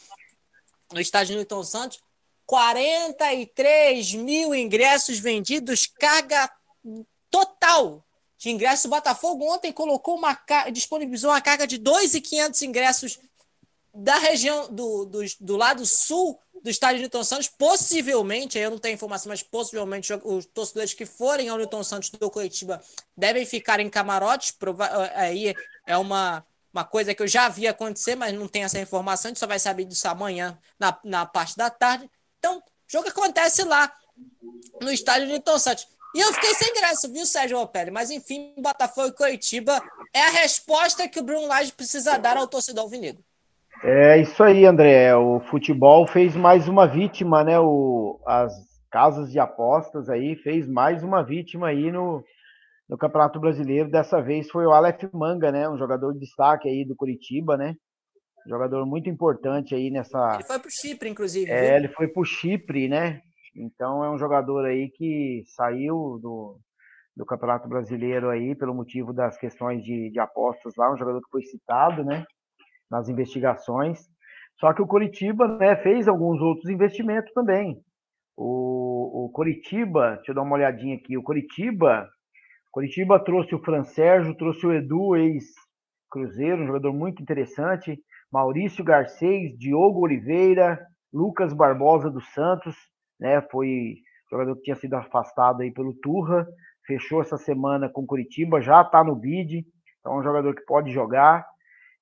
no 0.93 1.01
estádio 1.01 1.35
Newton 1.35 1.63
Santos. 1.63 1.99
43 2.45 4.13
mil 4.13 4.53
ingressos 4.53 5.17
vendidos, 5.17 5.87
carga 5.87 6.47
total 7.31 8.05
de 8.37 8.51
ingressos. 8.51 8.85
O 8.85 8.89
Botafogo 8.89 9.51
ontem 9.51 9.73
colocou 9.73 10.15
uma 10.15 10.39
disponibilizou 10.71 11.31
uma 11.31 11.41
carga 11.41 11.65
de 11.65 11.79
2.500 11.79 12.61
ingressos 12.61 13.19
da 13.91 14.19
região 14.19 14.71
do, 14.71 15.05
do, 15.05 15.21
do 15.39 15.57
lado 15.57 15.87
sul 15.87 16.39
do 16.63 16.69
estádio 16.69 17.01
Newton 17.01 17.23
Santos, 17.23 17.47
possivelmente, 17.47 18.57
eu 18.57 18.71
não 18.71 18.77
tenho 18.77 18.95
informação, 18.95 19.29
mas 19.29 19.43
possivelmente 19.43 20.11
os 20.23 20.45
torcedores 20.45 20.93
que 20.93 21.05
forem 21.05 21.49
ao 21.49 21.57
Newton 21.57 21.83
Santos 21.83 22.09
do 22.09 22.29
Curitiba 22.29 22.81
devem 23.15 23.45
ficar 23.45 23.79
em 23.79 23.89
camarotes. 23.89 24.55
Aí 25.15 25.55
é 25.85 25.97
uma, 25.97 26.45
uma 26.73 26.83
coisa 26.83 27.13
que 27.13 27.21
eu 27.21 27.27
já 27.27 27.49
vi 27.49 27.67
acontecer, 27.67 28.15
mas 28.15 28.33
não 28.33 28.47
tem 28.47 28.63
essa 28.63 28.79
informação, 28.79 29.29
a 29.29 29.31
gente 29.31 29.39
só 29.39 29.47
vai 29.47 29.59
saber 29.59 29.85
disso 29.85 30.07
amanhã 30.07 30.57
na, 30.79 30.97
na 31.03 31.25
parte 31.25 31.55
da 31.55 31.69
tarde. 31.69 32.09
Então, 32.39 32.61
jogo 32.87 33.07
acontece 33.07 33.63
lá 33.63 33.91
no 34.81 34.91
estádio 34.91 35.27
Newton 35.27 35.59
Santos. 35.59 35.87
E 36.15 36.19
eu 36.19 36.33
fiquei 36.33 36.53
sem 36.55 36.73
graça, 36.73 37.07
viu, 37.07 37.25
Sérgio 37.25 37.59
Opelli? 37.59 37.91
Mas 37.91 38.09
enfim, 38.09 38.55
Botafogo 38.57 39.09
e 39.09 39.11
Curitiba 39.11 39.81
é 40.13 40.21
a 40.21 40.29
resposta 40.29 41.07
que 41.07 41.19
o 41.19 41.23
Bruno 41.23 41.45
Lage 41.45 41.71
precisa 41.71 42.17
dar 42.17 42.37
ao 42.37 42.47
torcedor 42.47 42.85
alvinegro. 42.85 43.23
É 43.83 44.17
isso 44.19 44.43
aí, 44.43 44.65
André. 44.65 45.15
O 45.15 45.39
futebol 45.39 46.07
fez 46.07 46.35
mais 46.35 46.67
uma 46.67 46.87
vítima, 46.87 47.43
né? 47.43 47.59
O, 47.59 48.19
as 48.25 48.53
casas 48.91 49.31
de 49.31 49.39
apostas 49.39 50.09
aí 50.09 50.35
fez 50.35 50.67
mais 50.67 51.03
uma 51.03 51.23
vítima 51.23 51.67
aí 51.67 51.91
no, 51.91 52.23
no 52.89 52.97
Campeonato 52.97 53.39
Brasileiro. 53.39 53.89
Dessa 53.89 54.21
vez 54.21 54.49
foi 54.49 54.65
o 54.65 54.71
Aleph 54.71 55.03
Manga, 55.13 55.51
né? 55.51 55.69
Um 55.69 55.77
jogador 55.77 56.13
de 56.13 56.19
destaque 56.19 56.67
aí 56.67 56.85
do 56.85 56.95
Curitiba, 56.95 57.55
né? 57.55 57.75
jogador 58.47 58.85
muito 58.85 59.09
importante 59.09 59.75
aí 59.75 59.91
nessa. 59.91 60.35
Ele 60.35 60.43
foi 60.43 60.59
pro 60.59 60.71
Chipre, 60.71 61.09
inclusive. 61.09 61.51
É, 61.51 61.67
viu? 61.67 61.75
ele 61.75 61.87
foi 61.89 62.07
pro 62.07 62.23
Chipre, 62.23 62.87
né? 62.87 63.21
Então 63.55 64.03
é 64.03 64.09
um 64.09 64.17
jogador 64.17 64.65
aí 64.65 64.89
que 64.89 65.43
saiu 65.47 66.19
do, 66.21 66.59
do 67.15 67.25
Campeonato 67.25 67.67
Brasileiro 67.67 68.29
aí 68.29 68.55
pelo 68.55 68.73
motivo 68.73 69.11
das 69.13 69.37
questões 69.37 69.83
de, 69.83 70.09
de 70.11 70.19
apostas 70.19 70.73
lá, 70.77 70.93
um 70.93 70.97
jogador 70.97 71.21
que 71.21 71.29
foi 71.29 71.41
citado, 71.43 72.03
né? 72.03 72.25
Nas 72.89 73.09
investigações. 73.09 73.99
Só 74.59 74.73
que 74.73 74.81
o 74.81 74.87
Curitiba 74.87 75.47
né, 75.59 75.75
fez 75.77 76.07
alguns 76.07 76.41
outros 76.41 76.69
investimentos 76.69 77.31
também. 77.33 77.79
O, 78.35 79.25
o 79.25 79.29
Curitiba, 79.29 80.15
deixa 80.15 80.31
eu 80.31 80.35
dar 80.35 80.43
uma 80.43 80.55
olhadinha 80.55 80.95
aqui, 80.95 81.17
o 81.17 81.23
Curitiba, 81.23 82.07
Curitiba 82.71 83.19
trouxe 83.19 83.55
o 83.55 83.59
Fran 83.63 83.83
Sérgio, 83.83 84.37
trouxe 84.37 84.65
o 84.65 84.73
Edu, 84.73 85.15
ex-Cruzeiro, 85.15 86.61
um 86.61 86.67
jogador 86.67 86.93
muito 86.93 87.21
interessante, 87.21 87.99
Maurício 88.31 88.83
Garcês, 88.83 89.57
Diogo 89.57 90.01
Oliveira, 90.01 90.79
Lucas 91.11 91.53
Barbosa 91.53 92.11
dos 92.11 92.31
Santos, 92.33 92.75
né, 93.19 93.41
foi 93.49 93.95
jogador 94.29 94.55
que 94.57 94.63
tinha 94.63 94.75
sido 94.75 94.93
afastado 94.93 95.61
aí 95.61 95.71
pelo 95.71 95.93
Turra, 95.95 96.47
fechou 96.85 97.21
essa 97.21 97.37
semana 97.37 97.89
com 97.89 98.01
o 98.01 98.05
Curitiba, 98.05 98.61
já 98.61 98.81
está 98.81 99.03
no 99.03 99.15
bid, 99.15 99.65
então 99.99 100.13
é 100.13 100.19
um 100.19 100.23
jogador 100.23 100.53
que 100.53 100.65
pode 100.65 100.91
jogar 100.91 101.43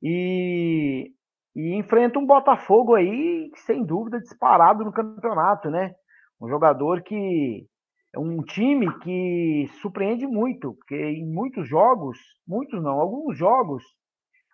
e, 0.07 1.11
e 1.55 1.73
enfrenta 1.73 2.19
um 2.19 2.27
Botafogo 2.27 2.93
aí, 2.93 3.49
sem 3.65 3.83
dúvida, 3.83 4.19
disparado 4.19 4.85
no 4.85 4.93
campeonato, 4.93 5.67
né? 5.71 5.95
Um 6.39 6.47
jogador 6.47 7.01
que 7.01 7.65
é 8.13 8.19
um 8.19 8.43
time 8.43 8.87
que 8.99 9.67
surpreende 9.81 10.27
muito, 10.27 10.75
porque 10.75 10.95
em 10.95 11.25
muitos 11.25 11.67
jogos, 11.67 12.19
muitos 12.47 12.83
não, 12.83 12.99
alguns 12.99 13.35
jogos, 13.35 13.83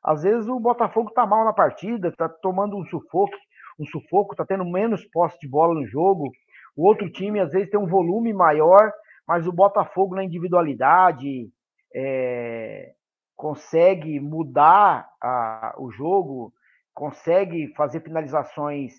às 0.01 0.23
vezes 0.23 0.47
o 0.47 0.57
Botafogo 0.57 1.11
tá 1.11 1.25
mal 1.25 1.43
na 1.43 1.51
partida, 1.51 2.13
tá 2.15 2.29
tomando 2.29 2.77
um 2.77 2.85
sufoco, 2.85 3.35
um 3.77 3.85
sufoco, 3.85 4.33
tá 4.33 4.45
tendo 4.45 4.63
menos 4.63 5.03
posse 5.11 5.37
de 5.41 5.49
bola 5.49 5.73
no 5.73 5.85
jogo. 5.85 6.31
O 6.77 6.87
outro 6.87 7.11
time 7.11 7.41
às 7.41 7.51
vezes 7.51 7.69
tem 7.69 7.79
um 7.79 7.87
volume 7.87 8.31
maior, 8.31 8.89
mas 9.27 9.45
o 9.45 9.51
Botafogo 9.51 10.15
na 10.15 10.23
individualidade, 10.23 11.49
é, 11.93 12.93
consegue 13.41 14.19
mudar 14.19 15.09
a, 15.19 15.73
o 15.79 15.89
jogo, 15.89 16.53
consegue 16.93 17.73
fazer 17.75 18.01
finalizações 18.01 18.93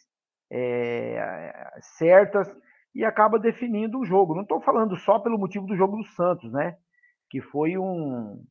é, 0.50 1.70
certas 1.96 2.52
e 2.92 3.04
acaba 3.04 3.38
definindo 3.38 4.00
o 4.00 4.04
jogo. 4.04 4.34
Não 4.34 4.42
estou 4.42 4.60
falando 4.60 4.96
só 4.96 5.20
pelo 5.20 5.38
motivo 5.38 5.64
do 5.64 5.76
jogo 5.76 5.96
do 5.96 6.04
Santos, 6.06 6.52
né? 6.52 6.76
Que 7.30 7.40
foi 7.40 7.78
um, 7.78 8.44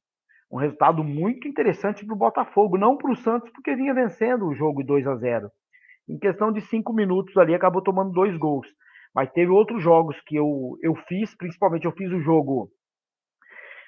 um 0.49 0.57
resultado 0.57 1.03
muito 1.03 1.45
interessante 1.45 2.05
para 2.05 2.15
o 2.15 2.17
Botafogo, 2.17 2.77
não 2.77 2.95
para 2.95 3.11
o 3.11 3.17
Santos, 3.17 3.49
porque 3.49 3.75
vinha 3.75 3.93
vencendo 3.93 4.47
o 4.47 4.55
jogo 4.55 4.85
2 4.85 5.05
a 5.05 5.15
0 5.17 5.51
Em 6.07 6.17
questão 6.17 6.53
de 6.53 6.61
cinco 6.61 6.93
minutos 6.93 7.35
ali, 7.35 7.53
acabou 7.53 7.81
tomando 7.81 8.13
dois 8.13 8.37
gols. 8.37 8.67
Mas 9.13 9.29
teve 9.33 9.51
outros 9.51 9.83
jogos 9.83 10.17
que 10.21 10.37
eu, 10.37 10.77
eu 10.81 10.95
fiz, 11.09 11.35
principalmente 11.35 11.83
eu 11.83 11.91
fiz 11.91 12.09
o 12.13 12.21
jogo 12.21 12.71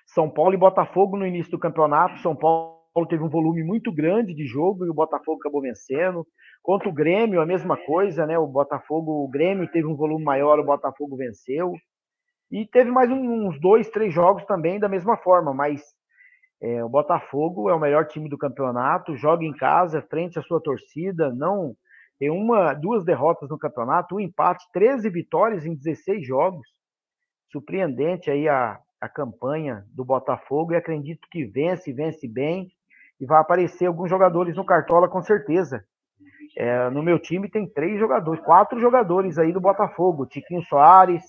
são 0.06 0.30
Paulo 0.30 0.54
e 0.54 0.58
Botafogo 0.58 1.18
no 1.18 1.26
início 1.26 1.52
do 1.52 1.60
campeonato. 1.60 2.20
São 2.20 2.36
Paulo 2.36 3.08
teve 3.10 3.24
um 3.24 3.30
volume 3.30 3.64
muito 3.64 3.92
grande 3.92 4.34
de 4.34 4.46
jogo 4.46 4.86
e 4.86 4.90
o 4.90 4.94
Botafogo 4.94 5.40
acabou 5.40 5.62
vencendo. 5.62 6.26
Contra 6.62 6.88
o 6.88 6.94
Grêmio, 6.94 7.42
a 7.42 7.46
mesma 7.46 7.76
coisa, 7.76 8.26
né? 8.26 8.38
O 8.38 8.48
Botafogo, 8.48 9.24
o 9.24 9.30
Grêmio 9.30 9.70
teve 9.72 9.88
um 9.88 9.96
volume 9.96 10.24
maior, 10.24 10.60
o 10.60 10.66
Botafogo 10.66 11.16
venceu. 11.16 11.74
E 12.52 12.68
teve 12.68 12.92
mais 12.92 13.10
uns 13.10 13.60
dois, 13.60 13.90
três 13.90 14.14
jogos 14.14 14.46
também 14.46 14.80
da 14.80 14.88
mesma 14.88 15.18
forma, 15.18 15.54
mas 15.54 15.82
é, 16.62 16.84
o 16.84 16.90
Botafogo 16.90 17.70
é 17.70 17.74
o 17.74 17.80
melhor 17.80 18.06
time 18.06 18.30
do 18.30 18.38
campeonato, 18.38 19.18
joga 19.18 19.44
em 19.44 19.52
casa, 19.54 20.06
frente 20.10 20.38
à 20.38 20.42
sua 20.44 20.62
torcida, 20.62 21.34
não 21.34 21.76
tem 22.20 22.30
uma, 22.30 22.74
duas 22.74 23.04
derrotas 23.04 23.50
no 23.50 23.58
campeonato, 23.58 24.16
um 24.16 24.20
empate, 24.20 24.64
13 24.72 25.10
vitórias 25.10 25.66
em 25.66 25.76
16 25.76 26.26
jogos. 26.26 26.66
Surpreendente 27.52 28.32
aí 28.32 28.48
a, 28.48 28.80
a 29.04 29.10
campanha 29.10 29.84
do 29.90 30.06
Botafogo 30.06 30.72
e 30.72 30.78
acredito 30.78 31.28
que 31.30 31.44
vence, 31.44 31.92
vence 31.92 32.26
bem 32.26 32.72
e 33.20 33.26
vai 33.26 33.42
aparecer 33.42 33.86
alguns 33.86 34.10
jogadores 34.10 34.56
no 34.56 34.66
Cartola 34.66 35.10
com 35.10 35.22
certeza. 35.22 35.84
É, 36.56 36.90
no 36.90 37.04
meu 37.04 37.20
time 37.20 37.50
tem 37.50 37.68
três 37.68 38.00
jogadores, 38.00 38.42
quatro 38.46 38.80
jogadores 38.80 39.38
aí 39.38 39.52
do 39.52 39.60
Botafogo: 39.60 40.26
Tiquinho 40.26 40.64
Soares, 40.64 41.22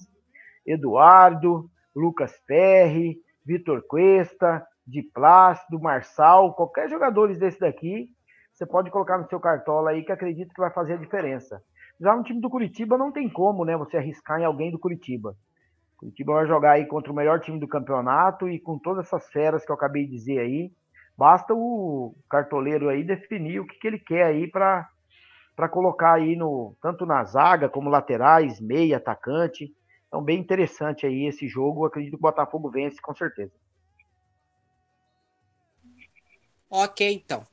Eduardo, 0.64 1.68
Lucas 1.96 2.40
Perry, 2.46 3.18
Vitor 3.44 3.82
Cuesta, 3.88 4.64
Di 4.86 5.02
Plácido, 5.02 5.80
Marçal, 5.80 6.54
qualquer 6.54 6.88
jogadores 6.88 7.40
desse 7.40 7.58
daqui, 7.58 8.08
você 8.52 8.64
pode 8.64 8.88
colocar 8.88 9.18
no 9.18 9.26
seu 9.26 9.40
cartola 9.40 9.90
aí 9.90 10.04
que 10.04 10.12
acredito 10.12 10.54
que 10.54 10.60
vai 10.60 10.70
fazer 10.70 10.92
a 10.92 10.98
diferença. 10.98 11.60
Já 12.00 12.14
no 12.14 12.22
time 12.22 12.40
do 12.40 12.50
Curitiba 12.50 12.96
não 12.96 13.10
tem 13.10 13.28
como, 13.28 13.64
né, 13.64 13.76
você 13.76 13.96
arriscar 13.96 14.40
em 14.40 14.44
alguém 14.44 14.70
do 14.70 14.78
Curitiba. 14.78 15.36
Curitiba 15.96 16.34
vai 16.34 16.46
jogar 16.46 16.72
aí 16.72 16.86
contra 16.86 17.12
o 17.12 17.14
melhor 17.14 17.40
time 17.40 17.58
do 17.58 17.68
campeonato 17.68 18.48
e 18.48 18.58
com 18.58 18.78
todas 18.78 19.06
essas 19.06 19.26
feras 19.28 19.64
que 19.64 19.70
eu 19.70 19.76
acabei 19.76 20.04
de 20.04 20.12
dizer 20.12 20.38
aí, 20.38 20.72
basta 21.16 21.54
o 21.54 22.14
cartoleiro 22.28 22.88
aí 22.88 23.04
definir 23.04 23.60
o 23.60 23.66
que, 23.66 23.78
que 23.78 23.86
ele 23.86 23.98
quer 23.98 24.24
aí 24.24 24.50
para 24.50 24.88
para 25.56 25.68
colocar 25.68 26.14
aí 26.14 26.34
no 26.34 26.76
tanto 26.82 27.06
na 27.06 27.22
zaga 27.22 27.68
como 27.68 27.88
laterais, 27.88 28.60
meia, 28.60 28.96
atacante. 28.96 29.72
Então 30.08 30.20
bem 30.20 30.40
interessante 30.40 31.06
aí 31.06 31.26
esse 31.26 31.46
jogo. 31.46 31.84
Acredito 31.84 32.12
que 32.12 32.18
o 32.18 32.20
Botafogo 32.20 32.68
vence 32.68 33.00
com 33.00 33.14
certeza. 33.14 33.52
Ok, 36.68 37.08
então. 37.12 37.46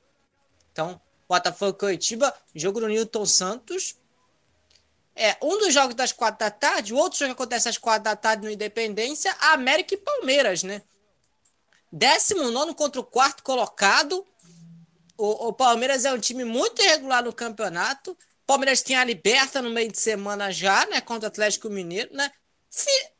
Então, 0.71 0.99
Botafogo 1.29 1.77
Curitiba, 1.77 2.33
jogo 2.55 2.79
do 2.79 2.87
Newton 2.87 3.25
Santos. 3.25 4.00
É, 5.15 5.37
um 5.41 5.57
dos 5.57 5.73
jogos 5.73 5.95
das 5.95 6.11
quatro 6.11 6.39
da 6.39 6.49
tarde, 6.49 6.93
o 6.93 6.97
outro 6.97 7.19
jogo 7.19 7.35
que 7.35 7.41
acontece 7.41 7.67
às 7.67 7.77
quatro 7.77 8.03
da 8.03 8.15
tarde 8.15 8.43
no 8.43 8.51
Independência, 8.51 9.35
América 9.39 9.93
e 9.93 9.97
Palmeiras, 9.97 10.63
né? 10.63 10.81
19 11.91 12.73
contra 12.73 13.01
o 13.01 13.03
quarto 13.03 13.43
colocado. 13.43 14.25
O, 15.17 15.49
o, 15.49 15.53
Palmeiras 15.53 16.05
é 16.05 16.13
um 16.13 16.19
time 16.19 16.45
muito 16.45 16.81
irregular 16.81 17.23
no 17.23 17.33
campeonato. 17.33 18.11
O 18.11 18.17
Palmeiras 18.47 18.81
tem 18.81 18.95
a 18.95 19.03
Liberta 19.03 19.61
no 19.61 19.69
meio 19.69 19.91
de 19.91 19.99
semana 19.99 20.51
já, 20.51 20.85
né? 20.87 21.01
Contra 21.01 21.27
o 21.27 21.31
Atlético 21.31 21.69
Mineiro, 21.69 22.13
né? 22.15 22.31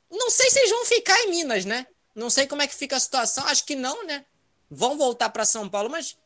Não 0.10 0.30
sei 0.30 0.50
se 0.50 0.60
eles 0.60 0.72
vão 0.72 0.86
ficar 0.86 1.18
em 1.24 1.30
Minas, 1.30 1.66
né? 1.66 1.86
Não 2.16 2.30
sei 2.30 2.48
como 2.48 2.62
é 2.62 2.68
que 2.68 2.76
fica 2.76 2.96
a 2.96 3.00
situação. 3.00 3.46
Acho 3.48 3.66
que 3.66 3.76
não, 3.76 4.06
né? 4.06 4.26
Vão 4.70 4.98
voltar 4.98 5.30
para 5.30 5.46
São 5.46 5.70
Paulo, 5.70 5.89
mas 5.89 6.18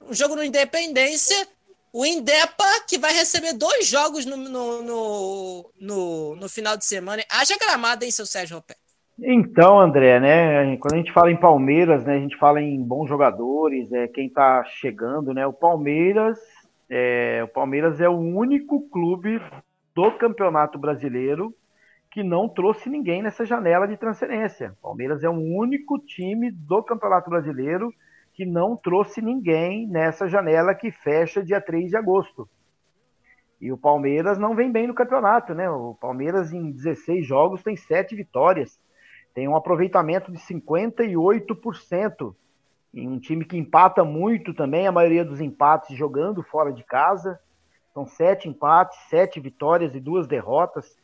o 0.00 0.14
jogo 0.14 0.36
no 0.36 0.44
Independência 0.44 1.48
o 1.92 2.04
Indepa, 2.04 2.64
que 2.88 2.98
vai 2.98 3.12
receber 3.12 3.52
dois 3.54 3.86
jogos 3.86 4.26
no, 4.26 4.36
no, 4.36 4.82
no, 4.82 5.70
no, 5.80 6.36
no 6.36 6.48
final 6.48 6.76
de 6.76 6.84
semana. 6.84 7.22
Haja 7.30 7.56
gramado, 7.58 8.04
hein, 8.04 8.10
seu 8.10 8.26
Sérgio 8.26 8.56
Roberto? 8.56 8.86
Então, 9.18 9.80
André, 9.80 10.20
né? 10.20 10.76
Quando 10.76 10.94
a 10.94 10.98
gente 10.98 11.12
fala 11.12 11.30
em 11.30 11.36
Palmeiras, 11.36 12.04
né? 12.04 12.16
A 12.16 12.18
gente 12.18 12.36
fala 12.36 12.60
em 12.60 12.82
bons 12.82 13.08
jogadores, 13.08 13.90
é 13.92 14.06
quem 14.06 14.28
tá 14.28 14.62
chegando, 14.64 15.32
né? 15.32 15.46
O 15.46 15.54
Palmeiras, 15.54 16.38
é, 16.90 17.40
o 17.42 17.48
Palmeiras 17.48 18.00
é 18.00 18.08
o 18.08 18.18
único 18.18 18.88
clube 18.90 19.40
do 19.94 20.12
Campeonato 20.12 20.78
Brasileiro 20.78 21.54
que 22.10 22.22
não 22.22 22.48
trouxe 22.48 22.88
ninguém 22.88 23.22
nessa 23.22 23.44
janela 23.44 23.86
de 23.86 23.96
transferência. 23.96 24.74
O 24.80 24.82
Palmeiras 24.82 25.22
é 25.24 25.28
o 25.28 25.34
único 25.34 25.98
time 25.98 26.50
do 26.50 26.82
Campeonato 26.82 27.28
Brasileiro 27.28 27.92
que 28.36 28.44
não 28.44 28.76
trouxe 28.76 29.22
ninguém 29.22 29.88
nessa 29.88 30.28
janela 30.28 30.74
que 30.74 30.92
fecha 30.92 31.42
dia 31.42 31.60
3 31.60 31.88
de 31.90 31.96
agosto. 31.96 32.48
E 33.58 33.72
o 33.72 33.78
Palmeiras 33.78 34.38
não 34.38 34.54
vem 34.54 34.70
bem 34.70 34.86
no 34.86 34.94
campeonato, 34.94 35.54
né? 35.54 35.68
O 35.70 35.94
Palmeiras 35.94 36.52
em 36.52 36.70
16 36.70 37.26
jogos 37.26 37.62
tem 37.62 37.74
7 37.74 38.14
vitórias, 38.14 38.78
tem 39.34 39.48
um 39.48 39.56
aproveitamento 39.56 40.30
de 40.30 40.38
58%. 40.38 42.34
Em 42.94 43.08
um 43.08 43.18
time 43.18 43.44
que 43.44 43.56
empata 43.56 44.04
muito 44.04 44.54
também, 44.54 44.86
a 44.86 44.92
maioria 44.92 45.24
dos 45.24 45.40
empates 45.40 45.96
jogando 45.96 46.42
fora 46.42 46.72
de 46.72 46.84
casa. 46.84 47.38
São 47.92 48.06
sete 48.06 48.48
empates, 48.48 48.98
sete 49.08 49.40
vitórias 49.40 49.94
e 49.94 50.00
duas 50.00 50.26
derrotas, 50.26 50.98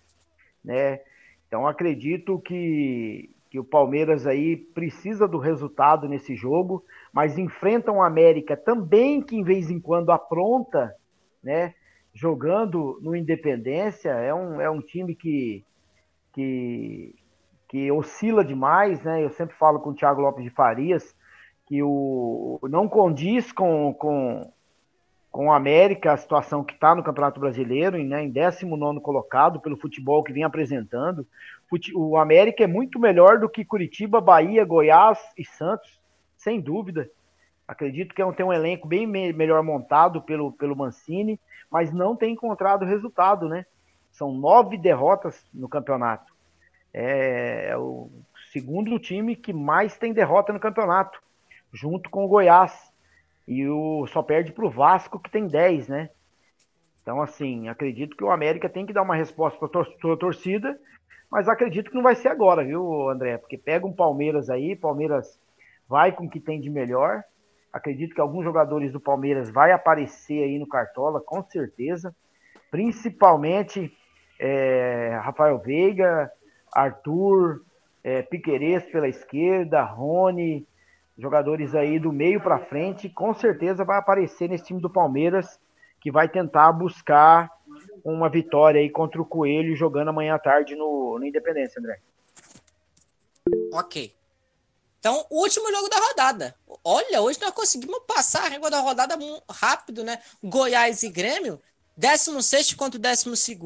né? 0.62 1.00
Então 1.46 1.66
acredito 1.66 2.38
que, 2.38 3.30
que 3.50 3.58
o 3.58 3.64
Palmeiras 3.64 4.26
aí 4.26 4.56
precisa 4.56 5.28
do 5.28 5.38
resultado 5.38 6.08
nesse 6.08 6.34
jogo, 6.34 6.84
mas 7.12 7.36
enfrenta 7.38 7.92
um 7.92 8.02
América 8.02 8.56
também 8.56 9.20
que 9.20 9.36
em 9.36 9.44
vez 9.44 9.70
em 9.70 9.78
quando 9.78 10.10
apronta, 10.10 10.94
né? 11.42 11.74
Jogando 12.14 12.98
no 13.02 13.16
Independência, 13.16 14.10
é 14.10 14.34
um, 14.34 14.60
é 14.60 14.68
um 14.68 14.80
time 14.80 15.14
que, 15.14 15.64
que, 16.32 17.14
que 17.68 17.90
oscila 17.90 18.44
demais, 18.44 19.02
né? 19.02 19.22
Eu 19.22 19.30
sempre 19.30 19.56
falo 19.56 19.80
com 19.80 19.90
o 19.90 19.94
Thiago 19.94 20.20
Lopes 20.20 20.44
de 20.44 20.50
Farias 20.50 21.14
que 21.66 21.82
o, 21.82 22.60
não 22.64 22.86
condiz 22.86 23.50
com, 23.50 23.94
com, 23.94 24.52
com 25.30 25.46
o 25.46 25.52
América, 25.52 26.12
a 26.12 26.16
situação 26.18 26.62
que 26.62 26.74
está 26.74 26.94
no 26.94 27.02
Campeonato 27.02 27.40
Brasileiro, 27.40 27.96
né, 28.04 28.24
em 28.24 28.30
19 28.30 29.00
colocado, 29.00 29.58
pelo 29.58 29.78
futebol 29.78 30.22
que 30.22 30.34
vem 30.34 30.44
apresentando. 30.44 31.26
O 31.94 32.18
América 32.18 32.62
é 32.62 32.66
muito 32.66 32.98
melhor 32.98 33.38
do 33.38 33.48
que 33.48 33.64
Curitiba, 33.64 34.20
Bahia, 34.20 34.66
Goiás 34.66 35.18
e 35.38 35.46
Santos, 35.46 35.98
sem 36.42 36.60
dúvida. 36.60 37.08
Acredito 37.66 38.14
que 38.14 38.20
é 38.20 38.32
tem 38.32 38.44
um 38.44 38.52
elenco 38.52 38.86
bem 38.86 39.06
me 39.06 39.32
melhor 39.32 39.62
montado 39.62 40.20
pelo, 40.20 40.52
pelo 40.52 40.76
Mancini, 40.76 41.40
mas 41.70 41.92
não 41.92 42.16
tem 42.16 42.32
encontrado 42.32 42.84
resultado, 42.84 43.48
né? 43.48 43.64
São 44.10 44.32
nove 44.32 44.76
derrotas 44.76 45.42
no 45.54 45.68
campeonato. 45.68 46.32
É, 46.92 47.68
é 47.70 47.78
o 47.78 48.10
segundo 48.52 48.98
time 48.98 49.36
que 49.36 49.52
mais 49.52 49.96
tem 49.96 50.12
derrota 50.12 50.52
no 50.52 50.60
campeonato, 50.60 51.22
junto 51.72 52.10
com 52.10 52.24
o 52.24 52.28
Goiás. 52.28 52.92
E 53.46 53.66
o 53.68 54.06
só 54.08 54.22
perde 54.22 54.52
para 54.52 54.66
o 54.66 54.70
Vasco, 54.70 55.18
que 55.18 55.30
tem 55.30 55.46
10, 55.46 55.88
né? 55.88 56.10
Então, 57.00 57.20
assim, 57.22 57.68
acredito 57.68 58.16
que 58.16 58.22
o 58.22 58.30
América 58.30 58.68
tem 58.68 58.84
que 58.84 58.92
dar 58.92 59.02
uma 59.02 59.16
resposta 59.16 59.58
para 59.58 59.82
a 59.82 59.84
tor 59.84 60.16
torcida, 60.16 60.78
mas 61.30 61.48
acredito 61.48 61.90
que 61.90 61.96
não 61.96 62.02
vai 62.02 62.14
ser 62.14 62.28
agora, 62.28 62.64
viu, 62.64 63.08
André? 63.08 63.38
Porque 63.38 63.56
pega 63.56 63.86
um 63.86 63.92
Palmeiras 63.92 64.50
aí, 64.50 64.76
Palmeiras 64.76 65.40
vai 65.92 66.10
com 66.10 66.24
o 66.24 66.30
que 66.30 66.40
tem 66.40 66.58
de 66.58 66.70
melhor. 66.70 67.22
Acredito 67.70 68.14
que 68.14 68.20
alguns 68.20 68.44
jogadores 68.44 68.90
do 68.90 68.98
Palmeiras 68.98 69.50
vai 69.50 69.72
aparecer 69.72 70.42
aí 70.42 70.58
no 70.58 70.66
Cartola, 70.66 71.20
com 71.20 71.42
certeza. 71.42 72.16
Principalmente 72.70 73.92
é, 74.40 75.20
Rafael 75.22 75.58
Veiga, 75.58 76.32
Arthur, 76.72 77.60
é, 78.02 78.22
pela 78.90 79.06
esquerda, 79.06 79.82
Rony, 79.82 80.66
jogadores 81.18 81.74
aí 81.74 81.98
do 81.98 82.10
meio 82.10 82.40
para 82.40 82.58
frente, 82.58 83.10
com 83.10 83.34
certeza 83.34 83.84
vai 83.84 83.98
aparecer 83.98 84.48
nesse 84.48 84.64
time 84.64 84.80
do 84.80 84.88
Palmeiras, 84.88 85.60
que 86.00 86.10
vai 86.10 86.26
tentar 86.26 86.72
buscar 86.72 87.50
uma 88.02 88.30
vitória 88.30 88.80
aí 88.80 88.88
contra 88.88 89.20
o 89.20 89.26
Coelho 89.26 89.76
jogando 89.76 90.08
amanhã 90.08 90.36
à 90.36 90.38
tarde 90.38 90.74
no, 90.74 91.18
no 91.18 91.26
Independência, 91.26 91.78
André. 91.78 92.00
Ok. 93.74 94.21
Então, 95.02 95.26
o 95.30 95.40
último 95.40 95.68
jogo 95.68 95.88
da 95.88 95.98
rodada. 95.98 96.54
Olha, 96.84 97.20
hoje 97.20 97.40
nós 97.40 97.50
conseguimos 97.50 97.98
passar 98.06 98.44
a 98.44 98.48
régua 98.48 98.70
da 98.70 98.78
rodada 98.78 99.18
rápido, 99.50 100.04
né? 100.04 100.22
Goiás 100.40 101.02
e 101.02 101.08
Grêmio, 101.08 101.60
16 101.96 102.74
contra 102.74 103.00
o 103.00 103.02
12. 103.02 103.60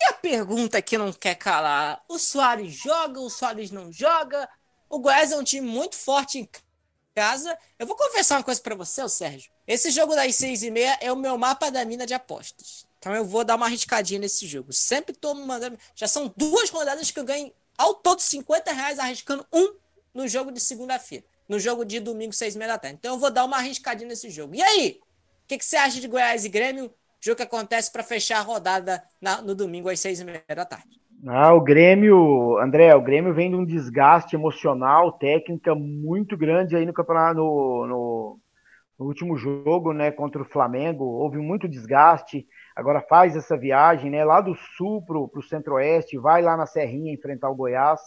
E 0.00 0.04
a 0.06 0.12
pergunta 0.12 0.82
que 0.82 0.98
não 0.98 1.12
quer 1.12 1.36
calar: 1.36 2.02
o 2.08 2.18
Soares 2.18 2.72
joga, 2.72 3.20
o 3.20 3.30
Soares 3.30 3.70
não 3.70 3.92
joga? 3.92 4.48
O 4.88 4.98
Goiás 4.98 5.30
é 5.30 5.36
um 5.36 5.44
time 5.44 5.68
muito 5.68 5.94
forte 5.94 6.40
em 6.40 6.48
casa. 7.14 7.56
Eu 7.78 7.86
vou 7.86 7.94
confessar 7.94 8.38
uma 8.38 8.42
coisa 8.42 8.60
para 8.60 8.74
você, 8.74 9.08
Sérgio. 9.08 9.52
Esse 9.68 9.92
jogo 9.92 10.16
das 10.16 10.34
seis 10.34 10.64
e 10.64 10.70
meia 10.72 10.98
é 11.00 11.12
o 11.12 11.16
meu 11.16 11.38
mapa 11.38 11.70
da 11.70 11.84
mina 11.84 12.04
de 12.04 12.12
apostas. 12.12 12.84
Então 12.98 13.14
eu 13.14 13.24
vou 13.24 13.44
dar 13.44 13.54
uma 13.54 13.66
arriscadinha 13.66 14.18
nesse 14.18 14.48
jogo. 14.48 14.72
Sempre 14.72 15.14
tô 15.14 15.32
mandando. 15.32 15.78
Já 15.94 16.08
são 16.08 16.34
duas 16.36 16.70
rodadas 16.70 17.08
que 17.12 17.20
eu 17.20 17.24
ganho 17.24 17.52
ao 17.78 17.94
todo 17.94 18.18
50 18.18 18.72
reais 18.72 18.98
arriscando 18.98 19.46
um 19.52 19.78
no 20.14 20.28
jogo 20.28 20.52
de 20.52 20.60
segunda-feira. 20.60 21.24
No 21.48 21.58
jogo 21.58 21.84
de 21.84 21.98
domingo, 22.00 22.32
seis 22.32 22.54
e 22.54 22.58
meia 22.58 22.72
da 22.72 22.78
tarde. 22.78 22.96
Então 22.98 23.14
eu 23.14 23.18
vou 23.18 23.30
dar 23.30 23.44
uma 23.44 23.56
arriscadinha 23.56 24.08
nesse 24.08 24.30
jogo. 24.30 24.54
E 24.54 24.62
aí? 24.62 25.00
O 25.44 25.48
que, 25.48 25.58
que 25.58 25.64
você 25.64 25.76
acha 25.76 26.00
de 26.00 26.06
Goiás 26.06 26.44
e 26.44 26.48
Grêmio? 26.48 26.92
Jogo 27.20 27.36
que 27.36 27.42
acontece 27.42 27.92
para 27.92 28.02
fechar 28.02 28.38
a 28.38 28.42
rodada 28.42 29.02
na, 29.20 29.42
no 29.42 29.54
domingo 29.54 29.88
às 29.88 30.00
seis 30.00 30.20
e 30.20 30.24
meia 30.24 30.42
da 30.48 30.64
tarde. 30.64 31.00
Ah, 31.26 31.52
o 31.52 31.60
Grêmio, 31.60 32.56
André, 32.58 32.94
o 32.94 33.02
Grêmio 33.02 33.34
vem 33.34 33.50
de 33.50 33.56
um 33.56 33.64
desgaste 33.64 34.34
emocional, 34.34 35.12
técnica 35.12 35.74
muito 35.74 36.34
grande 36.34 36.74
aí 36.74 36.86
no 36.86 36.94
campeonato, 36.94 37.36
no, 37.36 37.86
no, 37.86 38.40
no, 38.98 39.06
último 39.06 39.36
jogo, 39.36 39.92
né, 39.92 40.10
contra 40.10 40.40
o 40.40 40.46
Flamengo. 40.46 41.04
Houve 41.04 41.36
muito 41.36 41.68
desgaste. 41.68 42.46
Agora 42.74 43.02
faz 43.02 43.36
essa 43.36 43.54
viagem, 43.54 44.10
né, 44.10 44.24
lá 44.24 44.40
do 44.40 44.54
sul 44.54 45.04
pro, 45.04 45.28
pro 45.28 45.42
centro-oeste, 45.42 46.16
vai 46.16 46.40
lá 46.40 46.56
na 46.56 46.64
Serrinha 46.64 47.12
enfrentar 47.12 47.50
o 47.50 47.54
Goiás. 47.54 48.00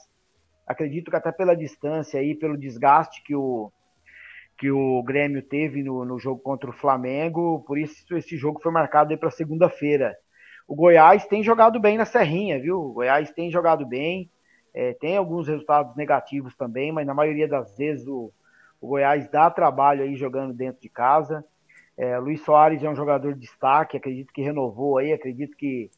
Acredito 0.74 1.10
que 1.10 1.18
até 1.18 1.32
pela 1.32 1.56
distância 1.56 2.20
aí, 2.20 2.36
pelo 2.36 2.58
desgaste 2.58 3.24
que 3.24 3.36
o, 3.36 3.72
que 4.58 4.70
o 4.70 5.02
Grêmio 5.04 5.42
teve 5.42 5.82
no, 5.82 6.04
no 6.04 6.20
jogo 6.20 6.42
contra 6.42 6.70
o 6.70 6.74
Flamengo, 6.74 7.64
por 7.66 7.78
isso 7.78 8.16
esse 8.18 8.36
jogo 8.36 8.62
foi 8.62 8.72
marcado 8.72 9.18
para 9.18 9.32
segunda-feira 9.32 10.16
o 10.68 10.76
Goiás 10.76 11.26
tem 11.26 11.44
jogado 11.44 11.80
bem 11.80 11.98
na 11.98 12.06
Serrinha, 12.06 12.60
viu? 12.60 12.80
O 12.80 12.94
Goiás 12.94 13.32
tem 13.32 13.52
jogado 13.52 13.86
bem, 13.86 14.30
é, 14.74 14.94
tem 14.94 15.18
alguns 15.18 15.48
resultados 15.48 15.96
negativos 15.96 16.56
também, 16.56 16.92
mas 16.92 17.06
na 17.06 17.14
maioria 17.14 17.48
das 17.48 17.78
vezes 17.78 18.08
o, 18.08 18.32
o 18.80 18.88
Goiás 18.88 19.30
dá 19.30 19.50
trabalho 19.50 20.04
aí 20.04 20.16
jogando 20.16 20.54
dentro 20.54 20.82
de 20.82 20.90
casa. 20.90 21.44
É, 21.98 22.18
Luiz 22.18 22.44
Soares 22.44 22.84
é 22.84 22.90
um 22.90 22.96
jogador 22.96 23.34
de 23.34 23.42
destaque, 23.42 23.98
acredito 23.98 24.34
que 24.34 24.42
renovou 24.42 24.98
aí, 24.98 25.14
acredito 25.14 25.56
que, 25.56 25.92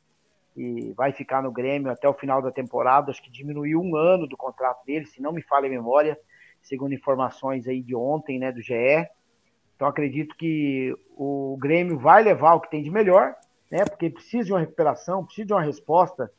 que 0.55 0.91
vai 0.95 1.11
ficar 1.11 1.43
no 1.43 1.51
Grêmio 1.51 1.91
até 1.91 2.09
o 2.09 2.13
final 2.13 2.41
da 2.41 2.51
temporada. 2.51 3.11
Acho 3.11 3.21
que 3.21 3.29
diminuiu 3.29 3.79
um 3.79 3.95
ano 3.95 4.25
do 4.25 4.35
contrato 4.35 4.83
dele, 4.85 5.05
se 5.05 5.21
não 5.21 5.31
me 5.31 5.43
falha 5.43 5.67
a 5.67 5.69
memória, 5.69 6.17
segundo 6.63 6.95
informações 6.95 7.67
aí 7.67 7.81
de 7.83 7.95
ontem, 7.95 8.39
né, 8.39 8.51
do 8.51 8.61
GE. 8.61 9.07
Então 9.75 9.87
acredito 9.87 10.35
que 10.35 10.95
o 11.15 11.55
Grêmio 11.59 11.99
vai 11.99 12.23
levar 12.23 12.55
o 12.55 12.61
que 12.61 12.71
tem 12.71 12.81
de 12.81 12.89
melhor 12.89 13.35
né? 13.69 13.83
Porque 13.85 14.09
precisa 14.09 14.45
de 14.45 14.53
uma 14.53 14.59
recuperação, 14.59 15.25
precisa 15.25 15.47
de 15.47 15.53
uma 15.53 15.61
resposta, 15.61 16.31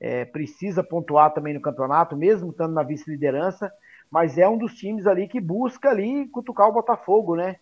é, 0.00 0.24
precisa 0.24 0.82
pontuar 0.82 1.32
também 1.32 1.54
no 1.54 1.60
campeonato, 1.60 2.16
mesmo 2.16 2.50
estando 2.50 2.74
na 2.74 2.82
vice-liderança, 2.82 3.72
mas 4.10 4.36
é 4.36 4.48
um 4.48 4.58
dos 4.58 4.74
times 4.74 5.06
ali 5.06 5.28
que 5.28 5.40
busca 5.40 5.90
ali 5.90 6.28
cutucar 6.28 6.68
o 6.68 6.72
Botafogo, 6.72 7.36
né? 7.36 7.56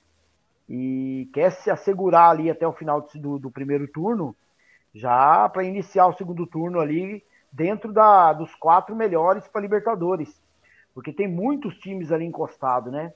E 0.69 1.29
quer 1.33 1.51
se 1.51 1.71
assegurar 1.71 2.31
ali 2.31 2.51
até 2.51 2.67
o 2.67 2.73
final 2.73 3.07
do, 3.15 3.39
do 3.39 3.51
primeiro 3.51 3.87
turno, 3.89 4.35
já 4.95 5.49
para 5.49 5.65
iniciar 5.65 6.07
o 6.07 6.13
segundo 6.13 6.47
turno 6.47 6.81
ali 6.81 7.23
dentro 7.53 7.93
da, 7.93 8.33
dos 8.33 8.55
quatro 8.55 8.95
melhores 8.95 9.47
para 9.49 9.61
Libertadores. 9.61 10.41
Porque 10.95 11.13
tem 11.13 11.29
muitos 11.29 11.77
times 11.79 12.11
ali 12.11 12.25
encostados, 12.25 12.93
né? 12.93 13.13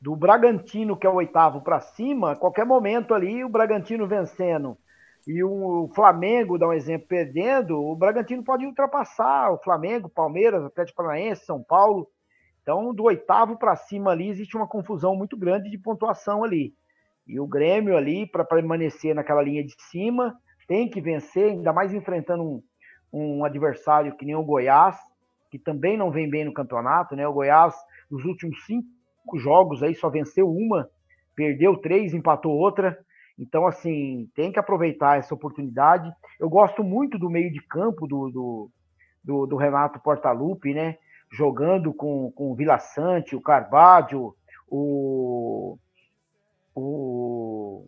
Do 0.00 0.16
Bragantino, 0.16 0.96
que 0.96 1.06
é 1.06 1.10
o 1.10 1.14
oitavo 1.14 1.60
para 1.60 1.80
cima, 1.80 2.34
qualquer 2.34 2.66
momento 2.66 3.14
ali, 3.14 3.44
o 3.44 3.48
Bragantino 3.48 4.06
vencendo 4.06 4.76
e 5.26 5.42
o 5.42 5.88
Flamengo, 5.94 6.58
dá 6.58 6.66
um 6.68 6.72
exemplo, 6.72 7.06
perdendo, 7.06 7.80
o 7.80 7.94
Bragantino 7.94 8.42
pode 8.42 8.66
ultrapassar 8.66 9.52
o 9.52 9.58
Flamengo, 9.58 10.08
Palmeiras, 10.08 10.64
Atlético 10.64 10.96
Paranaense, 10.96 11.44
São 11.44 11.62
Paulo. 11.62 12.08
Então, 12.60 12.92
do 12.92 13.04
oitavo 13.04 13.56
para 13.56 13.76
cima 13.76 14.10
ali, 14.10 14.28
existe 14.28 14.56
uma 14.56 14.66
confusão 14.66 15.14
muito 15.14 15.36
grande 15.36 15.70
de 15.70 15.78
pontuação 15.78 16.42
ali. 16.42 16.74
E 17.26 17.38
o 17.38 17.46
Grêmio 17.46 17.96
ali, 17.96 18.26
para 18.26 18.44
permanecer 18.44 19.14
naquela 19.14 19.42
linha 19.42 19.64
de 19.64 19.74
cima, 19.90 20.36
tem 20.66 20.88
que 20.88 21.00
vencer, 21.00 21.50
ainda 21.50 21.72
mais 21.72 21.92
enfrentando 21.92 22.42
um, 22.42 22.62
um 23.12 23.44
adversário 23.44 24.16
que 24.16 24.24
nem 24.24 24.34
o 24.34 24.44
Goiás, 24.44 24.96
que 25.50 25.58
também 25.58 25.96
não 25.96 26.10
vem 26.10 26.28
bem 26.28 26.44
no 26.44 26.52
campeonato, 26.52 27.14
né? 27.14 27.26
O 27.26 27.32
Goiás, 27.32 27.74
nos 28.10 28.24
últimos 28.24 28.64
cinco 28.64 28.86
jogos 29.38 29.82
aí, 29.82 29.94
só 29.94 30.08
venceu 30.08 30.50
uma, 30.50 30.88
perdeu 31.34 31.76
três, 31.76 32.14
empatou 32.14 32.52
outra. 32.52 32.98
Então, 33.38 33.66
assim, 33.66 34.30
tem 34.34 34.52
que 34.52 34.58
aproveitar 34.58 35.18
essa 35.18 35.34
oportunidade. 35.34 36.10
Eu 36.38 36.48
gosto 36.48 36.82
muito 36.82 37.18
do 37.18 37.30
meio 37.30 37.52
de 37.52 37.60
campo 37.60 38.06
do, 38.06 38.30
do, 38.30 38.70
do, 39.24 39.46
do 39.46 39.56
Renato 39.56 40.00
Portaluppi, 40.00 40.74
né? 40.74 40.96
jogando 41.32 41.94
com, 41.94 42.30
com 42.32 42.52
o 42.52 42.54
Vila 42.54 42.78
Sante, 42.78 43.34
o 43.34 43.40
Carvalho, 43.40 44.36
o, 44.68 45.78
o. 46.74 47.86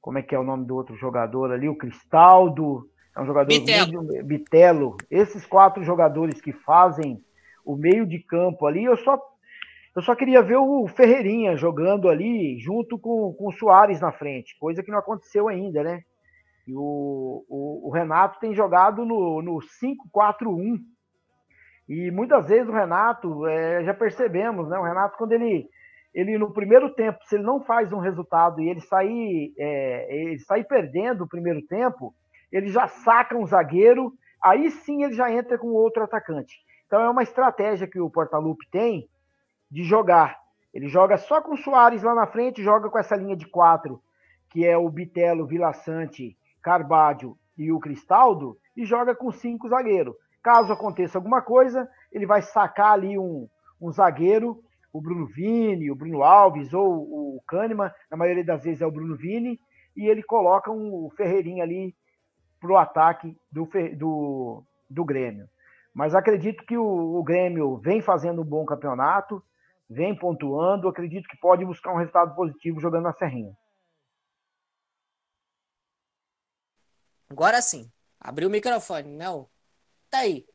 Como 0.00 0.18
é 0.18 0.22
que 0.22 0.34
é 0.34 0.38
o 0.38 0.44
nome 0.44 0.64
do 0.66 0.74
outro 0.76 0.96
jogador 0.96 1.52
ali? 1.52 1.68
O 1.68 1.76
Cristaldo. 1.76 2.88
É 3.16 3.20
um 3.20 3.26
jogador 3.26 3.48
Bitelo. 3.48 4.02
muito- 4.02 4.24
Bitelo. 4.24 4.96
Esses 5.10 5.44
quatro 5.44 5.82
jogadores 5.82 6.40
que 6.40 6.52
fazem 6.52 7.22
o 7.64 7.76
meio 7.76 8.06
de 8.06 8.18
campo 8.20 8.66
ali, 8.66 8.84
eu 8.84 8.96
só 8.96 9.20
eu 9.94 10.02
só 10.02 10.14
queria 10.14 10.40
ver 10.40 10.56
o 10.56 10.86
Ferreirinha 10.86 11.56
jogando 11.56 12.08
ali 12.08 12.58
junto 12.60 12.96
com, 12.96 13.32
com 13.34 13.48
o 13.48 13.52
Soares 13.52 14.00
na 14.00 14.12
frente, 14.12 14.56
coisa 14.58 14.82
que 14.84 14.90
não 14.90 14.98
aconteceu 14.98 15.48
ainda, 15.48 15.82
né? 15.82 16.02
E 16.66 16.72
o, 16.74 17.44
o, 17.48 17.88
o 17.88 17.90
Renato 17.90 18.38
tem 18.38 18.54
jogado 18.54 19.04
no, 19.04 19.42
no 19.42 19.58
5-4-1. 19.58 20.78
E 21.88 22.10
muitas 22.12 22.46
vezes 22.46 22.68
o 22.68 22.72
Renato, 22.72 23.46
é, 23.48 23.82
já 23.82 23.92
percebemos, 23.92 24.68
né? 24.68 24.78
O 24.78 24.84
Renato, 24.84 25.18
quando 25.18 25.32
ele, 25.32 25.68
ele 26.14 26.36
no 26.38 26.52
primeiro 26.52 26.92
tempo, 26.94 27.18
se 27.24 27.36
ele 27.36 27.44
não 27.44 27.60
faz 27.60 27.92
um 27.92 27.98
resultado 27.98 28.60
e 28.60 28.68
ele 28.68 28.80
sair, 28.80 29.54
é, 29.56 30.14
ele 30.14 30.38
sair 30.40 30.64
perdendo 30.64 31.24
o 31.24 31.28
primeiro 31.28 31.62
tempo, 31.62 32.14
ele 32.50 32.68
já 32.68 32.88
saca 32.88 33.36
um 33.36 33.46
zagueiro, 33.46 34.12
aí 34.42 34.70
sim 34.70 35.04
ele 35.04 35.14
já 35.14 35.30
entra 35.30 35.56
com 35.56 35.68
outro 35.68 36.02
atacante. 36.02 36.56
Então 36.86 37.00
é 37.00 37.08
uma 37.08 37.22
estratégia 37.22 37.86
que 37.86 38.00
o 38.00 38.10
Portalupe 38.10 38.68
tem 38.70 39.08
de 39.70 39.84
jogar. 39.84 40.36
Ele 40.74 40.88
joga 40.88 41.16
só 41.16 41.40
com 41.40 41.54
o 41.54 41.56
Soares 41.56 42.02
lá 42.02 42.14
na 42.14 42.26
frente, 42.26 42.62
joga 42.62 42.90
com 42.90 42.98
essa 42.98 43.16
linha 43.16 43.36
de 43.36 43.46
quatro, 43.46 44.02
que 44.48 44.66
é 44.66 44.76
o 44.76 44.88
Bitelo, 44.90 45.46
Vila 45.46 45.72
Sante, 45.72 46.36
Carvalho 46.60 47.36
e 47.56 47.70
o 47.70 47.78
Cristaldo, 47.78 48.56
e 48.76 48.84
joga 48.84 49.14
com 49.14 49.30
cinco 49.30 49.68
zagueiros. 49.68 50.14
Caso 50.42 50.72
aconteça 50.72 51.18
alguma 51.18 51.42
coisa, 51.42 51.88
ele 52.10 52.26
vai 52.26 52.42
sacar 52.42 52.92
ali 52.92 53.18
um, 53.18 53.48
um 53.80 53.92
zagueiro, 53.92 54.62
o 54.92 55.00
Bruno 55.00 55.26
Vini, 55.26 55.90
o 55.90 55.94
Bruno 55.94 56.22
Alves 56.22 56.72
ou 56.72 57.36
o 57.36 57.42
Kahneman, 57.46 57.90
na 58.10 58.16
maioria 58.16 58.44
das 58.44 58.64
vezes 58.64 58.80
é 58.80 58.86
o 58.86 58.90
Bruno 58.90 59.16
Vini, 59.16 59.60
e 59.96 60.06
ele 60.06 60.22
coloca 60.22 60.70
um 60.70 61.10
Ferreirinha 61.16 61.62
ali 61.62 61.94
pro 62.60 62.76
ataque 62.76 63.36
do, 63.50 63.68
do, 63.96 64.64
do 64.88 65.04
Grêmio. 65.04 65.48
Mas 65.94 66.14
acredito 66.14 66.64
que 66.64 66.76
o, 66.76 66.84
o 67.18 67.22
Grêmio 67.22 67.78
vem 67.78 68.00
fazendo 68.00 68.42
um 68.42 68.44
bom 68.44 68.64
campeonato, 68.64 69.42
vem 69.88 70.16
pontuando, 70.16 70.88
acredito 70.88 71.28
que 71.28 71.36
pode 71.38 71.64
buscar 71.64 71.92
um 71.92 71.98
resultado 71.98 72.34
positivo 72.34 72.80
jogando 72.80 73.04
na 73.04 73.12
Serrinha. 73.12 73.52
Agora 77.28 77.60
sim. 77.62 77.90
Abriu 78.20 78.48
o 78.48 78.52
microfone, 78.52 79.16
não. 79.16 79.48
Tá 80.10 80.18
aí. 80.18 80.46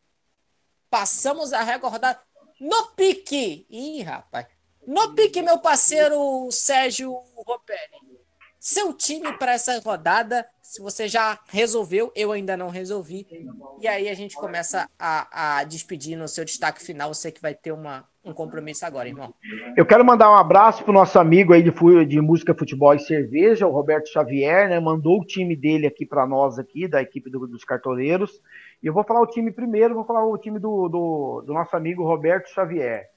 Passamos 0.90 1.52
a 1.52 1.64
rodada 1.78 2.25
no 2.60 2.88
pique. 2.96 3.66
Ih, 3.70 4.02
rapaz. 4.04 4.48
No 4.88 5.14
pique, 5.16 5.42
meu 5.42 5.60
parceiro 5.60 6.48
Sérgio 6.52 7.14
Ropelli. 7.46 8.16
Seu 8.60 8.94
time 8.94 9.32
para 9.38 9.54
essa 9.54 9.80
rodada, 9.80 10.44
se 10.60 10.82
você 10.82 11.08
já 11.08 11.40
resolveu, 11.50 12.12
eu 12.16 12.32
ainda 12.32 12.58
não 12.58 12.70
resolvi. 12.70 13.28
E 13.80 13.88
aí 13.88 14.10
a 14.10 14.14
gente 14.16 14.36
começa 14.36 14.90
a, 14.98 15.60
a 15.60 15.64
despedir 15.64 16.18
no 16.18 16.28
seu 16.28 16.44
destaque 16.44 16.84
final. 16.84 17.14
Você 17.14 17.32
que 17.32 17.40
vai 17.40 17.54
ter 17.54 17.72
uma, 17.72 18.04
um 18.24 18.34
compromisso 18.34 18.84
agora, 18.84 19.08
irmão. 19.08 19.36
Eu 19.78 19.86
quero 19.86 20.04
mandar 20.04 20.32
um 20.32 20.36
abraço 20.36 20.84
pro 20.84 20.92
nosso 20.92 21.20
amigo 21.20 21.54
aí 21.54 21.62
de, 21.62 21.72
de 22.08 22.20
música, 22.20 22.56
futebol 22.56 22.96
e 22.96 23.00
cerveja, 23.00 23.68
o 23.68 23.72
Roberto 23.72 24.10
Xavier, 24.10 24.68
né? 24.68 24.80
Mandou 24.80 25.22
o 25.22 25.26
time 25.26 25.56
dele 25.56 25.86
aqui 25.86 26.04
para 26.04 26.26
nós 26.26 26.58
aqui, 26.58 26.88
da 26.88 27.04
equipe 27.04 27.30
do- 27.30 27.46
dos 27.46 27.64
cartoleiros. 27.64 28.42
E 28.82 28.88
eu 28.88 28.94
vou 28.94 29.04
falar 29.04 29.22
o 29.22 29.28
time 29.28 29.52
primeiro, 29.52 29.96
vou 29.96 30.06
falar 30.06 30.26
o 30.26 30.38
time 30.38 30.60
do, 30.60 30.88
do, 30.90 31.44
do 31.46 31.54
nosso 31.54 31.76
amigo 31.76 32.04
Roberto 32.04 32.50
Xavier. 32.50 33.10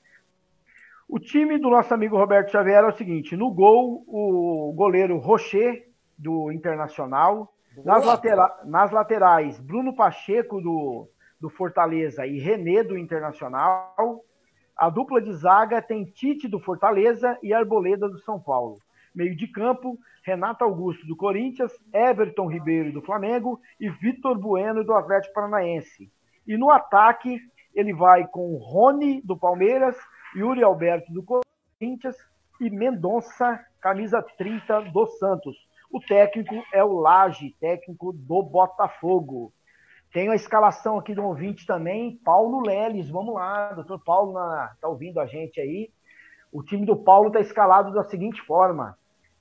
O 1.09 1.19
time 1.19 1.59
do 1.59 1.71
nosso 1.71 1.93
amigo 1.95 2.17
Roberto 2.17 2.51
Xavier 2.51 2.85
é 2.85 2.89
o 2.89 2.93
seguinte: 2.97 3.37
no 3.37 3.51
gol, 3.51 4.05
o 4.07 4.73
goleiro 4.75 5.17
Rocher, 5.19 5.89
do 6.17 6.51
Internacional. 6.53 7.53
Nas, 7.85 8.05
latera- 8.05 8.61
nas 8.65 8.91
laterais, 8.91 9.61
Bruno 9.61 9.95
Pacheco, 9.95 10.61
do, 10.61 11.09
do 11.41 11.49
Fortaleza, 11.49 12.27
e 12.27 12.39
René, 12.39 12.83
do 12.83 12.99
Internacional. 12.99 14.25
A 14.77 14.91
dupla 14.91 15.21
de 15.21 15.33
zaga 15.33 15.81
tem 15.81 16.05
Tite, 16.05 16.49
do 16.49 16.59
Fortaleza, 16.59 17.39
e 17.43 17.53
Arboleda, 17.53 18.09
do 18.09 18.19
São 18.21 18.41
Paulo. 18.41 18.79
Meio 19.19 19.35
de 19.35 19.49
campo, 19.49 19.99
Renato 20.23 20.63
Augusto, 20.63 21.05
do 21.05 21.17
Corinthians, 21.17 21.73
Everton 21.93 22.47
Ribeiro, 22.47 22.93
do 22.93 23.03
Flamengo, 23.03 23.61
e 23.81 23.91
Vitor 23.91 24.39
Bueno, 24.39 24.85
do 24.85 24.93
Atlético 24.93 25.35
Paranaense. 25.35 26.09
E 26.47 26.57
no 26.57 26.71
ataque, 26.71 27.41
ele 27.75 27.93
vai 27.93 28.29
com 28.29 28.57
Rony, 28.59 29.21
do 29.23 29.37
Palmeiras, 29.37 29.97
Yuri 30.37 30.63
Alberto, 30.63 31.13
do 31.13 31.25
Corinthians, 31.25 32.15
e 32.61 32.71
Mendonça, 32.71 33.59
camisa 33.81 34.23
30, 34.23 34.83
do 34.83 35.05
Santos. 35.07 35.57
O 35.91 35.99
técnico 35.99 36.55
é 36.73 36.85
o 36.85 37.01
Laje, 37.01 37.57
técnico 37.61 38.13
do 38.13 38.41
Botafogo. 38.41 39.53
Tem 40.13 40.29
a 40.29 40.37
escalação 40.37 40.97
aqui 40.97 41.13
do 41.13 41.25
ouvinte 41.25 41.67
também, 41.67 42.17
Paulo 42.25 42.61
Leles. 42.65 43.11
Vamos 43.11 43.35
lá, 43.35 43.73
doutor 43.73 43.99
Paulo 43.99 44.39
está 44.75 44.87
ouvindo 44.87 45.19
a 45.19 45.27
gente 45.27 45.61
aí. 45.61 45.91
O 46.53 46.63
time 46.63 46.87
do 46.87 46.95
Paulo 46.95 47.27
está 47.27 47.41
escalado 47.41 47.93
da 47.93 48.05
seguinte 48.05 48.41
forma: 48.43 48.97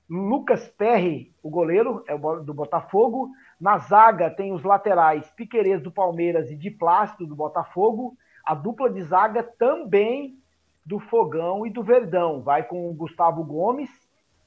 Lucas 0.10 0.68
Perry, 0.70 1.34
o 1.44 1.50
goleiro, 1.50 2.04
é 2.08 2.18
do 2.18 2.54
Botafogo. 2.54 3.30
Na 3.60 3.78
zaga 3.78 4.30
tem 4.30 4.54
os 4.54 4.64
laterais 4.64 5.30
Piquerez 5.32 5.82
do 5.82 5.92
Palmeiras 5.92 6.50
e 6.50 6.56
de 6.56 6.72
Plástico 6.72 7.26
do 7.26 7.36
Botafogo. 7.36 8.16
A 8.46 8.56
dupla 8.56 8.90
de 8.90 9.02
zaga 9.04 9.44
também 9.44 10.38
do 10.86 11.00
Fogão 11.00 11.66
e 11.66 11.70
do 11.70 11.84
Verdão. 11.84 12.42
Vai 12.42 12.64
com 12.64 12.90
o 12.90 12.94
Gustavo 12.94 13.44
Gomes 13.44 13.90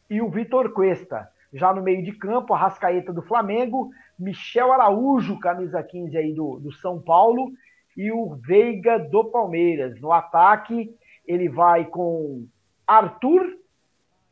e 0.09 0.23
o 0.23 0.31
Vitor 0.31 0.73
Cuesta. 0.73 1.31
Já 1.53 1.75
no 1.75 1.83
meio 1.83 2.03
de 2.03 2.13
campo, 2.13 2.55
a 2.55 2.59
Rascaeta 2.59 3.13
do 3.13 3.23
Flamengo, 3.23 3.91
Michel 4.19 4.73
Araújo, 4.73 5.39
camisa 5.39 5.83
15 5.83 6.17
aí 6.17 6.33
do, 6.33 6.59
do 6.59 6.73
São 6.73 7.01
Paulo, 7.01 7.53
e 7.97 8.11
o 8.11 8.35
Veiga 8.37 8.99
do 8.99 9.25
Palmeiras. 9.25 10.01
No 10.01 10.13
ataque, 10.13 10.95
ele 11.27 11.49
vai 11.49 11.85
com 11.85 12.47
Arthur, 12.87 13.60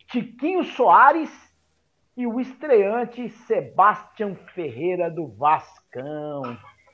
Tiquinho 0.08 0.64
Soares 0.64 1.30
e 2.16 2.26
o 2.26 2.40
estreante 2.40 3.28
Sebastião 3.46 4.34
Ferreira 4.54 5.10
do 5.10 5.28
Vascão. 5.28 6.42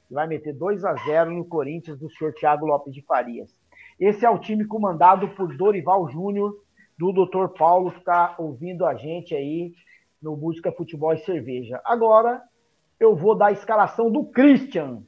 que 0.08 0.12
Vai 0.12 0.26
meter 0.26 0.52
2 0.52 0.84
a 0.84 0.94
0 0.94 1.30
no 1.30 1.44
Corinthians 1.44 1.96
do 1.96 2.10
senhor 2.10 2.34
Thiago 2.34 2.66
Lopes 2.66 2.92
de 2.92 3.02
Farias. 3.02 3.56
Esse 4.00 4.26
é 4.26 4.30
o 4.30 4.40
time 4.40 4.64
comandado 4.64 5.28
por 5.28 5.56
Dorival 5.56 6.08
Júnior, 6.08 6.56
do 6.98 7.12
Dr. 7.12 7.56
Paulo, 7.56 7.92
que 7.92 8.00
está 8.00 8.34
ouvindo 8.36 8.84
a 8.84 8.96
gente 8.96 9.32
aí 9.32 9.72
no 10.20 10.36
Música 10.36 10.72
Futebol 10.72 11.12
e 11.14 11.18
Cerveja. 11.18 11.80
Agora 11.84 12.42
eu 12.98 13.14
vou 13.14 13.36
dar 13.36 13.46
a 13.46 13.52
escalação 13.52 14.10
do 14.10 14.24
Christian. 14.24 15.04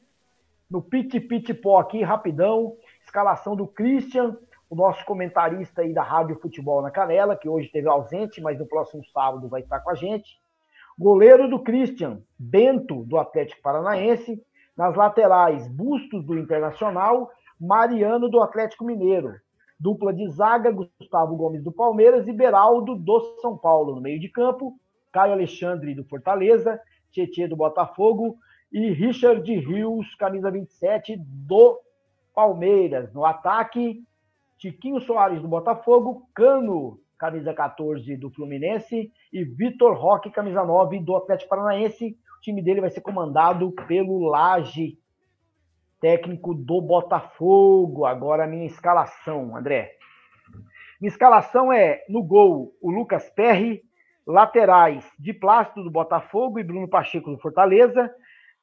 No 0.71 0.81
Pit 0.81 1.19
Pit 1.19 1.53
Pó 1.55 1.81
aqui, 1.81 2.05
rapidão. 2.05 2.77
Escalação 3.05 3.57
do 3.57 3.67
Christian, 3.67 4.37
o 4.69 4.75
nosso 4.75 5.05
comentarista 5.05 5.83
aí 5.83 5.93
da 5.93 6.03
Rádio 6.03 6.39
Futebol 6.41 6.83
na 6.83 6.91
Canela, 6.91 7.37
que 7.37 7.49
hoje 7.49 7.67
esteve 7.67 7.89
ausente, 7.89 8.41
mas 8.41 8.59
no 8.59 8.67
próximo 8.67 9.05
sábado 9.07 9.49
vai 9.49 9.61
estar 9.61 9.81
com 9.81 9.91
a 9.91 9.95
gente. 9.95 10.41
Goleiro 10.99 11.49
do 11.49 11.59
Christian, 11.59 12.23
Bento, 12.39 13.05
do 13.05 13.19
Atlético 13.19 13.63
Paranaense. 13.63 14.43
Nas 14.77 14.97
laterais, 14.97 15.69
Bustos, 15.69 16.25
do 16.25 16.39
Internacional. 16.39 17.31
Mariano, 17.61 18.29
do 18.29 18.41
Atlético 18.41 18.85
Mineiro. 18.85 19.35
Dupla 19.79 20.13
de 20.13 20.27
zaga, 20.31 20.71
Gustavo 20.71 21.37
Gomes, 21.37 21.63
do 21.63 21.71
Palmeiras. 21.71 22.27
E 22.27 22.33
Beraldo, 22.33 22.97
do 22.97 23.21
São 23.41 23.57
Paulo. 23.59 23.95
No 23.95 24.01
meio 24.01 24.19
de 24.19 24.29
campo, 24.29 24.75
Caio 25.13 25.33
Alexandre, 25.33 25.95
do 25.95 26.05
Fortaleza. 26.05 26.81
Tietê, 27.13 27.47
do 27.47 27.57
Botafogo. 27.57 28.39
E 28.73 28.91
Richard 28.91 29.55
Rios, 29.55 30.15
camisa 30.17 30.51
27, 30.51 31.17
do 31.19 31.79
Palmeiras. 32.35 33.13
No 33.13 33.25
ataque, 33.25 34.03
Tiquinho 34.59 35.01
Soares, 35.01 35.41
do 35.41 35.49
Botafogo. 35.49 36.29
Cano, 36.35 36.99
camisa 37.19 37.53
14, 37.53 38.17
do 38.17 38.31
Fluminense. 38.31 39.13
E 39.33 39.45
Vitor 39.45 39.95
Roque, 39.97 40.31
camisa 40.31 40.65
9, 40.65 41.01
do 41.01 41.17
Atlético 41.17 41.51
Paranaense. 41.51 42.17
O 42.39 42.41
time 42.41 42.63
dele 42.63 42.81
vai 42.81 42.91
ser 42.91 43.01
comandado 43.01 43.71
pelo 43.87 44.29
Laje, 44.29 44.99
técnico 46.01 46.55
do 46.55 46.81
Botafogo. 46.81 48.05
Agora 48.05 48.45
a 48.45 48.47
minha 48.47 48.67
escalação, 48.67 49.57
André. 49.57 49.93
Minha 51.01 51.11
escalação 51.11 51.73
é 51.73 52.05
no 52.09 52.23
gol 52.23 52.75
o 52.81 52.91
Lucas 52.91 53.29
Perry, 53.31 53.83
laterais 54.27 55.05
de 55.19 55.33
Plástico 55.35 55.83
do 55.83 55.91
Botafogo 55.91 56.59
e 56.59 56.65
Bruno 56.65 56.89
Pacheco 56.89 57.31
do 57.31 57.39
Fortaleza. 57.39 58.11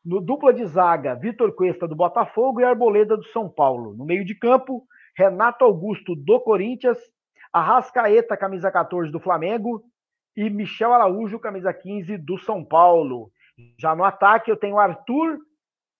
No 0.04 0.20
dupla 0.20 0.54
de 0.54 0.66
zaga, 0.66 1.16
Vitor 1.16 1.54
Cuesta 1.54 1.88
do 1.88 1.96
Botafogo 1.96 2.60
e 2.60 2.64
Arboleda 2.64 3.16
do 3.16 3.24
São 3.26 3.48
Paulo. 3.48 3.94
No 3.94 4.04
meio 4.04 4.26
de 4.26 4.36
campo, 4.36 4.84
Renato 5.16 5.64
Augusto 5.64 6.16
do 6.16 6.40
Corinthians, 6.40 6.98
Arrascaeta, 7.52 8.36
camisa 8.36 8.72
14 8.72 9.12
do 9.12 9.20
Flamengo 9.20 9.84
e 10.36 10.50
Michel 10.50 10.94
Araújo, 10.94 11.40
camisa 11.40 11.74
15 11.74 12.18
do 12.18 12.38
São 12.40 12.66
Paulo. 12.66 13.32
Já 13.80 13.96
no 13.96 14.04
ataque, 14.04 14.50
eu 14.50 14.58
tenho 14.58 14.80
Arthur 14.80 15.38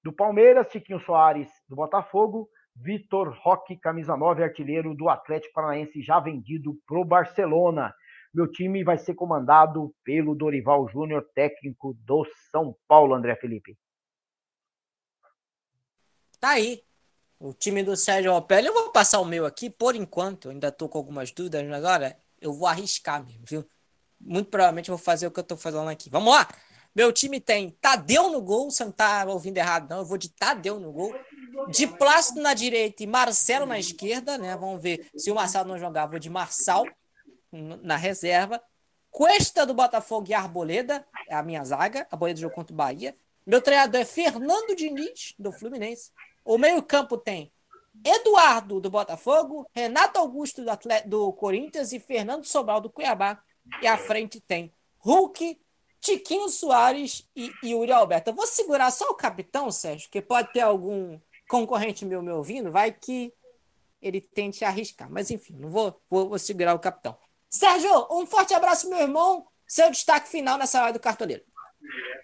do 0.04 0.12
Palmeiras, 0.12 0.72
Chiquinho 0.72 1.00
Soares 1.00 1.50
do 1.70 1.76
Botafogo, 1.76 2.50
Vitor 2.76 3.38
Roque, 3.40 3.78
camisa 3.78 4.18
9, 4.18 4.44
artilheiro 4.44 4.96
do 4.96 5.08
Atlético 5.08 5.54
Paranaense, 5.54 6.02
já 6.02 6.20
vendido 6.20 6.76
pro 6.88 7.06
Barcelona. 7.06 7.94
Meu 8.34 8.52
time 8.52 8.84
vai 8.84 8.98
ser 8.98 9.14
comandado 9.14 9.94
pelo 10.04 10.34
Dorival 10.34 10.90
Júnior, 10.90 11.24
técnico 11.36 11.96
do 12.00 12.26
São 12.50 12.76
Paulo, 12.88 13.14
André 13.14 13.36
Felipe. 13.36 13.78
Tá 16.40 16.50
aí. 16.50 16.82
O 17.44 17.54
time 17.54 17.84
do 17.84 17.94
Sérgio 17.98 18.32
Ropelli. 18.32 18.68
Eu 18.68 18.74
vou 18.74 18.90
passar 18.90 19.20
o 19.20 19.26
meu 19.26 19.46
aqui, 19.46 19.70
por 19.70 19.98
enquanto. 19.98 20.50
Ainda 20.50 20.72
tô 20.72 20.88
com 20.88 20.98
algumas 20.98 21.30
dúvidas 21.30 21.70
agora. 21.74 22.18
Eu 22.40 22.54
vou 22.54 22.66
arriscar 22.66 23.22
mesmo, 23.22 23.44
viu? 23.46 23.68
Muito 24.18 24.50
provavelmente 24.50 24.90
eu 24.90 24.96
vou 24.96 25.04
fazer 25.04 25.28
o 25.28 25.32
que 25.32 25.42
eu 25.42 25.44
tô 25.44 25.58
fazendo 25.58 25.90
aqui. 25.90 26.10
Vamos 26.10 26.34
lá! 26.34 26.48
Meu 26.96 27.12
time 27.12 27.42
tem 27.42 27.72
Tadeu 27.82 28.30
no 28.30 28.42
gol, 28.42 28.72
você 28.72 28.86
não 28.86 28.94
tá 28.94 29.26
ouvindo 29.28 29.58
errado, 29.58 29.90
não. 29.90 29.98
Eu 29.98 30.06
vou 30.06 30.18
de 30.18 30.30
Tadeu 30.30 30.80
no 30.80 30.94
gol. 30.94 31.14
De 31.68 31.86
Plácido 31.86 32.42
na 32.42 32.54
direita 32.54 33.04
e 33.04 33.08
Marcelo 33.08 33.66
na 33.66 33.78
esquerda, 33.78 34.38
né? 34.38 34.56
Vamos 34.56 34.82
ver 34.82 35.10
se 35.18 35.30
o 35.30 35.36
Marcelo 35.36 35.68
não 35.68 35.78
jogar. 35.78 36.06
Vou 36.06 36.20
de 36.20 36.30
Marçal 36.30 36.86
na 37.52 37.98
reserva. 37.98 38.62
Cuesta 39.12 39.66
do 39.66 39.74
Botafogo 39.74 40.28
e 40.30 40.34
Arboleda, 40.34 41.06
é 41.28 41.36
a 41.36 41.44
minha 41.44 41.64
zaga. 41.66 42.08
Arboleda 42.10 42.40
jogou 42.40 42.56
contra 42.56 42.74
o 42.74 42.78
Bahia. 42.78 43.14
Meu 43.46 43.62
treinador 43.62 44.00
é 44.00 44.06
Fernando 44.06 44.74
Diniz, 44.78 45.36
do 45.38 45.52
Fluminense. 45.52 46.10
O 46.44 46.58
meio-campo 46.58 47.18
tem 47.18 47.52
Eduardo, 48.04 48.82
do 48.82 48.90
Botafogo, 48.90 49.66
Renato 49.74 50.20
Augusto, 50.20 50.64
do, 50.64 50.70
Atlet 50.70 51.08
do 51.08 51.32
Corinthians 51.34 51.94
e 51.94 52.00
Fernando 52.00 52.46
Sobral, 52.46 52.82
do 52.82 52.90
Cuiabá. 52.90 53.42
E 53.82 53.88
à 53.88 53.98
frente 53.98 54.42
tem 54.42 54.74
Hulk, 55.00 55.60
Tiquinho 56.02 56.50
Soares 56.50 57.30
e 57.36 57.52
Yuri 57.64 57.92
Alberto. 57.92 58.30
Eu 58.30 58.36
vou 58.36 58.46
segurar 58.46 58.92
só 58.92 59.10
o 59.10 59.16
capitão, 59.16 59.72
Sérgio, 59.72 60.10
que 60.10 60.22
pode 60.22 60.52
ter 60.52 60.60
algum 60.60 61.18
concorrente 61.48 62.06
meu 62.06 62.22
me 62.22 62.32
ouvindo, 62.32 62.72
vai 62.72 62.92
que 62.92 63.34
ele 64.02 64.20
tente 64.20 64.66
arriscar. 64.66 65.10
Mas 65.10 65.32
enfim, 65.32 65.56
não 65.58 65.70
vou, 65.70 66.02
vou, 66.10 66.30
vou 66.30 66.40
segurar 66.40 66.74
o 66.74 66.80
capitão. 66.80 67.18
Sérgio, 67.50 68.08
um 68.12 68.26
forte 68.26 68.54
abraço, 68.54 68.90
meu 68.90 69.00
irmão. 69.00 69.48
Seu 69.66 69.90
destaque 69.90 70.28
final 70.28 70.58
nessa 70.58 70.82
hora 70.82 70.92
do 70.92 71.00
cartoleiro. 71.00 71.44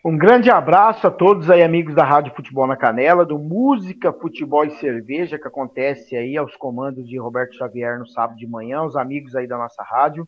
Um 0.04 0.18
grande 0.18 0.50
abraço 0.50 1.06
a 1.08 1.12
todos 1.12 1.50
aí, 1.50 1.62
amigos 1.62 1.94
da 1.94 2.06
Rádio 2.06 2.34
Futebol 2.34 2.66
na 2.66 2.78
Canela, 2.78 3.26
do 3.26 3.38
Música, 3.38 4.14
Futebol 4.14 4.64
e 4.64 4.72
Cerveja, 4.72 5.38
que 5.38 5.48
acontece 5.48 6.16
aí 6.16 6.38
aos 6.38 6.56
comandos 6.56 7.08
de 7.08 7.18
Roberto 7.20 7.56
Xavier 7.58 8.00
no 8.00 8.08
sábado 8.08 8.38
de 8.38 8.48
manhã, 8.48 8.84
os 8.84 8.96
amigos 8.96 9.36
aí 9.36 9.46
da 9.46 9.58
nossa 9.58 9.84
rádio. 9.84 10.28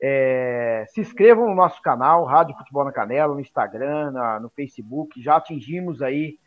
É, 0.00 0.84
se 0.88 1.00
inscrevam 1.00 1.48
no 1.48 1.54
nosso 1.56 1.82
canal, 1.82 2.24
Rádio 2.24 2.56
Futebol 2.56 2.84
na 2.84 2.92
Canela, 2.92 3.34
no 3.34 3.40
Instagram, 3.40 4.12
na, 4.12 4.38
no 4.38 4.48
Facebook. 4.50 5.20
Já 5.20 5.36
atingimos 5.36 6.00
aí 6.00 6.38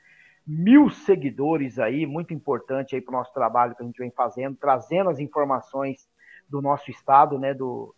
mil 0.47 0.89
seguidores 0.89 1.77
aí, 1.77 2.05
muito 2.05 2.33
importante 2.33 2.95
aí 2.95 3.01
para 3.01 3.13
o 3.13 3.17
nosso 3.17 3.33
trabalho 3.33 3.75
que 3.75 3.83
a 3.83 3.85
gente 3.85 3.99
vem 3.99 4.11
fazendo, 4.11 4.55
trazendo 4.55 5.09
as 5.09 5.19
informações 5.19 6.09
do 6.49 6.61
nosso 6.61 6.89
estado, 6.89 7.37
né, 7.37 7.53
do, 7.53 7.93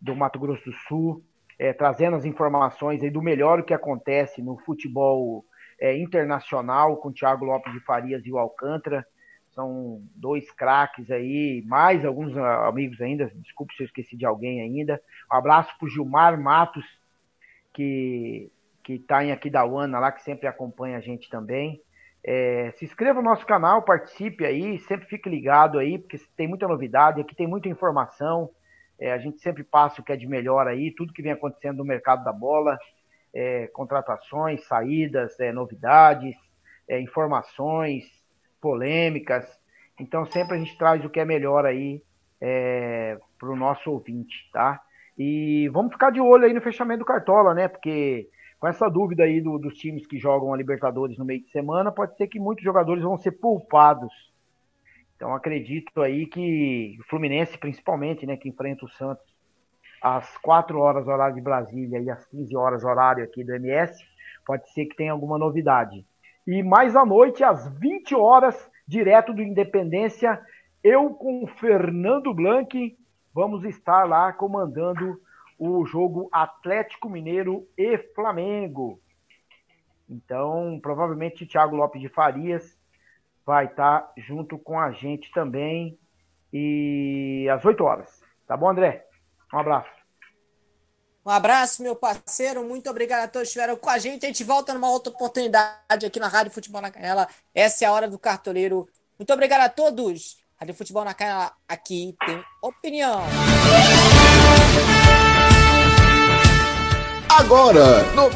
do 0.00 0.14
Mato 0.14 0.38
Grosso 0.38 0.64
do 0.64 0.76
Sul, 0.86 1.24
é, 1.58 1.72
trazendo 1.72 2.16
as 2.16 2.24
informações 2.24 3.02
aí 3.02 3.10
do 3.10 3.22
melhor 3.22 3.62
que 3.62 3.74
acontece 3.74 4.40
no 4.40 4.56
futebol 4.58 5.44
é, 5.80 5.96
internacional 5.96 6.96
com 6.96 7.08
o 7.08 7.12
Thiago 7.12 7.44
Lopes 7.44 7.72
de 7.72 7.80
Farias 7.80 8.24
e 8.24 8.32
o 8.32 8.38
Alcântara. 8.38 9.06
São 9.54 10.02
dois 10.14 10.50
craques 10.52 11.10
aí, 11.10 11.64
mais 11.66 12.04
alguns 12.04 12.36
amigos 12.36 13.00
ainda. 13.00 13.30
Desculpe 13.36 13.74
se 13.74 13.82
eu 13.82 13.86
esqueci 13.86 14.16
de 14.16 14.24
alguém 14.24 14.60
ainda. 14.60 15.02
Um 15.32 15.36
abraço 15.36 15.76
para 15.76 15.86
o 15.86 15.90
Gilmar 15.90 16.40
Matos, 16.40 16.84
que 17.72 18.52
que 18.88 18.94
está 18.94 19.22
em 19.22 19.32
Aquidauana 19.32 19.98
lá, 19.98 20.10
que 20.10 20.22
sempre 20.22 20.46
acompanha 20.46 20.96
a 20.96 21.00
gente 21.00 21.28
também. 21.28 21.78
É, 22.24 22.72
se 22.78 22.86
inscreva 22.86 23.20
no 23.20 23.28
nosso 23.28 23.44
canal, 23.44 23.82
participe 23.82 24.46
aí, 24.46 24.78
sempre 24.78 25.06
fique 25.06 25.28
ligado 25.28 25.78
aí, 25.78 25.98
porque 25.98 26.18
tem 26.34 26.48
muita 26.48 26.66
novidade, 26.66 27.20
aqui 27.20 27.36
tem 27.36 27.46
muita 27.46 27.68
informação. 27.68 28.48
É, 29.00 29.12
a 29.12 29.18
gente 29.18 29.40
sempre 29.40 29.62
passa 29.62 30.00
o 30.00 30.04
que 30.04 30.12
é 30.12 30.16
de 30.16 30.26
melhor 30.26 30.66
aí, 30.66 30.92
tudo 30.92 31.12
que 31.12 31.22
vem 31.22 31.32
acontecendo 31.32 31.78
no 31.78 31.84
mercado 31.84 32.24
da 32.24 32.32
bola, 32.32 32.78
é, 33.32 33.68
contratações, 33.68 34.66
saídas, 34.66 35.38
é, 35.38 35.52
novidades, 35.52 36.34
é, 36.88 37.00
informações, 37.00 38.04
polêmicas. 38.60 39.46
Então 40.00 40.26
sempre 40.26 40.56
a 40.56 40.58
gente 40.58 40.76
traz 40.76 41.04
o 41.04 41.10
que 41.10 41.20
é 41.20 41.24
melhor 41.24 41.64
aí 41.64 42.02
é, 42.40 43.18
para 43.38 43.50
o 43.50 43.56
nosso 43.56 43.90
ouvinte, 43.90 44.48
tá? 44.52 44.80
E 45.16 45.68
vamos 45.72 45.92
ficar 45.92 46.10
de 46.10 46.20
olho 46.20 46.44
aí 46.44 46.52
no 46.52 46.60
fechamento 46.60 47.00
do 47.00 47.04
Cartola, 47.04 47.54
né? 47.54 47.68
Porque 47.68 48.28
com 48.58 48.66
essa 48.66 48.88
dúvida 48.88 49.24
aí 49.24 49.40
do, 49.40 49.58
dos 49.58 49.74
times 49.74 50.06
que 50.06 50.18
jogam 50.18 50.52
a 50.52 50.56
Libertadores 50.56 51.16
no 51.16 51.24
meio 51.24 51.42
de 51.42 51.50
semana, 51.50 51.92
pode 51.92 52.16
ser 52.16 52.26
que 52.26 52.40
muitos 52.40 52.64
jogadores 52.64 53.02
vão 53.02 53.16
ser 53.16 53.32
poupados 53.32 54.12
então 55.18 55.34
acredito 55.34 56.00
aí 56.00 56.26
que 56.26 56.96
o 57.00 57.04
Fluminense, 57.10 57.58
principalmente, 57.58 58.24
né, 58.24 58.36
que 58.36 58.48
enfrenta 58.48 58.84
o 58.84 58.88
Santos 58.88 59.26
às 60.00 60.38
4 60.38 60.78
horas 60.78 61.08
horário 61.08 61.34
de 61.34 61.40
Brasília 61.40 61.98
e 61.98 62.08
às 62.08 62.24
15 62.26 62.56
horas 62.56 62.84
horário 62.84 63.24
aqui 63.24 63.42
do 63.42 63.52
MS, 63.52 64.00
pode 64.46 64.70
ser 64.70 64.86
que 64.86 64.94
tenha 64.94 65.10
alguma 65.10 65.36
novidade. 65.36 66.06
E 66.46 66.62
mais 66.62 66.94
à 66.94 67.04
noite, 67.04 67.42
às 67.42 67.68
20 67.80 68.14
horas, 68.14 68.70
direto 68.86 69.34
do 69.34 69.42
Independência, 69.42 70.40
eu 70.84 71.10
com 71.10 71.48
Fernando 71.48 72.32
Blanc 72.32 72.96
vamos 73.34 73.64
estar 73.64 74.04
lá 74.04 74.32
comandando 74.32 75.20
o 75.58 75.84
jogo 75.84 76.28
Atlético 76.30 77.10
Mineiro 77.10 77.66
e 77.76 77.98
Flamengo. 78.14 79.00
Então, 80.08 80.78
provavelmente 80.80 81.44
Thiago 81.44 81.74
Lopes 81.74 82.00
de 82.00 82.08
Farias 82.08 82.77
vai 83.48 83.64
estar 83.64 84.00
tá 84.02 84.12
junto 84.18 84.58
com 84.58 84.78
a 84.78 84.92
gente 84.92 85.32
também. 85.32 85.98
E 86.52 87.48
às 87.50 87.64
8 87.64 87.82
horas. 87.82 88.20
Tá 88.46 88.54
bom, 88.54 88.68
André? 88.68 89.06
Um 89.52 89.58
abraço. 89.58 89.88
Um 91.24 91.30
abraço, 91.30 91.82
meu 91.82 91.96
parceiro. 91.96 92.62
Muito 92.62 92.90
obrigado 92.90 93.24
a 93.24 93.28
todos 93.28 93.48
que 93.48 93.58
estiveram 93.58 93.76
com 93.76 93.88
a 93.88 93.96
gente. 93.96 94.26
A 94.26 94.28
gente 94.28 94.44
volta 94.44 94.74
numa 94.74 94.90
outra 94.90 95.10
oportunidade 95.10 96.04
aqui 96.04 96.20
na 96.20 96.28
Rádio 96.28 96.52
Futebol 96.52 96.82
na 96.82 96.90
Canela. 96.90 97.26
Essa 97.54 97.86
é 97.86 97.88
a 97.88 97.92
hora 97.92 98.06
do 98.06 98.18
cartoleiro. 98.18 98.86
Muito 99.18 99.32
obrigado 99.32 99.62
a 99.62 99.68
todos. 99.70 100.36
Rádio 100.60 100.74
Futebol 100.74 101.04
na 101.04 101.14
Canela 101.14 101.50
aqui 101.66 102.14
tem 102.26 102.44
opinião. 102.62 103.22
Agora, 107.30 108.02
no 108.12 108.28